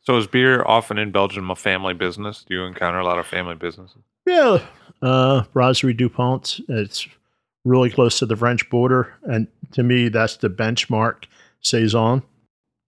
So 0.00 0.16
is 0.16 0.26
beer 0.26 0.62
often 0.64 0.96
in 0.96 1.10
Belgium 1.10 1.50
a 1.50 1.56
family 1.56 1.92
business? 1.92 2.44
Do 2.46 2.54
you 2.54 2.64
encounter 2.64 2.98
a 2.98 3.04
lot 3.04 3.18
of 3.18 3.26
family 3.26 3.54
businesses? 3.54 4.02
Yeah. 4.26 4.60
Uh, 5.02 5.44
Brasserie 5.52 5.92
Dupont, 5.92 6.60
it's 6.68 7.06
really 7.64 7.90
close 7.90 8.18
to 8.18 8.26
the 8.26 8.36
French 8.36 8.68
border. 8.70 9.14
And 9.22 9.48
to 9.72 9.82
me, 9.82 10.08
that's 10.08 10.36
the 10.36 10.50
benchmark. 10.50 11.24
Saison. 11.64 12.22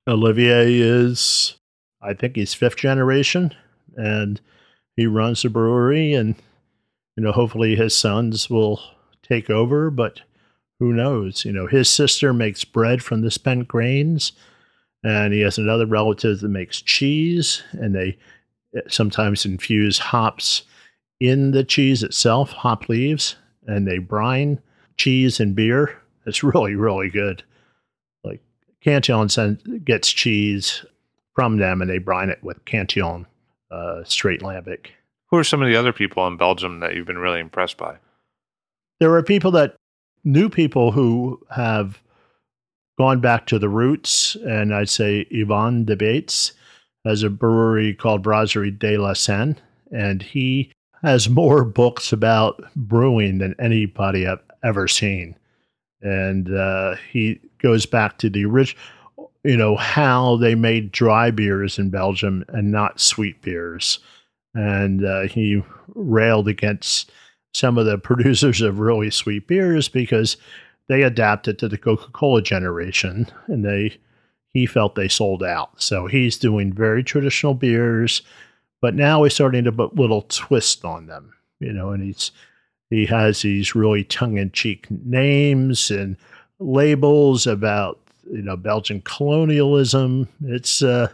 Olivier 0.07 0.79
is 0.79 1.57
I 2.01 2.15
think 2.15 2.37
he's 2.37 2.55
fifth 2.55 2.77
generation, 2.77 3.55
and 3.97 4.41
he 4.97 5.07
runs 5.07 5.43
the 5.43 5.49
brewery, 5.49 6.13
and 6.13 6.37
you 7.17 7.25
know, 7.25 7.33
hopefully 7.33 7.75
his 7.75 7.95
sons 7.95 8.49
will 8.49 8.81
take 9.23 9.51
over, 9.51 9.91
but 9.91 10.21
who 10.79 10.93
knows? 10.93 11.45
You 11.45 11.53
know, 11.53 11.67
his 11.67 11.89
sister 11.89 12.33
makes 12.33 12.65
bread 12.65 13.03
from 13.03 13.23
the 13.23 13.31
spent 13.31 13.67
grains, 13.67 14.33
and 15.03 15.33
he 15.33 15.41
has 15.41 15.59
another 15.59 15.87
relative 15.87 16.41
that 16.41 16.49
makes 16.49 16.83
cheese, 16.83 17.63
and 17.73 17.95
they 17.95 18.19
eh, 18.77 18.83
sometimes 18.89 19.47
infuse 19.47 19.99
hops 19.99 20.63
in 21.19 21.53
the 21.53 21.65
cheese 21.65 22.03
itself, 22.03 22.53
hop 22.53 22.89
leaves, 22.89 23.37
and 23.67 23.89
they 23.89 23.99
brine 23.99 24.61
cheese 24.97 25.41
and 25.41 25.55
beer. 25.55 25.97
It's 26.27 26.43
really, 26.43 26.75
really 26.75 27.11
good. 27.11 27.43
Like 28.25 28.43
Cantillon 28.83 29.29
gets 29.85 30.13
cheese 30.13 30.85
from 31.35 31.59
them, 31.59 31.81
and 31.81 31.91
they 31.91 31.99
brine 31.99 32.31
it 32.31 32.43
with 32.43 32.65
Cantillon 32.65 33.27
uh, 33.71 34.05
straight 34.05 34.41
lambic. 34.41 34.89
Who 35.31 35.37
are 35.37 35.45
some 35.45 35.61
of 35.61 35.69
the 35.69 35.77
other 35.77 35.93
people 35.93 36.27
in 36.27 36.37
Belgium 36.37 36.81
that 36.81 36.95
you've 36.95 37.07
been 37.07 37.19
really 37.19 37.41
impressed 37.41 37.77
by? 37.77 37.97
There 39.01 39.15
are 39.15 39.23
people 39.23 39.51
that 39.53 39.77
new 40.25 40.49
people 40.49 40.93
who 40.93 41.41
have 41.51 42.01
gone 42.99 43.21
back 43.21 43.47
to 43.47 43.59
the 43.59 43.69
roots, 43.69 44.37
and 44.47 44.75
I'd 44.75 44.89
say 44.89 45.27
Yvan 45.31 45.85
de 45.85 45.97
Baets 45.97 46.53
has 47.05 47.23
a 47.23 47.31
brewery 47.31 47.95
called 47.95 48.23
Brasserie 48.23 48.71
de 48.71 48.97
la 48.97 49.13
Senne, 49.13 49.57
and 49.93 50.23
he 50.23 50.73
has 51.03 51.29
more 51.29 51.65
books 51.65 52.13
about 52.13 52.63
brewing 52.75 53.39
than 53.39 53.55
anybody 53.59 54.27
I've 54.27 54.46
ever 54.67 54.89
seen. 54.89 55.37
And 56.03 56.55
uh, 56.55 56.97
he 57.11 57.41
goes 57.63 57.87
back 57.87 58.19
to 58.19 58.31
the 58.31 58.45
original 58.45 58.83
you 59.47 59.57
know, 59.57 59.77
how 59.77 60.37
they 60.37 60.57
made 60.57 60.91
dry 60.91 61.31
beers 61.31 61.79
in 61.79 61.89
Belgium 61.89 62.45
and 62.49 62.73
not 62.73 62.99
sweet 62.99 63.41
beers. 63.43 64.01
And 64.55 65.05
uh, 65.05 65.23
he 65.29 65.63
railed 65.95 66.49
against 66.49 67.13
some 67.55 67.79
of 67.79 67.87
the 67.87 67.97
producers 68.03 68.61
of 68.61 68.81
really 68.81 69.11
sweet 69.11 69.47
beers 69.47 69.89
because 69.89 70.37
they 70.89 71.03
adapted 71.03 71.61
to 71.61 71.69
the 71.69 71.79
Coca 71.79 72.11
Cola 72.13 72.43
generation 72.43 73.29
and 73.47 73.65
they 73.65 73.97
he 74.53 74.67
felt 74.67 74.95
they 74.95 75.09
sold 75.09 75.45
out. 75.45 75.81
So 75.81 76.07
he's 76.07 76.39
doing 76.39 76.73
very 76.73 77.05
traditional 77.05 77.55
beers, 77.55 78.23
but 78.81 78.95
now 78.95 79.23
he's 79.23 79.35
starting 79.35 79.65
to 79.65 79.73
put 79.73 79.97
little 79.97 80.23
twist 80.23 80.83
on 80.85 81.07
them, 81.07 81.35
you 81.61 81.73
know, 81.73 81.91
and 81.91 82.03
he's 82.03 82.33
he 82.91 83.07
has 83.07 83.43
these 83.43 83.75
really 83.75 84.05
tongue 84.05 84.39
in 84.39 84.51
cheek 84.53 84.87
names 84.91 85.91
and 85.91 86.17
labels 86.59 87.47
about 87.47 87.99
you 88.31 88.43
know 88.43 88.57
Belgian 88.57 89.01
colonialism. 89.03 90.29
It's 90.45 90.83
uh, 90.83 91.13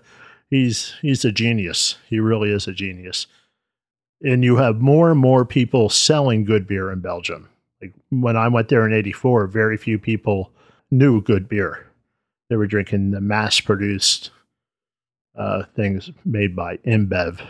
he's 0.51 0.95
he's 1.03 1.25
a 1.25 1.33
genius. 1.33 1.97
He 2.09 2.21
really 2.21 2.51
is 2.51 2.67
a 2.67 2.73
genius. 2.73 3.27
And 4.23 4.45
you 4.45 4.57
have 4.57 4.81
more 4.81 5.11
and 5.11 5.19
more 5.19 5.45
people 5.45 5.89
selling 5.89 6.45
good 6.45 6.67
beer 6.67 6.93
in 6.93 7.01
Belgium. 7.01 7.49
Like 7.81 7.93
when 8.11 8.37
I 8.37 8.49
went 8.49 8.69
there 8.69 8.87
in 8.87 8.93
'84, 8.93 9.47
very 9.49 9.77
few 9.77 9.99
people 9.99 10.53
knew 10.91 11.21
good 11.21 11.49
beer. 11.49 11.87
They 12.49 12.57
were 12.57 12.67
drinking 12.67 13.13
the 13.13 13.21
mass-produced 13.21 14.31
uh, 15.37 15.63
things 15.75 16.11
made 16.25 16.55
by 16.55 16.77
InBev. 16.79 17.41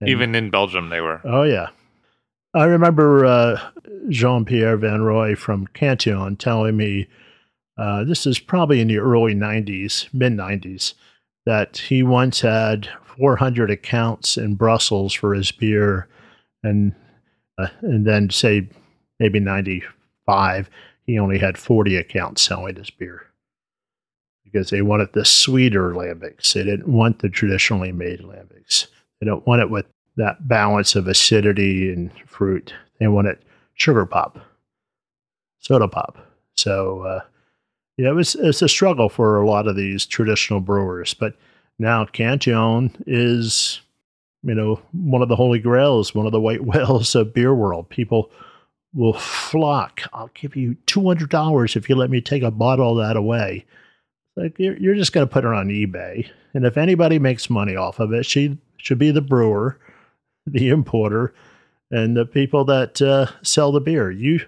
And, 0.00 0.08
Even 0.08 0.34
in 0.34 0.48
Belgium, 0.50 0.88
they 0.88 1.02
were. 1.02 1.20
Oh 1.24 1.42
yeah, 1.42 1.68
I 2.56 2.64
remember 2.64 3.26
uh, 3.26 3.60
Jean 4.08 4.46
Pierre 4.46 4.78
Van 4.78 5.02
Roy 5.02 5.36
from 5.36 5.66
Cantillon 5.74 6.36
telling 6.36 6.74
me 6.74 7.06
uh, 7.76 8.04
this 8.04 8.26
is 8.26 8.38
probably 8.38 8.80
in 8.80 8.88
the 8.88 8.96
early 8.96 9.34
90s, 9.34 10.08
mid 10.14 10.32
90s, 10.32 10.94
that 11.44 11.76
he 11.76 12.02
once 12.02 12.40
had 12.40 12.88
400 13.18 13.70
accounts 13.70 14.38
in 14.38 14.54
Brussels 14.54 15.12
for 15.12 15.34
his 15.34 15.52
beer. 15.52 16.08
And, 16.62 16.94
uh, 17.58 17.68
and 17.82 18.06
then, 18.06 18.30
say, 18.30 18.66
maybe 19.20 19.38
95, 19.38 20.70
he 21.04 21.18
only 21.18 21.38
had 21.38 21.58
40 21.58 21.96
accounts 21.96 22.40
selling 22.40 22.76
his 22.76 22.88
beer 22.88 23.26
because 24.44 24.70
they 24.70 24.80
wanted 24.80 25.12
the 25.12 25.26
sweeter 25.26 25.92
lambics. 25.92 26.54
They 26.54 26.64
didn't 26.64 26.88
want 26.88 27.18
the 27.18 27.28
traditionally 27.28 27.92
made 27.92 28.20
lambics. 28.20 28.86
They 29.20 29.26
don't 29.26 29.46
want 29.46 29.60
it 29.60 29.68
with 29.68 29.84
that 30.16 30.48
balance 30.48 30.94
of 30.96 31.08
acidity 31.08 31.92
and 31.92 32.10
fruit. 32.26 32.72
They 32.98 33.08
want 33.08 33.28
it 33.28 33.42
sugar 33.74 34.06
pop, 34.06 34.38
soda 35.60 35.88
pop. 35.88 36.18
So, 36.56 37.02
uh, 37.02 37.20
yeah, 37.96 38.10
it 38.10 38.14
was 38.14 38.34
it's 38.34 38.62
a 38.62 38.68
struggle 38.68 39.08
for 39.08 39.40
a 39.40 39.46
lot 39.46 39.68
of 39.68 39.76
these 39.76 40.06
traditional 40.06 40.60
brewers, 40.60 41.14
but 41.14 41.36
now 41.78 42.04
Cantillon 42.06 43.04
is 43.06 43.80
you 44.46 44.54
know, 44.54 44.80
one 44.92 45.22
of 45.22 45.28
the 45.28 45.36
holy 45.36 45.58
grails, 45.58 46.14
one 46.14 46.24
of 46.24 46.32
the 46.32 46.40
white 46.40 46.64
whales 46.64 47.14
of 47.14 47.34
beer 47.34 47.54
world. 47.54 47.88
People 47.88 48.30
will 48.94 49.14
flock. 49.14 50.02
I'll 50.12 50.30
give 50.34 50.56
you 50.56 50.76
$200 50.86 51.76
if 51.76 51.88
you 51.88 51.96
let 51.96 52.10
me 52.10 52.20
take 52.20 52.42
a 52.42 52.50
bottle 52.50 52.98
of 52.98 53.06
that 53.06 53.16
away. 53.16 53.66
Like 54.36 54.58
you're, 54.58 54.76
you're 54.76 54.94
just 54.94 55.12
going 55.12 55.26
to 55.26 55.32
put 55.32 55.44
it 55.44 55.52
on 55.52 55.68
eBay. 55.68 56.30
And 56.54 56.64
if 56.64 56.76
anybody 56.76 57.18
makes 57.18 57.50
money 57.50 57.76
off 57.76 57.98
of 57.98 58.12
it, 58.12 58.24
she 58.24 58.56
should 58.76 58.98
be 58.98 59.10
the 59.10 59.20
brewer, 59.20 59.78
the 60.52 60.68
importer, 60.68 61.34
and 61.90 62.16
the 62.16 62.26
people 62.26 62.64
that 62.64 63.00
uh, 63.02 63.26
sell 63.42 63.72
the 63.72 63.80
beer. 63.80 64.10
You, 64.10 64.40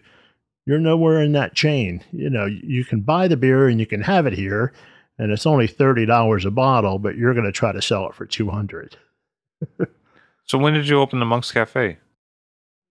you're 0.67 0.79
nowhere 0.79 1.23
in 1.23 1.33
that 1.33 1.55
chain. 1.55 2.03
You 2.13 2.31
know, 2.31 2.47
you 2.47 2.85
can 2.85 3.01
buy 3.01 3.29
the 3.29 3.37
beer 3.37 3.69
and 3.69 3.81
you 3.81 3.87
can 3.87 4.03
have 4.03 4.27
it 4.27 4.35
here, 4.35 4.73
and 5.19 5.33
it's 5.33 5.47
only 5.47 5.67
thirty 5.67 6.07
dollars 6.07 6.45
a 6.45 6.51
bottle, 6.51 6.99
but 6.99 7.17
you're 7.17 7.35
going 7.35 7.47
to 7.47 7.53
try 7.53 7.73
to 7.73 7.83
sell 7.83 8.09
it 8.09 8.15
for 8.15 8.27
two 8.27 8.51
hundred. 8.51 8.97
so 10.45 10.59
when 10.59 10.75
did 10.75 10.89
you 10.89 11.01
open 11.01 11.19
the 11.19 11.27
Monk's 11.27 11.53
Cafe? 11.53 11.99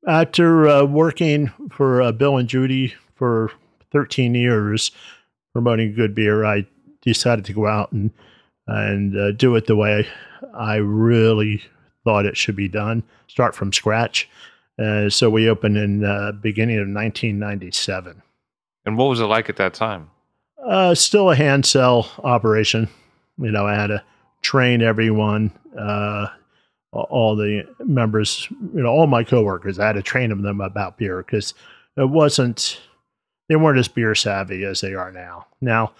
After 0.07 0.67
uh, 0.67 0.83
working 0.85 1.51
for 1.71 2.01
uh, 2.01 2.11
Bill 2.11 2.37
and 2.37 2.47
Judy 2.47 2.93
for 3.15 3.51
13 3.91 4.35
years, 4.35 4.91
promoting 5.53 5.93
good 5.93 6.13
beer, 6.13 6.45
I 6.45 6.65
decided 7.01 7.45
to 7.45 7.53
go 7.53 7.67
out 7.67 7.91
and 7.91 8.11
and 8.67 9.17
uh, 9.17 9.31
do 9.31 9.55
it 9.55 9.65
the 9.65 9.75
way 9.75 10.07
I 10.53 10.75
really 10.75 11.63
thought 12.07 12.25
it 12.25 12.37
should 12.37 12.55
be 12.55 12.69
done. 12.69 13.03
Start 13.27 13.53
from 13.53 13.73
scratch. 13.73 14.29
Uh, 14.79 15.09
so 15.09 15.29
we 15.29 15.49
opened 15.49 15.75
in 15.75 16.05
uh, 16.05 16.31
beginning 16.31 16.77
of 16.77 16.87
1997. 16.87 18.21
And 18.85 18.97
what 18.97 19.09
was 19.09 19.19
it 19.19 19.25
like 19.25 19.49
at 19.49 19.57
that 19.57 19.73
time? 19.73 20.09
Uh, 20.65 20.95
still 20.95 21.31
a 21.31 21.35
hand 21.35 21.65
sell 21.65 22.09
operation. 22.23 22.87
You 23.37 23.51
know, 23.51 23.67
I 23.67 23.73
had 23.73 23.87
to 23.87 24.01
train 24.41 24.81
everyone, 24.81 25.51
uh, 25.77 26.27
all 26.93 27.35
the 27.35 27.67
members, 27.83 28.47
you 28.73 28.83
know, 28.83 28.87
all 28.87 29.05
my 29.05 29.25
coworkers. 29.25 29.79
I 29.79 29.87
had 29.87 29.93
to 29.93 30.01
train 30.01 30.29
them 30.29 30.61
about 30.61 30.97
beer 30.97 31.23
because 31.23 31.53
it 31.97 32.09
wasn't, 32.09 32.79
they 33.49 33.57
weren't 33.57 33.79
as 33.79 33.89
beer 33.89 34.15
savvy 34.15 34.63
as 34.63 34.79
they 34.79 34.93
are 34.93 35.11
now. 35.11 35.47
Now, 35.59 35.91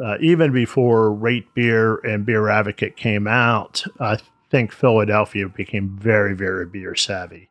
uh, 0.00 0.16
even 0.20 0.52
before 0.52 1.12
Rate 1.12 1.52
Beer 1.54 1.96
and 1.96 2.24
Beer 2.24 2.48
Advocate 2.48 2.96
came 2.96 3.26
out, 3.26 3.82
I 3.98 4.18
think 4.54 4.70
Philadelphia 4.70 5.48
became 5.48 5.98
very, 6.00 6.32
very 6.32 6.64
beer 6.64 6.94
savvy. 6.94 7.50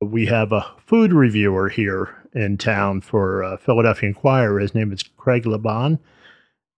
We 0.00 0.24
have 0.24 0.52
a 0.52 0.64
food 0.86 1.12
reviewer 1.12 1.68
here 1.68 2.16
in 2.32 2.56
town 2.56 3.02
for 3.02 3.44
uh, 3.44 3.58
Philadelphia 3.58 4.08
Inquirer. 4.08 4.58
His 4.58 4.74
name 4.74 4.90
is 4.90 5.02
Craig 5.02 5.44
LaBan, 5.44 5.98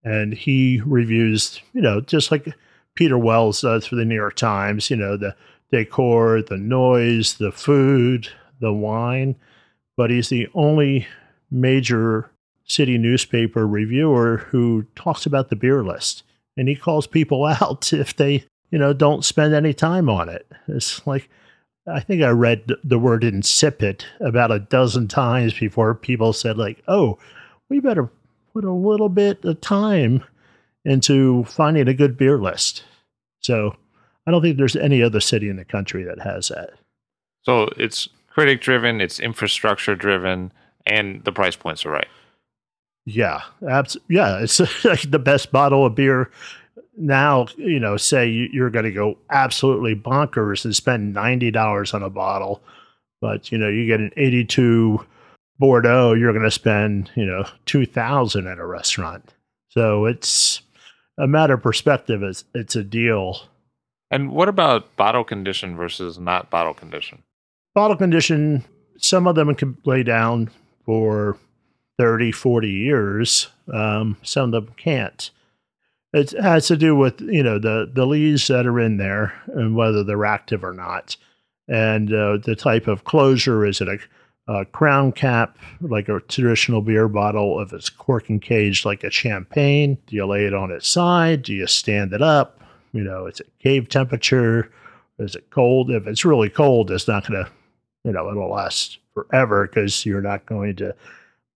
and 0.03 0.35
he 0.35 0.83
reviews, 0.85 1.61
you 1.73 1.81
know, 1.81 2.01
just 2.01 2.33
like 2.33 2.49
Peter 2.97 3.17
Wells 3.17 3.61
does 3.61 3.87
for 3.87 3.95
the 3.95 4.05
New 4.05 4.17
York 4.17 4.35
Times, 4.35 4.91
you 4.91 4.97
know, 4.97 5.17
the 5.17 5.37
decor, 5.71 6.43
the 6.43 6.57
noise, 6.57 7.35
the 7.35 7.53
food, 7.53 8.31
the 8.59 8.73
wine. 8.73 9.37
But 9.97 10.11
he's 10.11 10.29
the 10.29 10.49
only 10.55 11.07
major 11.53 12.33
city 12.65 12.99
newspaper 12.99 13.65
reviewer 13.65 14.39
who 14.39 14.87
talks 14.97 15.25
about 15.25 15.51
the 15.51 15.57
beer 15.57 15.85
list 15.85 16.25
and 16.57 16.69
he 16.69 16.75
calls 16.75 17.07
people 17.07 17.45
out 17.61 17.93
if 17.93 18.17
they, 18.17 18.45
you 18.73 18.79
know, 18.79 18.93
don't 18.93 19.25
spend 19.25 19.55
any 19.55 19.75
time 19.75 20.09
on 20.09 20.29
it. 20.29 20.51
It's 20.67 21.07
like, 21.07 21.29
I 21.87 22.01
think 22.01 22.23
I 22.23 22.31
read 22.31 22.73
the 22.83 22.99
word 22.99 23.23
insipid 23.23 24.05
about 24.21 24.51
a 24.51 24.59
dozen 24.59 25.09
times 25.09 25.53
before 25.53 25.95
people 25.95 26.33
said, 26.33 26.57
like, 26.57 26.83
oh, 26.89 27.19
we 27.69 27.81
better 27.81 28.11
put 28.53 28.65
a 28.65 28.73
little 28.73 29.11
bit 29.11 29.45
of 29.45 29.61
time 29.61 30.25
into 30.85 31.45
finding 31.45 31.87
a 31.87 31.95
good 31.95 32.17
beer 32.17 32.39
list. 32.39 32.83
So 33.41 33.77
I 34.27 34.31
don't 34.31 34.41
think 34.41 34.57
there's 34.57 34.77
any 34.77 35.03
other 35.03 35.21
city 35.21 35.49
in 35.49 35.57
the 35.57 35.65
country 35.65 36.03
that 36.05 36.21
has 36.21 36.49
that. 36.49 36.71
So 37.43 37.69
it's 37.77 38.09
critic 38.31 38.63
driven, 38.63 39.01
it's 39.01 39.21
infrastructure 39.21 39.95
driven, 39.95 40.53
and 40.87 41.23
the 41.25 41.33
price 41.33 41.57
points 41.57 41.85
are 41.85 41.91
right. 41.91 42.09
Yeah, 43.05 43.43
abs- 43.69 43.97
yeah, 44.09 44.39
it's 44.39 44.61
like 44.85 45.11
the 45.11 45.19
best 45.19 45.53
bottle 45.53 45.85
of 45.85 45.95
beer 45.95 46.31
now. 46.97 47.47
You 47.57 47.81
know, 47.81 47.97
say 47.97 48.29
you're 48.29 48.71
going 48.71 48.85
to 48.85 48.93
go 48.93 49.19
absolutely 49.31 49.95
bonkers 49.95 50.65
and 50.65 50.75
spend 50.75 51.15
ninety 51.15 51.51
dollars 51.51 51.95
on 51.95 52.03
a 52.03 52.11
bottle, 52.11 52.63
but 53.21 53.53
you 53.53 53.59
know 53.59 53.69
you 53.69 53.87
get 53.87 54.01
an 54.01 54.13
eighty-two 54.17 55.05
Bordeaux, 55.59 56.13
you're 56.15 56.33
going 56.33 56.45
to 56.45 56.51
spend 56.51 57.11
you 57.15 57.25
know 57.25 57.45
two 57.67 57.87
thousand 57.87 58.47
at 58.47 58.59
a 58.59 58.67
restaurant. 58.67 59.35
So 59.69 60.07
it's 60.07 60.61
a 61.19 61.27
matter 61.27 61.55
of 61.55 61.63
perspective. 61.63 62.23
It's 62.23 62.45
it's 62.55 62.77
a 62.77 62.83
deal. 62.83 63.43
And 64.11 64.31
what 64.33 64.49
about 64.49 64.95
bottle 64.97 65.25
condition 65.25 65.77
versus 65.77 66.19
not 66.19 66.51
bottle 66.51 66.75
condition? 66.75 67.23
Bottle 67.75 67.97
condition, 67.97 68.65
some 68.99 69.27
of 69.27 69.37
them 69.37 69.55
can 69.55 69.79
lay 69.87 70.03
down 70.03 70.51
for 70.85 71.39
30, 71.99 72.33
40 72.33 72.69
years. 72.69 73.49
Um, 73.73 74.19
some 74.23 74.53
of 74.53 74.67
them 74.67 74.75
can't. 74.77 75.31
It 76.13 76.33
has 76.33 76.67
to 76.67 76.77
do 76.77 76.95
with 76.95 77.21
you 77.21 77.43
know 77.43 77.59
the 77.59 77.91
the 77.93 78.07
leaves 78.07 78.47
that 78.49 78.67
are 78.67 78.81
in 78.81 78.99
there 78.99 79.33
and 79.49 79.75
whether 79.75 80.05
they're 80.05 80.27
active 80.27 80.63
or 80.63 80.75
not, 80.75 81.17
and 81.69 82.13
uh, 82.13 82.39
the 82.45 82.55
type 82.55 82.87
of 82.87 83.05
closure. 83.05 83.65
Is 83.65 83.81
it 83.81 83.89
a, 83.89 83.99
a, 84.53 84.65
crown 84.67 85.13
cap 85.13 85.57
like 85.81 86.11
a 86.11 86.21
traditional 86.21 86.83
beer 86.83 87.09
bottle? 87.09 87.61
If 87.61 87.73
it's 87.73 87.89
cork 87.89 88.29
and 88.29 88.43
cage 88.43 88.85
like 88.85 89.05
a 89.05 89.11
champagne, 89.11 89.97
do 90.07 90.17
you 90.17 90.27
lay 90.27 90.45
it 90.45 90.53
on 90.53 90.71
its 90.71 90.87
side? 90.87 91.45
Do 91.45 91.55
you 91.55 91.67
stand 91.67 92.13
it 92.13 92.21
up? 92.21 92.61
You 92.93 93.05
know, 93.05 93.27
is 93.27 93.41
it 93.41 93.51
cave 93.59 93.89
temperature? 93.89 94.71
Is 95.19 95.35
it 95.35 95.49
cold? 95.49 95.91
If 95.91 96.07
it's 96.07 96.27
really 96.27 96.51
cold, 96.51 96.91
it's 96.91 97.09
not 97.09 97.27
going 97.27 97.45
to, 97.45 97.51
you 98.05 98.13
know, 98.13 98.31
it'll 98.31 98.51
last 98.51 98.99
forever 99.15 99.67
because 99.67 100.05
you're 100.05 100.21
not 100.21 100.45
going 100.45 100.77
to 100.77 100.95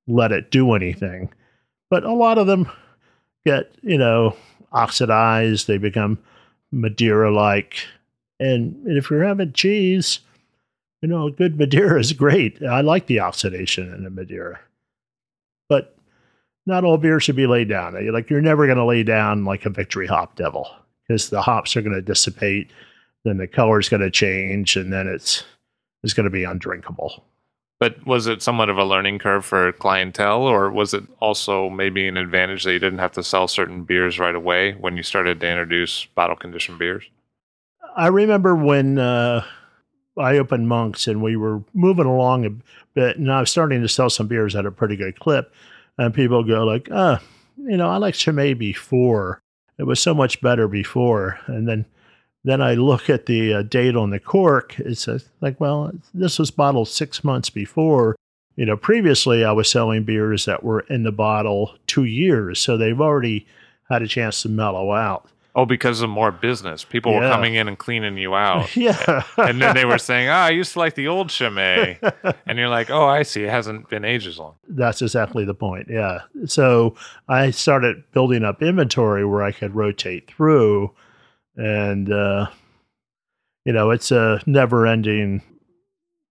let 0.07 0.33
it 0.33 0.51
do 0.51 0.73
anything. 0.73 1.31
But 1.91 2.05
a 2.05 2.13
lot 2.13 2.39
of 2.39 2.47
them 2.47 2.71
get, 3.47 3.73
you 3.83 3.97
know, 3.97 4.37
oxidized, 4.73 5.67
they 5.67 5.79
become 5.79 6.19
Madeira 6.73 7.31
like. 7.33 7.87
And, 8.39 8.77
if 8.87 9.09
you're 9.09 9.25
having 9.25 9.53
cheese, 9.53 10.19
you 11.01 11.09
know, 11.09 11.29
a 11.29 11.31
good 11.31 11.59
Madeira 11.59 11.99
is 11.99 12.13
great. 12.13 12.63
I 12.63 12.83
like 12.83 13.07
the 13.07 13.21
oxidation 13.21 13.95
in 13.95 14.05
a 14.05 14.11
Madeira. 14.11 14.61
But 15.69 15.97
not 16.67 16.85
all 16.85 16.99
beer 16.99 17.21
should 17.21 17.37
be 17.37 17.47
laid 17.47 17.69
down. 17.69 18.13
Like 18.13 18.29
you're 18.29 18.41
never 18.43 18.67
going 18.67 18.79
to 18.79 18.85
lay 18.85 19.03
down 19.03 19.45
like 19.45 19.65
a 19.65 19.71
victory 19.71 20.07
hop 20.07 20.37
devil 20.37 20.69
because 21.07 21.31
the 21.31 21.41
hops 21.41 21.77
are 21.77 21.83
going 21.83 21.95
to 21.95 22.03
dissipate, 22.03 22.71
then 23.25 23.39
the 23.39 23.47
color's 23.47 23.89
going 23.89 24.03
to 24.03 24.11
change, 24.11 24.77
and 24.77 24.93
then 24.93 25.07
it's 25.07 25.45
it's 26.03 26.13
going 26.13 26.25
to 26.25 26.31
be 26.31 26.45
undrinkable. 26.45 27.25
But 27.79 28.07
was 28.07 28.27
it 28.27 28.41
somewhat 28.41 28.71
of 28.71 28.79
a 28.79 28.85
learning 28.85 29.19
curve 29.19 29.45
for 29.45 29.71
clientele, 29.73 30.43
or 30.43 30.71
was 30.71 30.95
it 30.95 31.05
also 31.21 31.69
maybe 31.69 32.09
an 32.09 32.17
advantage 32.17 32.65
that 32.65 32.73
you 32.73 32.79
didn't 32.79 33.01
have 33.01 33.13
to 33.13 33.23
sell 33.23 33.49
certain 33.49 33.85
beers 33.85 34.19
right 34.19 34.35
away 34.35 34.73
when 34.73 34.97
you 34.97 35.03
started 35.03 35.41
to 35.41 35.49
introduce 35.49 36.07
bottle 36.07 36.37
conditioned 36.37 36.79
beers? 36.79 37.05
I 37.95 38.09
remember 38.09 38.55
when 38.55 38.99
uh, 38.99 39.45
I 40.19 40.39
opened 40.39 40.69
Monks 40.69 41.07
and 41.07 41.23
we 41.23 41.37
were 41.37 41.63
moving 41.75 42.07
along 42.07 42.47
a 42.47 42.51
bit, 42.95 43.19
and 43.19 43.31
I 43.31 43.41
was 43.41 43.51
starting 43.51 43.83
to 43.83 43.89
sell 43.89 44.09
some 44.09 44.27
beers 44.27 44.57
at 44.57 44.67
a 44.67 44.71
pretty 44.71 44.97
good 44.97 45.21
clip, 45.21 45.53
and 45.99 46.15
people 46.15 46.45
go 46.45 46.65
like, 46.65 46.89
"Ah, 46.91 47.21
you 47.59 47.77
know, 47.77 47.89
I 47.89 47.99
like 47.99 48.15
Chimay 48.15 48.55
before. 48.55 49.41
It 49.79 49.83
was 49.83 50.01
so 50.01 50.15
much 50.15 50.41
better 50.41 50.67
before," 50.67 51.39
and 51.47 51.69
then 51.69 51.85
then 52.47 52.63
I 52.63 52.75
look 52.75 53.11
at 53.11 53.27
the 53.27 53.55
uh, 53.55 53.63
date 53.63 53.97
on 53.97 54.11
the 54.11 54.21
cork. 54.21 54.79
It's 54.79 55.09
like, 55.41 55.61
well, 55.61 55.91
this 56.15 56.39
was 56.39 56.53
bottled 56.53 56.87
six 56.87 57.25
months 57.25 57.51
before. 57.51 58.15
You 58.55 58.65
know, 58.65 58.77
previously 58.77 59.45
I 59.45 59.51
was 59.51 59.69
selling 59.69 60.05
beers 60.05 60.45
that 60.45 60.63
were 60.63 60.81
in 60.89 61.03
the 61.03 61.11
bottle 61.11 61.75
two 61.89 62.05
years, 62.05 62.61
so 62.61 62.77
they've 62.77 63.01
already 63.01 63.49
had 63.91 64.03
a 64.03 64.07
chance 64.07 64.43
to 64.43 64.49
mellow 64.49 64.93
out. 64.93 65.29
Oh, 65.57 65.65
because 65.65 66.03
of 66.03 66.11
more 66.11 66.31
business. 66.31 66.85
People 66.85 67.13
yeah. 67.13 67.21
were 67.21 67.29
coming 67.31 67.55
in 67.55 67.67
and 67.67 67.77
cleaning 67.77 68.17
you 68.17 68.37
out. 68.37 68.77
yeah. 68.77 69.25
and 69.39 69.61
then 69.61 69.75
they 69.75 69.85
were 69.85 69.99
saying, 69.99 70.29
oh, 70.29 70.33
I 70.33 70.51
used 70.51 70.75
to 70.75 70.79
like 70.79 70.95
the 70.95 71.09
old 71.09 71.31
Chimay. 71.31 71.99
and 72.47 72.59
you're 72.59 72.69
like, 72.69 72.91
oh, 72.91 73.07
I 73.07 73.23
see. 73.23 73.43
It 73.43 73.51
hasn't 73.51 73.89
been 73.89 74.05
ages 74.05 74.39
long. 74.39 74.55
That's 74.69 75.03
exactly 75.03 75.45
the 75.47 75.55
point. 75.55 75.89
Yeah. 75.91 76.21
So 76.45 76.95
I 77.27 77.51
started 77.51 78.05
building 78.13 78.45
up 78.45 78.63
inventory 78.63 79.25
where 79.25 79.43
I 79.43 79.51
could 79.51 79.75
rotate 79.75 80.31
through 80.31 80.93
and 81.57 82.13
uh, 82.13 82.47
you 83.65 83.73
know 83.73 83.91
it's 83.91 84.11
a 84.11 84.41
never-ending 84.47 85.43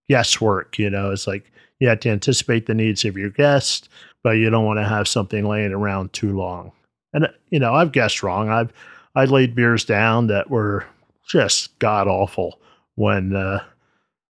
guesswork. 0.10 0.78
You 0.80 0.90
know, 0.90 1.12
it's 1.12 1.28
like 1.28 1.52
you 1.80 1.88
have 1.88 2.00
to 2.02 2.10
anticipate 2.10 2.66
the 2.66 2.74
needs 2.74 3.06
of 3.06 3.18
your 3.18 3.30
guest, 3.30 3.90
but 4.24 4.32
you 4.32 4.50
don't 4.50 4.66
want 4.66 4.80
to 4.80 4.88
have 4.88 5.08
something 5.08 5.46
laying 5.46 5.74
around 5.74 6.14
too 6.14 6.36
long. 6.38 6.72
And 7.14 7.28
you 7.50 7.60
know, 7.60 7.74
I've 7.74 7.92
guessed 7.92 8.24
wrong. 8.24 8.50
I've 8.50 8.72
I 9.16 9.26
laid 9.26 9.56
beers 9.56 9.86
down 9.86 10.28
that 10.28 10.50
were 10.50 10.86
just 11.28 11.78
god 11.80 12.08
awful 12.08 12.60
when 12.96 13.36
uh, 13.36 13.64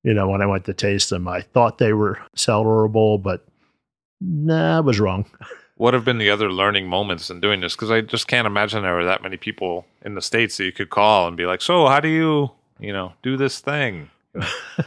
you 0.03 0.14
know 0.14 0.28
when 0.28 0.43
I 0.43 0.47
went 0.47 0.64
to 0.66 0.74
taste 0.74 1.11
them. 1.11 1.28
I 1.28 1.43
thought 1.43 1.78
they 1.78 1.93
were 1.93 2.18
cellarable, 2.36 3.22
but 3.22 3.45
nah, 4.20 4.78
I 4.78 4.80
was 4.80 5.01
wrong. 5.01 5.26
what 5.80 5.94
have 5.94 6.04
been 6.04 6.18
the 6.18 6.28
other 6.28 6.52
learning 6.52 6.86
moments 6.86 7.30
in 7.30 7.40
doing 7.40 7.62
this? 7.62 7.74
Because 7.74 7.90
I 7.90 8.02
just 8.02 8.28
can't 8.28 8.46
imagine 8.46 8.82
there 8.82 8.94
were 8.94 9.06
that 9.06 9.22
many 9.22 9.38
people 9.38 9.86
in 10.04 10.14
the 10.14 10.20
states 10.20 10.58
that 10.58 10.64
you 10.64 10.72
could 10.72 10.90
call 10.90 11.26
and 11.26 11.38
be 11.38 11.46
like, 11.46 11.62
"So, 11.62 11.86
how 11.86 12.00
do 12.00 12.08
you, 12.08 12.50
you 12.78 12.92
know, 12.92 13.14
do 13.22 13.38
this 13.38 13.60
thing?" 13.60 14.10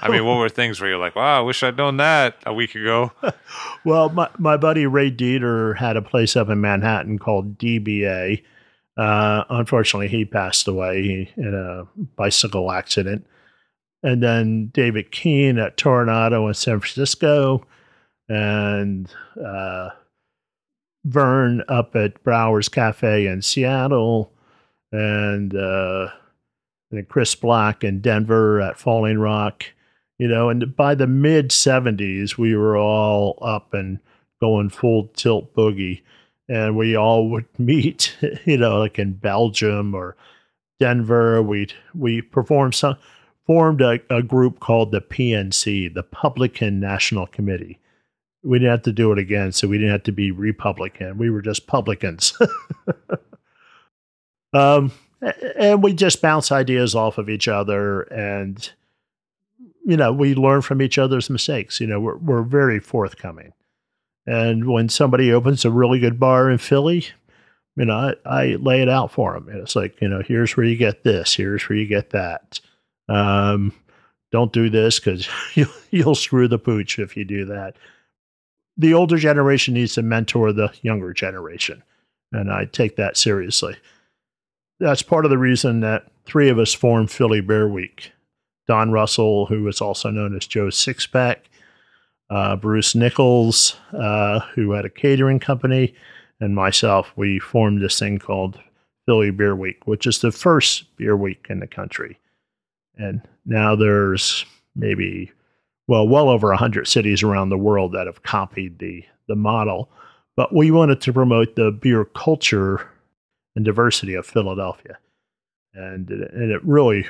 I 0.03 0.07
mean, 0.07 0.23
what 0.23 0.37
were 0.37 0.49
things 0.49 0.79
where 0.79 0.91
you're 0.91 0.99
like, 0.99 1.15
"Wow, 1.15 1.39
I 1.39 1.41
wish 1.41 1.63
I'd 1.63 1.77
known 1.77 1.97
that 1.97 2.37
a 2.45 2.53
week 2.53 2.75
ago." 2.75 3.11
well, 3.83 4.09
my 4.09 4.29
my 4.37 4.55
buddy 4.55 4.85
Ray 4.85 5.09
Deter 5.09 5.73
had 5.73 5.97
a 5.97 6.01
place 6.03 6.35
up 6.35 6.49
in 6.49 6.61
Manhattan 6.61 7.17
called 7.17 7.57
DBA. 7.57 8.43
Uh, 8.95 9.45
unfortunately, 9.49 10.09
he 10.09 10.25
passed 10.25 10.67
away 10.67 11.33
in 11.35 11.55
a 11.55 11.87
bicycle 12.15 12.71
accident. 12.71 13.25
And 14.03 14.21
then 14.21 14.67
David 14.67 15.11
Keene 15.11 15.57
at 15.57 15.75
Toronado 15.75 16.47
in 16.47 16.53
San 16.53 16.81
Francisco, 16.81 17.65
and 18.29 19.11
uh, 19.43 19.89
Vern 21.05 21.63
up 21.67 21.95
at 21.95 22.23
Brouwer's 22.23 22.69
Cafe 22.69 23.27
in 23.27 23.41
Seattle, 23.41 24.31
and 24.91 25.55
uh, 25.55 26.09
Chris 27.09 27.35
Black 27.35 27.83
in 27.83 27.99
Denver 27.99 28.61
at 28.61 28.77
Falling 28.77 29.19
Rock. 29.19 29.65
You 30.19 30.27
know, 30.27 30.49
and 30.49 30.75
by 30.75 30.95
the 30.95 31.07
mid 31.07 31.49
70s, 31.49 32.37
we 32.37 32.55
were 32.55 32.77
all 32.77 33.37
up 33.41 33.73
and 33.73 33.99
going 34.39 34.69
full 34.69 35.07
tilt 35.07 35.53
boogie. 35.55 36.01
And 36.47 36.77
we 36.77 36.95
all 36.95 37.29
would 37.29 37.47
meet, 37.59 38.15
you 38.45 38.57
know, 38.57 38.79
like 38.79 38.99
in 38.99 39.13
Belgium 39.13 39.93
or 39.95 40.15
Denver. 40.79 41.41
We 41.41 41.67
we 41.93 42.21
performed 42.21 42.75
some 42.75 42.97
formed 43.45 43.81
a, 43.81 43.99
a 44.09 44.23
group 44.23 44.59
called 44.59 44.91
the 44.91 45.01
PNC, 45.01 45.93
the 45.93 46.03
Publican 46.03 46.79
National 46.79 47.27
Committee 47.27 47.79
we 48.43 48.59
didn't 48.59 48.71
have 48.71 48.81
to 48.83 48.91
do 48.91 49.11
it 49.11 49.17
again, 49.17 49.51
so 49.51 49.67
we 49.67 49.77
didn't 49.77 49.91
have 49.91 50.03
to 50.03 50.11
be 50.11 50.31
Republican. 50.31 51.17
We 51.17 51.29
were 51.29 51.41
just 51.41 51.65
publicans. 51.65 52.37
um, 54.53 54.91
and 55.57 55.81
we 55.81 55.93
just 55.93 56.21
bounce 56.21 56.51
ideas 56.51 56.93
off 56.93 57.17
of 57.17 57.29
each 57.29 57.47
other, 57.47 58.01
and 58.01 58.69
you 59.85 59.97
know, 59.97 60.11
we 60.11 60.35
learn 60.35 60.61
from 60.61 60.81
each 60.81 60.97
other's 60.97 61.29
mistakes. 61.29 61.79
You 61.79 61.87
know, 61.87 61.99
we're 61.99 62.17
we're 62.17 62.43
very 62.43 62.79
forthcoming. 62.79 63.53
And 64.25 64.69
when 64.69 64.89
somebody 64.89 65.31
opens 65.31 65.65
a 65.65 65.71
really 65.71 65.99
good 65.99 66.19
bar 66.19 66.49
in 66.49 66.57
Philly, 66.57 67.07
you 67.75 67.85
know, 67.85 68.13
I, 68.25 68.41
I 68.43 68.45
lay 68.55 68.81
it 68.81 68.87
out 68.87 69.11
for 69.11 69.33
them. 69.33 69.49
And 69.49 69.59
it's 69.59 69.75
like, 69.75 69.99
you 70.01 70.07
know, 70.07 70.21
here's 70.25 70.55
where 70.55 70.65
you 70.65 70.77
get 70.77 71.03
this, 71.03 71.33
here's 71.35 71.67
where 71.67 71.77
you 71.77 71.85
get 71.85 72.11
that. 72.11 72.61
Um, 73.09 73.73
don't 74.31 74.53
do 74.53 74.69
this 74.69 74.99
because 74.99 75.27
you'll, 75.55 75.67
you'll 75.91 76.15
screw 76.15 76.47
the 76.47 76.57
pooch 76.57 76.99
if 76.99 77.17
you 77.17 77.25
do 77.25 77.45
that 77.45 77.75
the 78.77 78.93
older 78.93 79.17
generation 79.17 79.73
needs 79.73 79.93
to 79.93 80.01
mentor 80.01 80.51
the 80.51 80.71
younger 80.81 81.13
generation. 81.13 81.83
And 82.31 82.51
I 82.51 82.65
take 82.65 82.95
that 82.95 83.17
seriously. 83.17 83.75
That's 84.79 85.03
part 85.03 85.25
of 85.25 85.31
the 85.31 85.37
reason 85.37 85.81
that 85.81 86.11
three 86.25 86.49
of 86.49 86.59
us 86.59 86.73
formed 86.73 87.11
Philly 87.11 87.41
Beer 87.41 87.67
Week. 87.67 88.11
Don 88.67 88.91
Russell, 88.91 89.45
who 89.45 89.67
is 89.67 89.81
also 89.81 90.09
known 90.09 90.35
as 90.35 90.47
Joe 90.47 90.67
Sixpack, 90.67 91.37
uh, 92.29 92.55
Bruce 92.55 92.95
Nichols, 92.95 93.75
uh, 93.91 94.39
who 94.55 94.71
had 94.71 94.85
a 94.85 94.89
catering 94.89 95.39
company, 95.39 95.93
and 96.39 96.55
myself, 96.55 97.11
we 97.15 97.39
formed 97.39 97.81
this 97.81 97.99
thing 97.99 98.19
called 98.19 98.59
Philly 99.05 99.31
Beer 99.31 99.55
Week, 99.55 99.85
which 99.85 100.07
is 100.07 100.19
the 100.19 100.31
first 100.31 100.95
beer 100.95 101.15
week 101.15 101.47
in 101.49 101.59
the 101.59 101.67
country. 101.67 102.17
And 102.97 103.21
now 103.45 103.75
there's 103.75 104.45
maybe 104.75 105.31
well, 105.87 106.07
well 106.07 106.29
over 106.29 106.49
100 106.49 106.87
cities 106.87 107.23
around 107.23 107.49
the 107.49 107.57
world 107.57 107.93
that 107.93 108.07
have 108.07 108.23
copied 108.23 108.79
the, 108.79 109.03
the 109.27 109.35
model. 109.35 109.89
But 110.35 110.53
we 110.53 110.71
wanted 110.71 111.01
to 111.01 111.13
promote 111.13 111.55
the 111.55 111.71
beer 111.71 112.05
culture 112.05 112.89
and 113.55 113.63
diversity 113.63 114.15
of 114.15 114.25
Philadelphia. 114.25 114.97
And, 115.73 116.09
and 116.09 116.51
it 116.51 116.63
really 116.63 117.07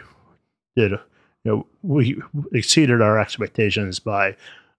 did, 0.75 0.91
you 0.91 0.99
know, 1.43 1.67
we 1.81 2.21
exceeded 2.53 3.01
our 3.01 3.19
expectations 3.19 3.99
by 3.99 4.35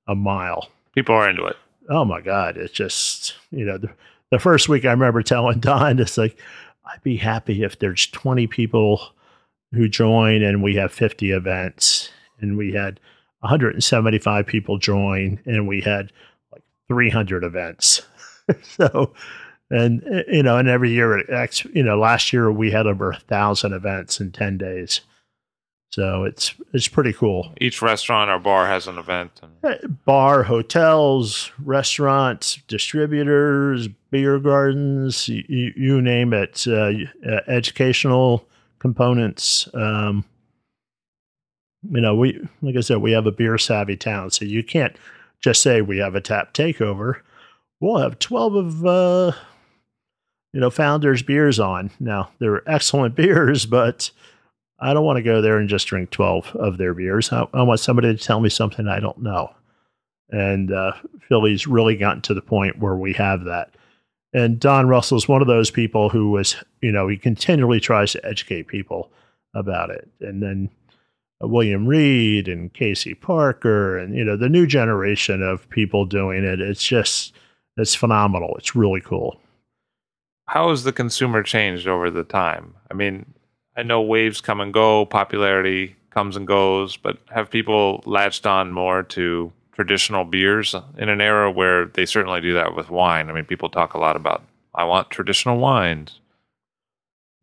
a 0.06 0.14
mile. 0.14 0.68
People 0.94 1.14
are 1.14 1.28
into 1.28 1.44
it. 1.46 1.56
Oh 1.88 2.04
my 2.04 2.20
God. 2.20 2.56
It's 2.56 2.72
just, 2.72 3.34
you 3.50 3.64
know, 3.64 3.78
the, 3.78 3.90
the 4.30 4.38
first 4.38 4.68
week 4.68 4.84
I 4.84 4.90
remember 4.90 5.22
telling 5.22 5.60
Don, 5.60 5.98
it's 5.98 6.18
like, 6.18 6.38
I'd 6.84 7.02
be 7.02 7.16
happy 7.16 7.62
if 7.62 7.78
there's 7.78 8.06
20 8.08 8.46
people 8.46 9.00
who 9.72 9.88
join 9.88 10.42
and 10.42 10.62
we 10.62 10.76
have 10.76 10.92
50 10.92 11.30
events. 11.30 12.10
And 12.40 12.56
we 12.56 12.72
had 12.72 13.00
175 13.44 14.46
people 14.46 14.78
join, 14.78 15.38
and 15.44 15.68
we 15.68 15.82
had 15.82 16.10
like 16.50 16.62
300 16.88 17.44
events. 17.44 18.00
so, 18.62 19.12
and 19.70 20.02
you 20.28 20.42
know, 20.42 20.56
and 20.56 20.68
every 20.68 20.90
year, 20.90 21.22
you 21.72 21.82
know, 21.82 21.98
last 21.98 22.32
year 22.32 22.50
we 22.50 22.70
had 22.70 22.86
over 22.86 23.10
a 23.10 23.18
thousand 23.18 23.74
events 23.74 24.18
in 24.18 24.32
10 24.32 24.56
days. 24.56 25.02
So 25.90 26.24
it's 26.24 26.54
it's 26.72 26.88
pretty 26.88 27.12
cool. 27.12 27.52
Each 27.60 27.80
restaurant 27.80 28.28
or 28.28 28.40
bar 28.40 28.66
has 28.66 28.88
an 28.88 28.98
event. 28.98 29.40
And- 29.42 29.74
uh, 29.74 29.86
bar, 30.04 30.42
hotels, 30.42 31.52
restaurants, 31.62 32.58
distributors, 32.66 33.88
beer 34.10 34.40
gardens, 34.40 35.28
you, 35.28 35.72
you 35.76 36.02
name 36.02 36.32
it. 36.32 36.66
Uh, 36.66 36.92
uh 37.24 37.40
educational 37.46 38.44
components. 38.80 39.68
Um, 39.74 40.24
you 41.90 42.00
know, 42.00 42.14
we 42.14 42.40
like 42.62 42.76
I 42.76 42.80
said, 42.80 42.98
we 42.98 43.12
have 43.12 43.26
a 43.26 43.32
beer 43.32 43.58
savvy 43.58 43.96
town, 43.96 44.30
so 44.30 44.44
you 44.44 44.62
can't 44.62 44.96
just 45.40 45.62
say 45.62 45.80
we 45.80 45.98
have 45.98 46.14
a 46.14 46.20
tap 46.20 46.54
takeover. 46.54 47.20
We'll 47.80 47.98
have 47.98 48.18
twelve 48.18 48.54
of 48.54 48.86
uh, 48.86 49.32
you 50.52 50.60
know 50.60 50.70
founders 50.70 51.22
beers 51.22 51.60
on. 51.60 51.90
Now 52.00 52.30
they're 52.38 52.68
excellent 52.68 53.14
beers, 53.16 53.66
but 53.66 54.10
I 54.78 54.94
don't 54.94 55.04
want 55.04 55.18
to 55.18 55.22
go 55.22 55.40
there 55.40 55.58
and 55.58 55.68
just 55.68 55.86
drink 55.86 56.10
twelve 56.10 56.54
of 56.56 56.78
their 56.78 56.94
beers. 56.94 57.32
I, 57.32 57.46
I 57.52 57.62
want 57.62 57.80
somebody 57.80 58.14
to 58.14 58.22
tell 58.22 58.40
me 58.40 58.48
something 58.48 58.88
I 58.88 59.00
don't 59.00 59.22
know. 59.22 59.54
And 60.30 60.72
uh, 60.72 60.92
Philly's 61.28 61.66
really 61.66 61.96
gotten 61.96 62.22
to 62.22 62.34
the 62.34 62.42
point 62.42 62.78
where 62.78 62.96
we 62.96 63.12
have 63.12 63.44
that. 63.44 63.74
And 64.32 64.58
Don 64.58 64.88
Russell 64.88 65.16
is 65.16 65.28
one 65.28 65.42
of 65.42 65.46
those 65.46 65.70
people 65.70 66.08
who 66.08 66.30
was, 66.30 66.56
you 66.80 66.90
know, 66.90 67.06
he 67.06 67.16
continually 67.16 67.78
tries 67.78 68.12
to 68.12 68.26
educate 68.26 68.66
people 68.66 69.12
about 69.54 69.90
it. 69.90 70.08
And 70.20 70.42
then 70.42 70.70
Uh, 71.44 71.48
William 71.48 71.86
Reed 71.86 72.48
and 72.48 72.72
Casey 72.72 73.14
Parker 73.14 73.98
and 73.98 74.14
you 74.14 74.24
know 74.24 74.36
the 74.36 74.48
new 74.48 74.66
generation 74.66 75.42
of 75.42 75.68
people 75.70 76.04
doing 76.04 76.44
it. 76.44 76.60
It's 76.60 76.82
just 76.82 77.34
it's 77.76 77.94
phenomenal. 77.94 78.54
It's 78.56 78.76
really 78.76 79.00
cool. 79.00 79.40
How 80.46 80.70
has 80.70 80.84
the 80.84 80.92
consumer 80.92 81.42
changed 81.42 81.88
over 81.88 82.10
the 82.10 82.24
time? 82.24 82.74
I 82.90 82.94
mean, 82.94 83.32
I 83.76 83.82
know 83.82 84.02
waves 84.02 84.40
come 84.40 84.60
and 84.60 84.72
go, 84.72 85.06
popularity 85.06 85.96
comes 86.10 86.36
and 86.36 86.46
goes, 86.46 86.96
but 86.96 87.18
have 87.30 87.50
people 87.50 88.02
latched 88.06 88.46
on 88.46 88.70
more 88.70 89.02
to 89.02 89.52
traditional 89.72 90.24
beers 90.24 90.74
in 90.98 91.08
an 91.08 91.20
era 91.20 91.50
where 91.50 91.86
they 91.86 92.06
certainly 92.06 92.40
do 92.40 92.52
that 92.54 92.76
with 92.76 92.90
wine? 92.90 93.30
I 93.30 93.32
mean, 93.32 93.46
people 93.46 93.68
talk 93.68 93.94
a 93.94 93.98
lot 93.98 94.16
about 94.16 94.42
I 94.74 94.84
want 94.84 95.10
traditional 95.10 95.58
wines. 95.58 96.20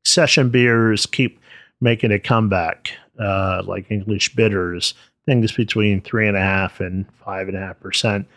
Session 0.06 0.49
beers 0.49 1.06
keep 1.06 1.39
making 1.80 2.12
a 2.12 2.20
comeback 2.20 2.91
uh, 3.20 3.64
like 3.66 3.91
English 3.91 4.36
bitters, 4.36 4.93
things 5.26 5.51
between 5.51 6.01
three 6.01 6.28
and 6.28 6.38
a 6.38 6.41
half 6.41 6.80
and 6.80 7.05
five 7.24 7.47
and 7.47 7.57
a 7.57 7.59
half 7.59 7.80
percent, 7.80 8.28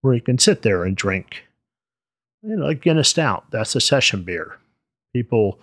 where 0.00 0.14
you 0.14 0.20
can 0.20 0.38
sit 0.38 0.62
there 0.62 0.84
and 0.84 0.96
drink. 0.96 1.44
You 2.42 2.56
know, 2.56 2.66
like 2.66 2.80
Guinness 2.80 3.08
Stout, 3.08 3.50
that's 3.50 3.74
a 3.76 3.80
session 3.80 4.22
beer. 4.22 4.56
People 5.12 5.58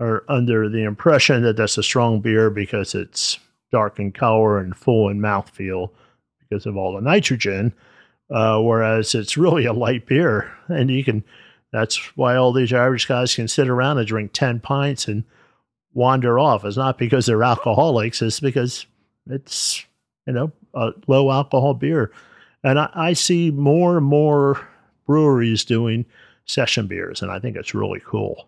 are 0.00 0.24
under 0.28 0.68
the 0.68 0.84
impression 0.84 1.42
that 1.42 1.56
that's 1.56 1.78
a 1.78 1.82
strong 1.82 2.20
beer 2.20 2.50
because 2.50 2.94
it's 2.94 3.38
dark 3.70 3.98
in 3.98 4.12
color 4.12 4.58
and 4.58 4.76
full 4.76 5.08
in 5.08 5.20
mouthfeel 5.20 5.90
because 6.40 6.66
of 6.66 6.76
all 6.76 6.94
the 6.94 7.00
nitrogen, 7.00 7.72
uh, 8.30 8.58
whereas 8.60 9.14
it's 9.14 9.36
really 9.36 9.66
a 9.66 9.72
light 9.72 10.06
beer. 10.06 10.50
And 10.68 10.90
you 10.90 11.04
can, 11.04 11.24
that's 11.72 12.16
why 12.16 12.36
all 12.36 12.52
these 12.52 12.72
Irish 12.72 13.06
guys 13.06 13.34
can 13.34 13.48
sit 13.48 13.68
around 13.68 13.98
and 13.98 14.06
drink 14.06 14.32
10 14.32 14.60
pints 14.60 15.08
and 15.08 15.24
wander 15.98 16.38
off. 16.38 16.64
It's 16.64 16.76
not 16.76 16.96
because 16.96 17.26
they're 17.26 17.42
alcoholics, 17.42 18.22
it's 18.22 18.38
because 18.38 18.86
it's, 19.28 19.84
you 20.26 20.32
know, 20.32 20.52
a 20.72 20.92
low 21.08 21.30
alcohol 21.30 21.74
beer. 21.74 22.12
And 22.62 22.78
I, 22.78 22.88
I 22.94 23.12
see 23.14 23.50
more 23.50 23.98
and 23.98 24.06
more 24.06 24.66
breweries 25.06 25.64
doing 25.64 26.06
session 26.44 26.86
beers, 26.86 27.20
and 27.20 27.32
I 27.32 27.40
think 27.40 27.56
it's 27.56 27.74
really 27.74 28.00
cool. 28.06 28.46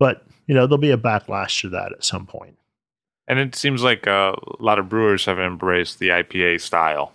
But, 0.00 0.26
you 0.48 0.54
know, 0.54 0.66
there'll 0.66 0.78
be 0.78 0.90
a 0.90 0.98
backlash 0.98 1.60
to 1.62 1.68
that 1.70 1.92
at 1.92 2.04
some 2.04 2.26
point. 2.26 2.56
And 3.28 3.38
it 3.38 3.54
seems 3.54 3.82
like 3.82 4.08
uh, 4.08 4.34
a 4.58 4.62
lot 4.62 4.78
of 4.78 4.88
brewers 4.88 5.24
have 5.26 5.38
embraced 5.38 6.00
the 6.00 6.08
IPA 6.08 6.60
style. 6.60 7.12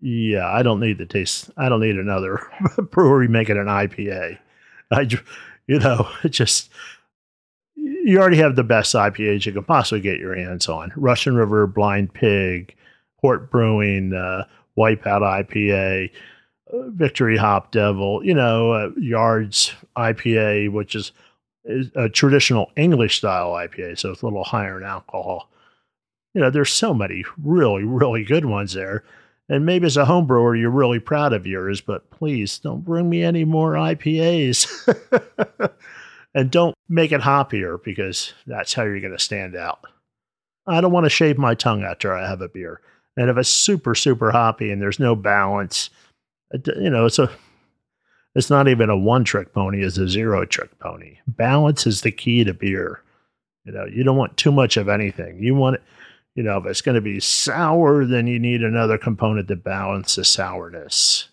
Yeah, 0.00 0.48
I 0.48 0.62
don't 0.62 0.80
need 0.80 0.98
the 0.98 1.06
taste. 1.06 1.50
I 1.56 1.68
don't 1.68 1.80
need 1.80 1.96
another 1.96 2.40
brewery 2.90 3.28
making 3.28 3.58
an 3.58 3.66
IPA. 3.66 4.38
I, 4.90 5.08
you 5.68 5.78
know, 5.78 6.08
it 6.24 6.30
just 6.30 6.70
you 8.04 8.18
already 8.18 8.36
have 8.38 8.56
the 8.56 8.64
best 8.64 8.94
IPAs 8.94 9.46
you 9.46 9.52
can 9.52 9.64
possibly 9.64 10.00
get 10.00 10.18
your 10.18 10.34
hands 10.34 10.68
on. 10.68 10.92
Russian 10.96 11.36
River, 11.36 11.66
Blind 11.66 12.12
Pig, 12.12 12.74
Port 13.20 13.50
Brewing, 13.50 14.12
uh, 14.12 14.44
Wipeout 14.76 15.22
IPA, 15.22 16.10
Victory 16.72 17.36
Hop 17.36 17.70
Devil, 17.70 18.24
you 18.24 18.34
know, 18.34 18.72
uh, 18.72 18.90
Yards 18.96 19.72
IPA, 19.96 20.72
which 20.72 20.94
is, 20.94 21.12
is 21.64 21.90
a 21.94 22.08
traditional 22.08 22.70
English 22.76 23.18
style 23.18 23.52
IPA, 23.52 23.98
so 23.98 24.10
it's 24.10 24.22
a 24.22 24.26
little 24.26 24.44
higher 24.44 24.78
in 24.78 24.84
alcohol. 24.84 25.50
You 26.34 26.40
know, 26.40 26.50
there's 26.50 26.72
so 26.72 26.94
many 26.94 27.24
really, 27.42 27.84
really 27.84 28.24
good 28.24 28.46
ones 28.46 28.72
there. 28.72 29.04
And 29.48 29.66
maybe 29.66 29.86
as 29.86 29.98
a 29.98 30.06
home 30.06 30.26
brewer, 30.26 30.56
you're 30.56 30.70
really 30.70 30.98
proud 30.98 31.34
of 31.34 31.46
yours, 31.46 31.80
but 31.82 32.10
please 32.10 32.58
don't 32.58 32.84
bring 32.84 33.10
me 33.10 33.22
any 33.22 33.44
more 33.44 33.74
IPAs. 33.74 34.66
and 36.34 36.50
don't 36.50 36.74
make 36.88 37.12
it 37.12 37.20
hoppier 37.20 37.82
because 37.82 38.32
that's 38.46 38.74
how 38.74 38.82
you're 38.82 39.00
going 39.00 39.16
to 39.16 39.18
stand 39.18 39.56
out. 39.56 39.80
I 40.66 40.80
don't 40.80 40.92
want 40.92 41.04
to 41.04 41.10
shave 41.10 41.38
my 41.38 41.54
tongue 41.54 41.82
after 41.82 42.14
I 42.14 42.28
have 42.28 42.40
a 42.40 42.48
beer. 42.48 42.80
And 43.16 43.28
if 43.28 43.36
it's 43.36 43.48
super, 43.48 43.94
super 43.94 44.30
hoppy 44.30 44.70
and 44.70 44.80
there's 44.80 45.00
no 45.00 45.14
balance, 45.14 45.90
you 46.76 46.90
know, 46.90 47.06
it's 47.06 47.18
a 47.18 47.30
it's 48.34 48.48
not 48.48 48.66
even 48.68 48.88
a 48.88 48.96
one 48.96 49.24
trick 49.24 49.52
pony, 49.52 49.84
it's 49.84 49.98
a 49.98 50.08
zero 50.08 50.46
trick 50.46 50.78
pony. 50.78 51.18
Balance 51.26 51.86
is 51.86 52.00
the 52.00 52.12
key 52.12 52.44
to 52.44 52.54
beer. 52.54 53.02
You 53.64 53.72
know, 53.72 53.84
you 53.84 54.02
don't 54.04 54.16
want 54.16 54.36
too 54.36 54.52
much 54.52 54.76
of 54.76 54.88
anything. 54.88 55.42
You 55.42 55.54
want 55.54 55.76
it, 55.76 55.82
you 56.34 56.42
know, 56.42 56.56
if 56.58 56.66
it's 56.66 56.80
going 56.80 56.94
to 56.94 57.02
be 57.02 57.20
sour, 57.20 58.06
then 58.06 58.26
you 58.26 58.38
need 58.38 58.62
another 58.62 58.96
component 58.96 59.48
to 59.48 59.56
balance 59.56 60.14
the 60.14 60.24
sourness. 60.24 61.28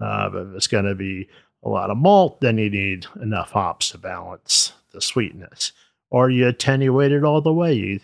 Uh, 0.00 0.30
if 0.32 0.56
it's 0.56 0.66
going 0.66 0.84
to 0.84 0.96
be 0.96 1.28
a 1.62 1.68
lot 1.68 1.90
of 1.90 1.96
malt, 1.96 2.40
then 2.40 2.58
you 2.58 2.70
need 2.70 3.06
enough 3.20 3.52
hops 3.52 3.90
to 3.90 3.98
balance 3.98 4.72
the 4.92 5.00
sweetness. 5.00 5.72
Or 6.10 6.28
you 6.28 6.46
attenuate 6.46 7.12
it 7.12 7.24
all 7.24 7.40
the 7.40 7.52
way. 7.52 7.72
You 7.74 8.00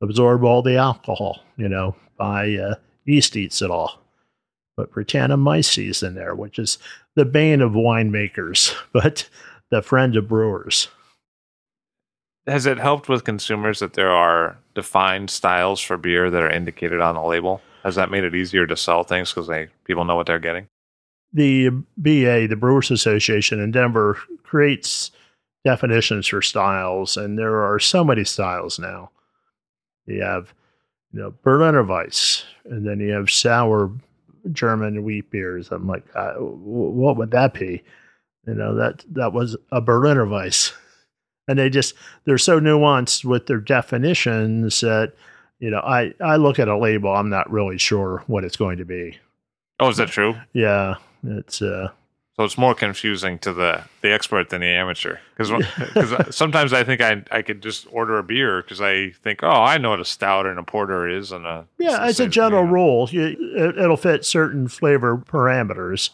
absorb 0.00 0.44
all 0.44 0.62
the 0.62 0.76
alcohol, 0.76 1.42
you 1.56 1.68
know, 1.68 1.96
by 2.16 2.54
uh, 2.54 2.74
yeast 3.04 3.36
eats 3.36 3.62
it 3.62 3.70
all. 3.70 4.00
But 4.76 4.92
Brettanomyces 4.92 6.06
in 6.06 6.14
there, 6.14 6.34
which 6.34 6.58
is 6.58 6.78
the 7.16 7.24
bane 7.24 7.60
of 7.60 7.72
winemakers, 7.72 8.74
but 8.92 9.28
the 9.70 9.82
friend 9.82 10.16
of 10.16 10.28
brewers. 10.28 10.88
Has 12.46 12.66
it 12.66 12.78
helped 12.78 13.08
with 13.08 13.24
consumers 13.24 13.80
that 13.80 13.92
there 13.92 14.10
are 14.10 14.56
defined 14.74 15.30
styles 15.30 15.80
for 15.80 15.96
beer 15.96 16.30
that 16.30 16.42
are 16.42 16.50
indicated 16.50 17.00
on 17.00 17.14
the 17.14 17.22
label? 17.22 17.60
Has 17.84 17.96
that 17.96 18.10
made 18.10 18.24
it 18.24 18.34
easier 18.34 18.66
to 18.66 18.76
sell 18.76 19.04
things 19.04 19.32
because 19.32 19.68
people 19.84 20.04
know 20.04 20.16
what 20.16 20.26
they're 20.26 20.38
getting? 20.38 20.68
The 21.32 21.70
BA, 21.96 22.48
the 22.48 22.56
Brewers 22.58 22.90
Association 22.90 23.60
in 23.60 23.70
Denver, 23.70 24.18
creates 24.42 25.12
definitions 25.64 26.26
for 26.26 26.42
styles, 26.42 27.16
and 27.16 27.38
there 27.38 27.62
are 27.62 27.78
so 27.78 28.02
many 28.02 28.24
styles 28.24 28.78
now. 28.78 29.10
You 30.06 30.22
have, 30.22 30.52
you 31.12 31.20
know, 31.20 31.34
Berliner 31.42 31.84
Weiss, 31.84 32.44
and 32.64 32.86
then 32.86 32.98
you 32.98 33.12
have 33.12 33.30
sour 33.30 33.92
German 34.50 35.04
wheat 35.04 35.30
beers. 35.30 35.70
I'm 35.70 35.86
like, 35.86 36.04
uh, 36.14 36.34
what 36.34 37.16
would 37.16 37.30
that 37.30 37.54
be? 37.54 37.82
You 38.46 38.54
know, 38.54 38.74
that 38.74 39.04
that 39.12 39.32
was 39.32 39.56
a 39.70 39.80
Berliner 39.80 40.26
Weiss, 40.26 40.72
and 41.48 41.58
they 41.58 41.70
just 41.70 41.94
they're 42.24 42.38
so 42.38 42.58
nuanced 42.58 43.24
with 43.24 43.46
their 43.46 43.60
definitions 43.60 44.80
that 44.80 45.12
you 45.60 45.70
know, 45.70 45.80
I 45.80 46.14
I 46.20 46.36
look 46.36 46.58
at 46.58 46.68
a 46.68 46.76
label, 46.76 47.14
I'm 47.14 47.28
not 47.28 47.50
really 47.50 47.78
sure 47.78 48.24
what 48.26 48.44
it's 48.44 48.56
going 48.56 48.78
to 48.78 48.84
be. 48.84 49.18
Oh, 49.78 49.88
is 49.88 49.98
that 49.98 50.08
true? 50.08 50.34
Yeah, 50.52 50.96
it's 51.22 51.62
uh 51.62 51.90
so 52.40 52.44
it's 52.44 52.56
more 52.56 52.74
confusing 52.74 53.38
to 53.40 53.52
the 53.52 53.84
the 54.00 54.10
expert 54.10 54.48
than 54.48 54.62
the 54.62 54.68
amateur. 54.68 55.18
Because 55.36 55.50
because 55.92 56.34
sometimes 56.34 56.72
I 56.72 56.84
think 56.84 57.02
I 57.02 57.22
I 57.30 57.42
could 57.42 57.60
just 57.60 57.86
order 57.92 58.18
a 58.18 58.22
beer 58.22 58.62
because 58.62 58.80
I 58.80 59.10
think 59.10 59.42
oh 59.42 59.50
I 59.50 59.76
know 59.76 59.90
what 59.90 60.00
a 60.00 60.06
stout 60.06 60.46
and 60.46 60.58
a 60.58 60.62
porter 60.62 61.06
is 61.06 61.32
and 61.32 61.44
a 61.44 61.66
yeah 61.78 62.08
it's 62.08 62.18
a 62.18 62.26
general 62.26 62.64
rule. 62.64 63.10
You, 63.10 63.36
it, 63.56 63.76
it'll 63.76 63.98
fit 63.98 64.24
certain 64.24 64.68
flavor 64.68 65.18
parameters. 65.18 66.08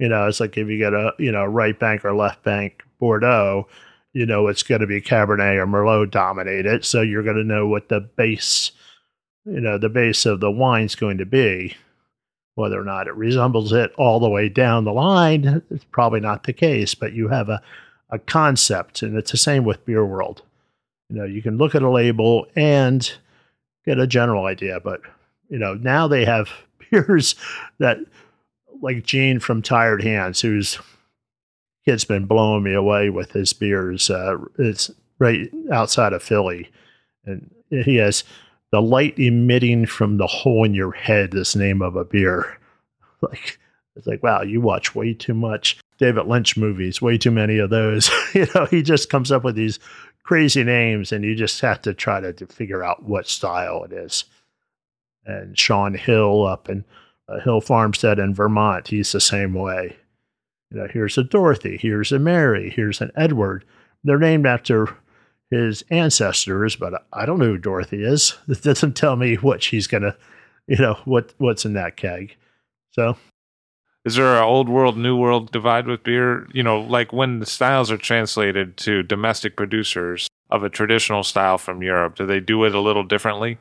You 0.00 0.08
know 0.08 0.26
it's 0.26 0.40
like 0.40 0.58
if 0.58 0.66
you 0.66 0.78
get 0.78 0.94
a 0.94 1.12
you 1.16 1.30
know 1.30 1.44
right 1.44 1.78
bank 1.78 2.04
or 2.04 2.12
left 2.12 2.42
bank 2.42 2.82
Bordeaux 2.98 3.68
you 4.12 4.26
know 4.26 4.48
it's 4.48 4.64
going 4.64 4.80
to 4.80 4.86
be 4.88 5.00
Cabernet 5.00 5.58
or 5.58 5.66
Merlot 5.68 6.10
dominated. 6.10 6.84
So 6.84 7.02
you're 7.02 7.22
going 7.22 7.36
to 7.36 7.44
know 7.44 7.68
what 7.68 7.88
the 7.88 8.00
base 8.00 8.72
you 9.44 9.60
know 9.60 9.78
the 9.78 9.88
base 9.88 10.26
of 10.26 10.40
the 10.40 10.50
wine's 10.50 10.96
going 10.96 11.18
to 11.18 11.26
be 11.26 11.76
whether 12.58 12.80
or 12.80 12.84
not 12.84 13.06
it 13.06 13.14
resembles 13.14 13.72
it 13.72 13.92
all 13.96 14.18
the 14.18 14.28
way 14.28 14.48
down 14.48 14.82
the 14.82 14.92
line, 14.92 15.62
it's 15.70 15.84
probably 15.92 16.18
not 16.18 16.42
the 16.42 16.52
case, 16.52 16.92
but 16.92 17.12
you 17.12 17.28
have 17.28 17.48
a, 17.48 17.62
a 18.10 18.18
concept, 18.18 19.00
and 19.00 19.16
it's 19.16 19.30
the 19.30 19.36
same 19.36 19.62
with 19.62 19.84
Beer 19.86 20.04
World. 20.04 20.42
You 21.08 21.18
know, 21.18 21.24
you 21.24 21.40
can 21.40 21.56
look 21.56 21.76
at 21.76 21.82
a 21.82 21.88
label 21.88 22.48
and 22.56 23.08
get 23.86 24.00
a 24.00 24.08
general 24.08 24.46
idea, 24.46 24.80
but 24.80 25.00
you 25.48 25.56
know, 25.56 25.74
now 25.74 26.08
they 26.08 26.24
have 26.24 26.50
beers 26.90 27.36
that 27.78 27.98
like 28.82 29.04
Jean 29.04 29.38
from 29.38 29.62
Tired 29.62 30.02
Hands, 30.02 30.38
whose 30.40 30.80
kid's 31.84 32.04
been 32.04 32.26
blowing 32.26 32.64
me 32.64 32.74
away 32.74 33.08
with 33.08 33.30
his 33.30 33.52
beers. 33.52 34.10
Uh, 34.10 34.36
it's 34.58 34.90
right 35.20 35.48
outside 35.70 36.12
of 36.12 36.24
Philly, 36.24 36.68
and 37.24 37.54
he 37.70 37.96
has 37.96 38.24
the 38.70 38.82
light 38.82 39.18
emitting 39.18 39.86
from 39.86 40.18
the 40.18 40.26
hole 40.26 40.64
in 40.64 40.74
your 40.74 40.92
head 40.92 41.34
is 41.34 41.56
name 41.56 41.82
of 41.82 41.96
a 41.96 42.04
beer. 42.04 42.58
Like 43.20 43.58
it's 43.96 44.06
like, 44.06 44.22
wow, 44.22 44.42
you 44.42 44.60
watch 44.60 44.94
way 44.94 45.12
too 45.12 45.34
much 45.34 45.76
David 45.98 46.26
Lynch 46.28 46.56
movies, 46.56 47.02
way 47.02 47.18
too 47.18 47.32
many 47.32 47.58
of 47.58 47.70
those. 47.70 48.08
you 48.32 48.46
know, 48.54 48.64
he 48.66 48.80
just 48.80 49.10
comes 49.10 49.32
up 49.32 49.42
with 49.42 49.56
these 49.56 49.80
crazy 50.22 50.62
names 50.62 51.10
and 51.10 51.24
you 51.24 51.34
just 51.34 51.60
have 51.60 51.82
to 51.82 51.92
try 51.92 52.20
to, 52.20 52.32
to 52.32 52.46
figure 52.46 52.84
out 52.84 53.02
what 53.02 53.26
style 53.26 53.82
it 53.82 53.92
is. 53.92 54.24
And 55.26 55.58
Shaun 55.58 55.94
Hill 55.94 56.46
up 56.46 56.68
in 56.68 56.84
uh, 57.28 57.40
Hill 57.40 57.60
Farmstead 57.60 58.20
in 58.20 58.34
Vermont, 58.34 58.86
he's 58.86 59.10
the 59.10 59.20
same 59.20 59.52
way. 59.52 59.96
You 60.70 60.78
know, 60.78 60.88
here's 60.88 61.18
a 61.18 61.24
Dorothy, 61.24 61.76
here's 61.76 62.12
a 62.12 62.18
Mary, 62.20 62.70
here's 62.70 63.00
an 63.00 63.10
Edward. 63.16 63.64
They're 64.04 64.18
named 64.18 64.46
after 64.46 64.96
his 65.50 65.82
ancestors, 65.90 66.76
but 66.76 67.06
I 67.12 67.26
don't 67.26 67.38
know 67.38 67.46
who 67.46 67.58
Dorothy 67.58 68.04
is. 68.04 68.36
It 68.48 68.62
doesn't 68.62 68.96
tell 68.96 69.16
me 69.16 69.36
what 69.36 69.62
she's 69.62 69.86
gonna, 69.86 70.16
you 70.66 70.76
know, 70.76 70.98
what 71.04 71.34
what's 71.38 71.64
in 71.64 71.74
that 71.74 71.96
keg. 71.96 72.36
So, 72.90 73.16
is 74.04 74.16
there 74.16 74.36
an 74.36 74.42
old 74.42 74.68
world, 74.68 74.96
new 74.96 75.16
world 75.16 75.50
divide 75.50 75.86
with 75.86 76.02
beer? 76.02 76.46
You 76.52 76.62
know, 76.62 76.80
like 76.80 77.12
when 77.12 77.40
the 77.40 77.46
styles 77.46 77.90
are 77.90 77.98
translated 77.98 78.76
to 78.78 79.02
domestic 79.02 79.56
producers 79.56 80.28
of 80.50 80.64
a 80.64 80.70
traditional 80.70 81.22
style 81.22 81.58
from 81.58 81.82
Europe, 81.82 82.16
do 82.16 82.26
they 82.26 82.40
do 82.40 82.64
it 82.64 82.74
a 82.74 82.80
little 82.80 83.04
differently? 83.04 83.58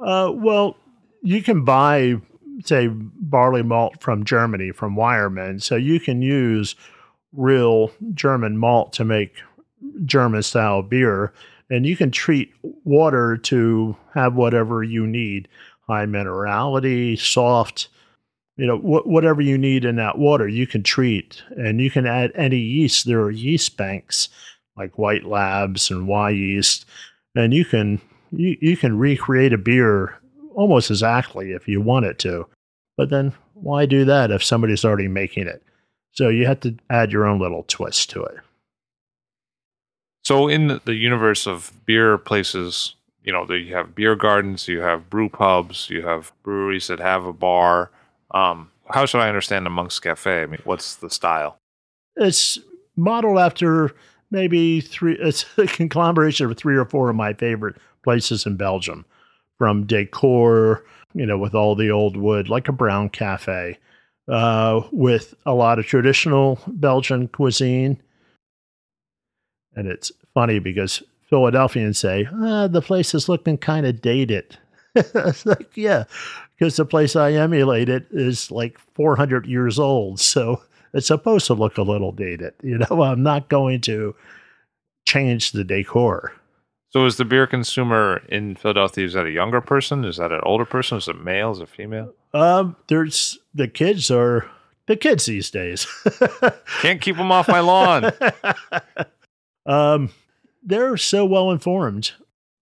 Uh, 0.00 0.30
well, 0.34 0.76
you 1.22 1.42
can 1.42 1.64
buy, 1.64 2.14
say, 2.64 2.88
barley 2.90 3.62
malt 3.62 4.02
from 4.02 4.24
Germany 4.24 4.70
from 4.72 4.96
Weyermann, 4.96 5.62
so 5.62 5.76
you 5.76 6.00
can 6.00 6.22
use 6.22 6.74
real 7.32 7.90
German 8.14 8.56
malt 8.58 8.92
to 8.94 9.04
make 9.04 9.34
German 10.04 10.42
style 10.42 10.82
beer, 10.82 11.32
and 11.70 11.86
you 11.86 11.96
can 11.96 12.10
treat 12.10 12.52
water 12.84 13.36
to 13.38 13.96
have 14.14 14.34
whatever 14.34 14.82
you 14.82 15.06
need 15.06 15.48
high 15.86 16.06
minerality, 16.06 17.18
soft, 17.18 17.88
you 18.56 18.66
know, 18.66 18.78
wh- 18.78 19.06
whatever 19.06 19.40
you 19.42 19.58
need 19.58 19.84
in 19.84 19.96
that 19.96 20.18
water, 20.18 20.48
you 20.48 20.66
can 20.66 20.82
treat. 20.82 21.42
And 21.56 21.80
you 21.80 21.90
can 21.90 22.06
add 22.06 22.32
any 22.34 22.58
yeast. 22.58 23.06
There 23.06 23.20
are 23.20 23.30
yeast 23.30 23.76
banks 23.76 24.28
like 24.76 24.98
White 24.98 25.24
Labs 25.24 25.90
and 25.90 26.08
Wyeast. 26.08 26.84
and 27.34 27.52
you 27.52 27.64
can 27.64 28.00
you, 28.32 28.56
you 28.60 28.76
can 28.76 28.98
recreate 28.98 29.52
a 29.52 29.58
beer 29.58 30.18
almost 30.54 30.90
exactly 30.90 31.52
if 31.52 31.68
you 31.68 31.80
want 31.80 32.06
it 32.06 32.18
to. 32.20 32.46
But 32.96 33.10
then 33.10 33.32
why 33.54 33.86
do 33.86 34.04
that 34.04 34.30
if 34.30 34.42
somebody's 34.42 34.84
already 34.84 35.08
making 35.08 35.46
it? 35.46 35.62
So 36.12 36.28
you 36.28 36.46
have 36.46 36.60
to 36.60 36.76
add 36.90 37.12
your 37.12 37.26
own 37.26 37.40
little 37.40 37.64
twist 37.64 38.10
to 38.10 38.22
it. 38.24 38.36
So 40.24 40.48
in 40.48 40.80
the 40.84 40.94
universe 40.94 41.46
of 41.46 41.72
beer 41.84 42.16
places, 42.16 42.94
you 43.22 43.32
know, 43.32 43.46
you 43.50 43.74
have 43.74 43.94
beer 43.94 44.16
gardens, 44.16 44.66
you 44.68 44.80
have 44.80 45.10
brew 45.10 45.28
pubs, 45.28 45.90
you 45.90 46.02
have 46.02 46.32
breweries 46.42 46.86
that 46.86 46.98
have 46.98 47.26
a 47.26 47.32
bar. 47.32 47.90
Um, 48.30 48.70
how 48.88 49.04
should 49.04 49.20
I 49.20 49.28
understand 49.28 49.66
the 49.66 49.70
Monk's 49.70 50.00
Cafe? 50.00 50.42
I 50.42 50.46
mean, 50.46 50.60
what's 50.64 50.96
the 50.96 51.10
style? 51.10 51.58
It's 52.16 52.58
modeled 52.96 53.38
after 53.38 53.94
maybe 54.30 54.80
three. 54.80 55.16
It's 55.20 55.44
a 55.58 55.66
conglomeration 55.66 56.50
of 56.50 56.56
three 56.56 56.76
or 56.76 56.86
four 56.86 57.10
of 57.10 57.16
my 57.16 57.34
favorite 57.34 57.76
places 58.02 58.46
in 58.46 58.56
Belgium, 58.56 59.04
from 59.58 59.86
decor, 59.86 60.84
you 61.14 61.26
know, 61.26 61.38
with 61.38 61.54
all 61.54 61.74
the 61.74 61.90
old 61.90 62.16
wood, 62.16 62.48
like 62.48 62.68
a 62.68 62.72
brown 62.72 63.10
cafe, 63.10 63.78
uh, 64.28 64.80
with 64.90 65.34
a 65.44 65.52
lot 65.54 65.78
of 65.78 65.86
traditional 65.86 66.58
Belgian 66.66 67.28
cuisine 67.28 68.00
and 69.76 69.88
it's 69.88 70.12
funny 70.32 70.58
because 70.58 71.02
Philadelphians 71.28 71.98
say, 71.98 72.28
ah, 72.32 72.68
the 72.68 72.82
place 72.82 73.14
is 73.14 73.28
looking 73.28 73.58
kind 73.58 73.86
of 73.86 74.00
dated. 74.00 74.58
it's 74.94 75.46
like, 75.46 75.76
yeah, 75.76 76.04
because 76.56 76.76
the 76.76 76.84
place 76.84 77.16
I 77.16 77.32
emulated 77.32 78.06
is 78.10 78.50
like 78.50 78.78
400 78.94 79.46
years 79.46 79.78
old. 79.78 80.20
So 80.20 80.62
it's 80.92 81.08
supposed 81.08 81.46
to 81.48 81.54
look 81.54 81.78
a 81.78 81.82
little 81.82 82.12
dated. 82.12 82.54
You 82.62 82.78
know, 82.78 83.02
I'm 83.02 83.22
not 83.22 83.48
going 83.48 83.80
to 83.82 84.14
change 85.06 85.52
the 85.52 85.64
decor. 85.64 86.32
So 86.90 87.06
is 87.06 87.16
the 87.16 87.24
beer 87.24 87.48
consumer 87.48 88.22
in 88.28 88.54
Philadelphia, 88.54 89.04
is 89.04 89.14
that 89.14 89.26
a 89.26 89.30
younger 89.30 89.60
person? 89.60 90.04
Is 90.04 90.18
that 90.18 90.30
an 90.30 90.40
older 90.44 90.64
person? 90.64 90.98
Is 90.98 91.08
it 91.08 91.20
male? 91.20 91.50
Is 91.50 91.58
it 91.58 91.68
female? 91.68 92.14
Um, 92.32 92.76
there's 92.86 93.36
the 93.52 93.66
kids 93.66 94.12
are 94.12 94.48
the 94.86 94.96
kids 94.96 95.26
these 95.26 95.50
days. 95.50 95.88
Can't 96.82 97.00
keep 97.00 97.16
them 97.16 97.32
off 97.32 97.48
my 97.48 97.58
lawn. 97.60 98.12
um, 99.66 100.10
they're 100.62 100.96
so 100.96 101.24
well 101.24 101.50
informed. 101.50 102.12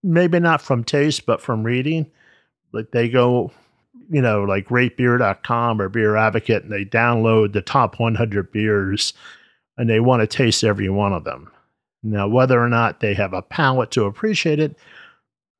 Maybe 0.03 0.39
not 0.39 0.61
from 0.61 0.83
taste, 0.83 1.25
but 1.25 1.41
from 1.41 1.63
reading. 1.63 2.11
Like 2.71 2.91
they 2.91 3.07
go, 3.07 3.51
you 4.09 4.21
know, 4.21 4.43
like 4.43 4.67
ratebeer.com 4.67 5.81
or 5.81 5.89
Beer 5.89 6.15
Advocate, 6.15 6.63
and 6.63 6.71
they 6.71 6.85
download 6.85 7.53
the 7.53 7.61
top 7.61 7.99
100 7.99 8.51
beers, 8.51 9.13
and 9.77 9.89
they 9.89 9.99
want 9.99 10.21
to 10.21 10.27
taste 10.27 10.63
every 10.63 10.89
one 10.89 11.13
of 11.13 11.23
them. 11.23 11.51
Now, 12.03 12.27
whether 12.27 12.61
or 12.61 12.67
not 12.67 12.99
they 12.99 13.13
have 13.13 13.33
a 13.33 13.41
palate 13.41 13.91
to 13.91 14.03
appreciate 14.03 14.59
it 14.59 14.77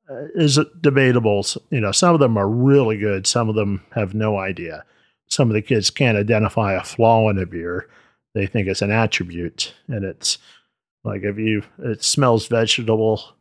uh, 0.09 0.25
is 0.35 0.59
debatable. 0.81 1.45
You 1.69 1.79
know, 1.79 1.93
some 1.93 2.13
of 2.13 2.19
them 2.19 2.37
are 2.37 2.49
really 2.49 2.97
good. 2.97 3.25
Some 3.25 3.47
of 3.47 3.55
them 3.55 3.81
have 3.91 4.13
no 4.13 4.37
idea. 4.37 4.83
Some 5.27 5.49
of 5.49 5.53
the 5.53 5.61
kids 5.61 5.89
can't 5.89 6.17
identify 6.17 6.73
a 6.73 6.83
flaw 6.83 7.29
in 7.29 7.37
a 7.37 7.45
beer. 7.45 7.87
They 8.33 8.45
think 8.45 8.67
it's 8.67 8.81
an 8.81 8.91
attribute, 8.91 9.73
and 9.87 10.03
it's 10.03 10.37
like 11.03 11.23
if 11.23 11.37
you 11.37 11.63
it 11.79 12.03
smells 12.03 12.47
vegetable, 12.47 13.35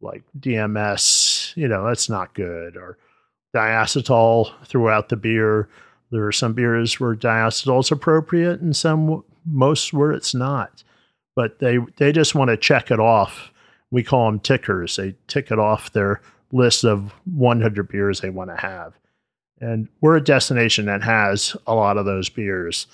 like 0.00 0.22
DMS, 0.38 1.56
you 1.56 1.68
know, 1.68 1.86
that's 1.86 2.08
not 2.08 2.34
good. 2.34 2.76
Or 2.76 2.98
diacetyl 3.54 4.50
throughout 4.66 5.08
the 5.08 5.16
beer. 5.16 5.68
There 6.10 6.26
are 6.26 6.32
some 6.32 6.52
beers 6.52 6.98
where 7.00 7.14
diacetyl 7.14 7.80
is 7.80 7.90
appropriate, 7.90 8.60
and 8.60 8.76
some 8.76 9.24
most 9.46 9.92
where 9.92 10.12
it's 10.12 10.34
not. 10.34 10.82
But 11.34 11.58
they 11.58 11.78
they 11.96 12.12
just 12.12 12.34
want 12.34 12.48
to 12.48 12.56
check 12.56 12.90
it 12.90 13.00
off. 13.00 13.50
We 13.90 14.02
call 14.02 14.26
them 14.26 14.40
tickers. 14.40 14.96
They 14.96 15.14
tick 15.26 15.50
it 15.50 15.58
off 15.58 15.92
their 15.92 16.20
list 16.50 16.84
of 16.84 17.12
100 17.34 17.88
beers 17.88 18.20
they 18.20 18.30
want 18.30 18.50
to 18.50 18.56
have. 18.56 18.94
And 19.60 19.88
we're 20.00 20.16
a 20.16 20.24
destination 20.24 20.86
that 20.86 21.02
has 21.02 21.56
a 21.66 21.74
lot 21.74 21.96
of 21.96 22.04
those 22.04 22.28
beers. 22.28 22.86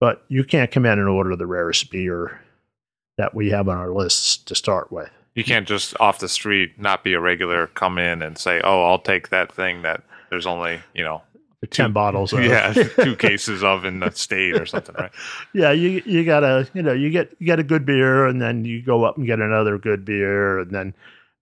But 0.00 0.24
you 0.28 0.44
can't 0.44 0.70
come 0.70 0.86
in 0.86 0.98
and 0.98 1.08
order 1.08 1.36
the 1.36 1.46
rarest 1.46 1.90
beer 1.90 2.40
that 3.18 3.34
we 3.34 3.50
have 3.50 3.68
on 3.68 3.78
our 3.78 3.90
lists 3.90 4.36
to 4.38 4.54
start 4.54 4.90
with. 4.90 5.10
You 5.34 5.44
can't 5.44 5.66
just 5.66 5.98
off 6.00 6.18
the 6.18 6.28
street 6.28 6.78
not 6.78 7.04
be 7.04 7.14
a 7.14 7.20
regular 7.20 7.68
come 7.68 7.98
in 7.98 8.20
and 8.22 8.36
say, 8.36 8.60
"Oh, 8.62 8.84
I'll 8.84 8.98
take 8.98 9.30
that 9.30 9.50
thing 9.52 9.82
that 9.82 10.02
there's 10.30 10.46
only 10.46 10.80
you 10.94 11.04
know 11.04 11.22
ten 11.70 11.90
two, 11.90 11.92
bottles 11.92 12.32
of 12.32 12.42
yeah 12.44 12.72
two 12.72 13.14
cases 13.16 13.62
of 13.62 13.84
in 13.84 14.00
the 14.00 14.10
state 14.10 14.60
or 14.60 14.66
something 14.66 14.94
right? 14.98 15.12
Yeah 15.52 15.72
you 15.72 16.02
you 16.04 16.24
gotta 16.24 16.68
you 16.74 16.82
know 16.82 16.92
you 16.92 17.10
get 17.10 17.34
you 17.38 17.46
get 17.46 17.58
a 17.60 17.64
good 17.64 17.84
beer 17.84 18.26
and 18.26 18.40
then 18.40 18.64
you 18.64 18.82
go 18.82 19.04
up 19.04 19.16
and 19.16 19.26
get 19.26 19.40
another 19.40 19.78
good 19.78 20.04
beer 20.04 20.58
and 20.58 20.70
then 20.70 20.94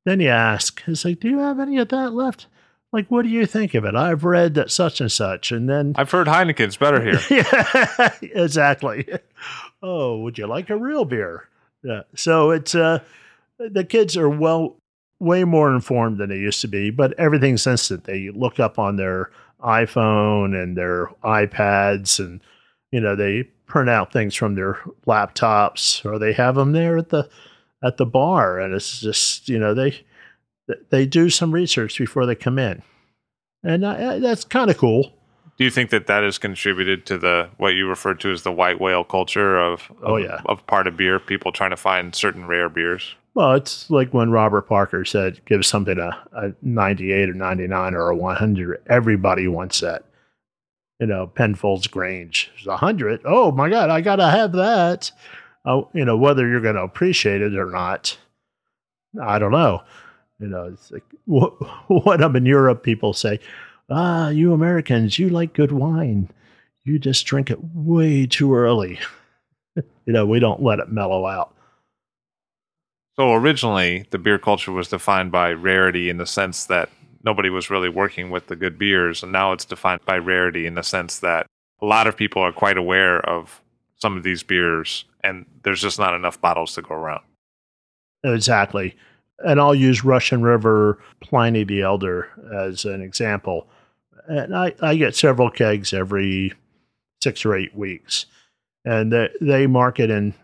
then 0.05 0.21
you 0.21 0.29
ask 0.29 0.83
it's 0.87 1.05
like 1.05 1.21
do 1.21 1.29
you 1.29 1.39
have 1.39 1.61
any 1.61 1.79
of 1.79 1.89
that 1.89 2.13
left? 2.13 2.47
Like 2.93 3.09
what 3.11 3.23
do 3.23 3.29
you 3.29 3.47
think 3.47 3.75
of 3.75 3.85
it? 3.85 3.95
I've 3.95 4.25
read 4.25 4.55
that 4.55 4.71
such 4.71 5.01
and 5.01 5.11
such 5.11 5.53
and 5.53 5.69
then 5.69 5.95
i've 5.97 6.11
heard 6.11 6.27
heineken's 6.27 6.77
better 6.77 7.03
here. 7.03 7.21
Yeah 7.31 8.11
exactly. 8.21 9.09
Oh 9.83 10.19
would 10.19 10.37
you 10.37 10.47
like 10.47 10.69
a 10.69 10.77
real 10.77 11.05
beer 11.05 11.49
yeah. 11.83 12.03
So 12.15 12.51
it's 12.51 12.75
uh 12.75 13.01
the 13.59 13.85
kids 13.85 14.17
are 14.17 14.29
well 14.29 14.77
way 15.19 15.45
more 15.45 15.75
informed 15.75 16.19
than 16.19 16.31
they 16.31 16.39
used 16.39 16.63
to 16.63 16.69
be 16.69 16.91
but 16.91 17.13
everything's 17.19 17.67
instant 17.67 18.05
they 18.05 18.31
look 18.31 18.59
up 18.59 18.79
on 18.79 18.97
their 18.97 19.31
iphone 19.63 20.61
and 20.61 20.79
their 20.79 21.09
ipads 21.23 22.19
and 22.19 22.41
you 22.91 22.99
know 22.99 23.15
they 23.15 23.43
print 23.67 23.91
out 23.91 24.15
things 24.15 24.35
from 24.35 24.55
their 24.55 24.81
laptops 25.07 26.03
or 26.07 26.19
they 26.19 26.33
have 26.33 26.55
them 26.55 26.73
there 26.73 26.97
at 26.97 27.11
the 27.11 27.29
at 27.85 27.99
the 27.99 28.07
bar 28.07 28.59
and 28.59 28.73
it's 28.73 29.01
just 29.01 29.47
you 29.47 29.59
know 29.59 29.75
they 29.75 29.95
they 30.91 31.07
do 31.07 31.31
some 31.31 31.53
research 31.53 31.99
before 31.99 32.27
they 32.27 32.35
come 32.35 32.59
in. 32.59 32.83
And 33.63 33.83
that's 33.83 34.45
kind 34.45 34.71
of 34.71 34.79
cool 34.79 35.13
do 35.61 35.65
you 35.65 35.71
think 35.71 35.91
that 35.91 36.07
that 36.07 36.25
has 36.25 36.39
contributed 36.39 37.05
to 37.05 37.19
the 37.19 37.51
what 37.59 37.75
you 37.75 37.87
refer 37.87 38.15
to 38.15 38.33
as 38.33 38.45
the 38.45 38.51
white 38.51 38.81
whale 38.81 39.05
culture 39.05 39.61
of, 39.61 39.91
oh, 39.91 39.95
of 39.95 40.11
oh 40.13 40.17
yeah 40.17 40.41
of 40.47 40.67
part 40.67 40.87
of 40.87 40.97
beer 40.97 41.21
people 41.21 41.53
trying 41.53 41.71
to 41.71 41.77
find 41.77 42.15
certain 42.15 42.47
rare 42.47 42.71
beers 42.71 43.15
well, 43.35 43.53
it's 43.53 43.89
like 43.89 44.13
when 44.13 44.33
Robert 44.33 44.63
Parker 44.63 45.05
said, 45.05 45.41
give 45.45 45.65
something 45.65 45.99
a, 45.99 46.19
a 46.33 46.53
98 46.63 47.31
or 47.31 47.35
99 47.35 47.95
or 47.95 48.11
a 48.11 48.17
100. 48.17 48.83
Everybody 48.89 49.47
wants 49.47 49.81
that. 49.81 50.05
You 50.99 51.07
know, 51.07 51.29
Penfolds 51.29 51.87
Grange 51.87 52.51
is 52.59 52.67
100. 52.67 53.21
Oh 53.25 53.53
my 53.53 53.71
God, 53.71 53.89
I 53.89 54.01
got 54.01 54.17
to 54.17 54.29
have 54.29 54.51
that. 54.53 55.13
Oh, 55.65 55.89
you 55.95 56.05
know, 56.05 56.17
whether 56.17 56.47
you're 56.49 56.61
going 56.61 56.75
to 56.75 56.83
appreciate 56.83 57.41
it 57.41 57.57
or 57.57 57.71
not, 57.71 58.19
I 59.23 59.39
don't 59.39 59.53
know. 59.53 59.83
You 60.41 60.49
know, 60.49 60.65
it's 60.65 60.91
like 60.91 61.05
when 61.27 62.23
I'm 62.23 62.35
in 62.35 62.47
Europe, 62.47 62.83
people 62.83 63.13
say, 63.13 63.39
ah, 63.91 64.29
you 64.29 64.53
Americans, 64.53 65.19
you 65.19 65.29
like 65.29 65.53
good 65.53 65.73
wine. 65.73 66.31
You 66.85 66.99
just 66.99 67.27
drink 67.27 67.51
it 67.51 67.59
way 67.75 68.27
too 68.27 68.55
early. 68.55 68.99
you 69.77 70.13
know, 70.13 70.27
we 70.27 70.41
don't 70.41 70.63
let 70.63 70.79
it 70.79 70.91
mellow 70.91 71.27
out. 71.27 71.55
So 73.17 73.35
originally, 73.35 74.07
the 74.11 74.19
beer 74.19 74.39
culture 74.39 74.73
was 74.73 74.89
defined 74.89 75.31
by 75.31 75.53
rarity 75.53 76.09
in 76.09 76.17
the 76.17 76.27
sense 76.27 76.65
that 76.67 76.89
nobody 77.23 77.51
was 77.51 77.69
really 77.69 77.89
working 77.89 78.31
with 78.31 78.47
the 78.47 78.57
good 78.57 78.79
beers, 78.79 79.23
and 79.23 79.31
now 79.31 79.53
it's 79.53 79.65
defined 79.65 80.01
by 80.07 80.17
rarity 80.17 80.67
in 80.67 80.75
the 80.75 80.83
sense 80.83 81.19
that 81.19 81.47
a 81.83 81.87
lot 81.87 82.07
of 82.07 82.17
people 82.17 82.41
are 82.43 82.53
quite 82.53 82.79
aware 82.79 83.21
of 83.29 83.61
some 83.97 84.17
of 84.17 84.23
these 84.23 84.43
beers, 84.43 85.05
and 85.23 85.45
there's 85.63 85.83
just 85.83 85.99
not 85.99 86.15
enough 86.15 86.41
bottles 86.41 86.75
to 86.75 86.83
go 86.83 86.95
around. 86.95 87.23
Exactly. 88.25 88.97
And 89.41 89.61
I'll 89.61 89.75
use 89.75 90.05
Russian 90.05 90.43
River 90.43 91.03
Pliny 91.21 91.65
the 91.65 91.83
Elder 91.83 92.29
as 92.55 92.85
an 92.85 93.01
example. 93.03 93.67
And 94.29 94.57
I, 94.57 94.75
I 94.81 94.97
get 94.97 95.17
several 95.17 95.51
kegs 95.51 95.93
every 95.93 96.53
six 97.23 97.45
or 97.45 97.55
eight 97.55 97.75
weeks. 97.75 98.27
And 98.85 99.13
they, 99.13 99.29
they 99.41 99.67
market 99.67 100.11
in 100.11 100.35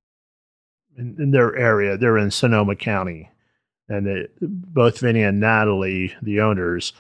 in, 0.97 1.17
in 1.19 1.31
their 1.31 1.55
area. 1.57 1.97
They're 1.97 2.19
in 2.19 2.31
Sonoma 2.31 2.77
County, 2.77 3.31
and 3.89 4.07
they, 4.07 4.29
both 4.41 5.01
Vinnie 5.01 5.23
and 5.23 5.41
Natalie, 5.41 6.15
the 6.23 6.41
owners, 6.41 6.93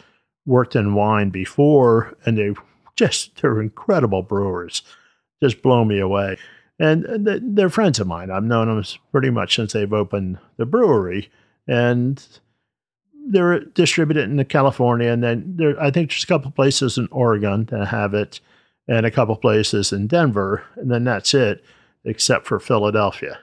worked 0.44 0.76
in 0.76 0.94
wine 0.94 1.30
before, 1.30 2.16
and 2.24 2.38
they 2.38 2.54
just 2.94 3.40
they're 3.40 3.60
incredible 3.60 4.22
brewers. 4.22 4.82
Just 5.42 5.62
blow 5.62 5.84
me 5.84 5.98
away. 5.98 6.38
And 6.78 7.06
they're 7.56 7.70
friends 7.70 8.00
of 8.00 8.06
mine. 8.06 8.30
I've 8.30 8.44
known 8.44 8.68
them 8.68 8.84
pretty 9.10 9.30
much 9.30 9.56
since 9.56 9.72
they've 9.72 9.92
opened 9.92 10.38
the 10.58 10.66
brewery, 10.66 11.30
and 11.66 12.22
they're 13.28 13.60
distributed 13.60 14.30
in 14.30 14.44
California. 14.44 15.10
And 15.10 15.22
then 15.22 15.54
there, 15.56 15.80
I 15.80 15.90
think 15.90 16.10
there's 16.10 16.24
a 16.24 16.28
couple 16.28 16.50
places 16.50 16.98
in 16.98 17.08
Oregon 17.10 17.66
that 17.66 17.86
have 17.88 18.14
it, 18.14 18.40
and 18.88 19.04
a 19.04 19.10
couple 19.10 19.36
places 19.36 19.92
in 19.92 20.06
Denver, 20.06 20.64
and 20.76 20.90
then 20.90 21.04
that's 21.04 21.34
it, 21.34 21.64
except 22.04 22.46
for 22.46 22.60
Philadelphia 22.60 23.38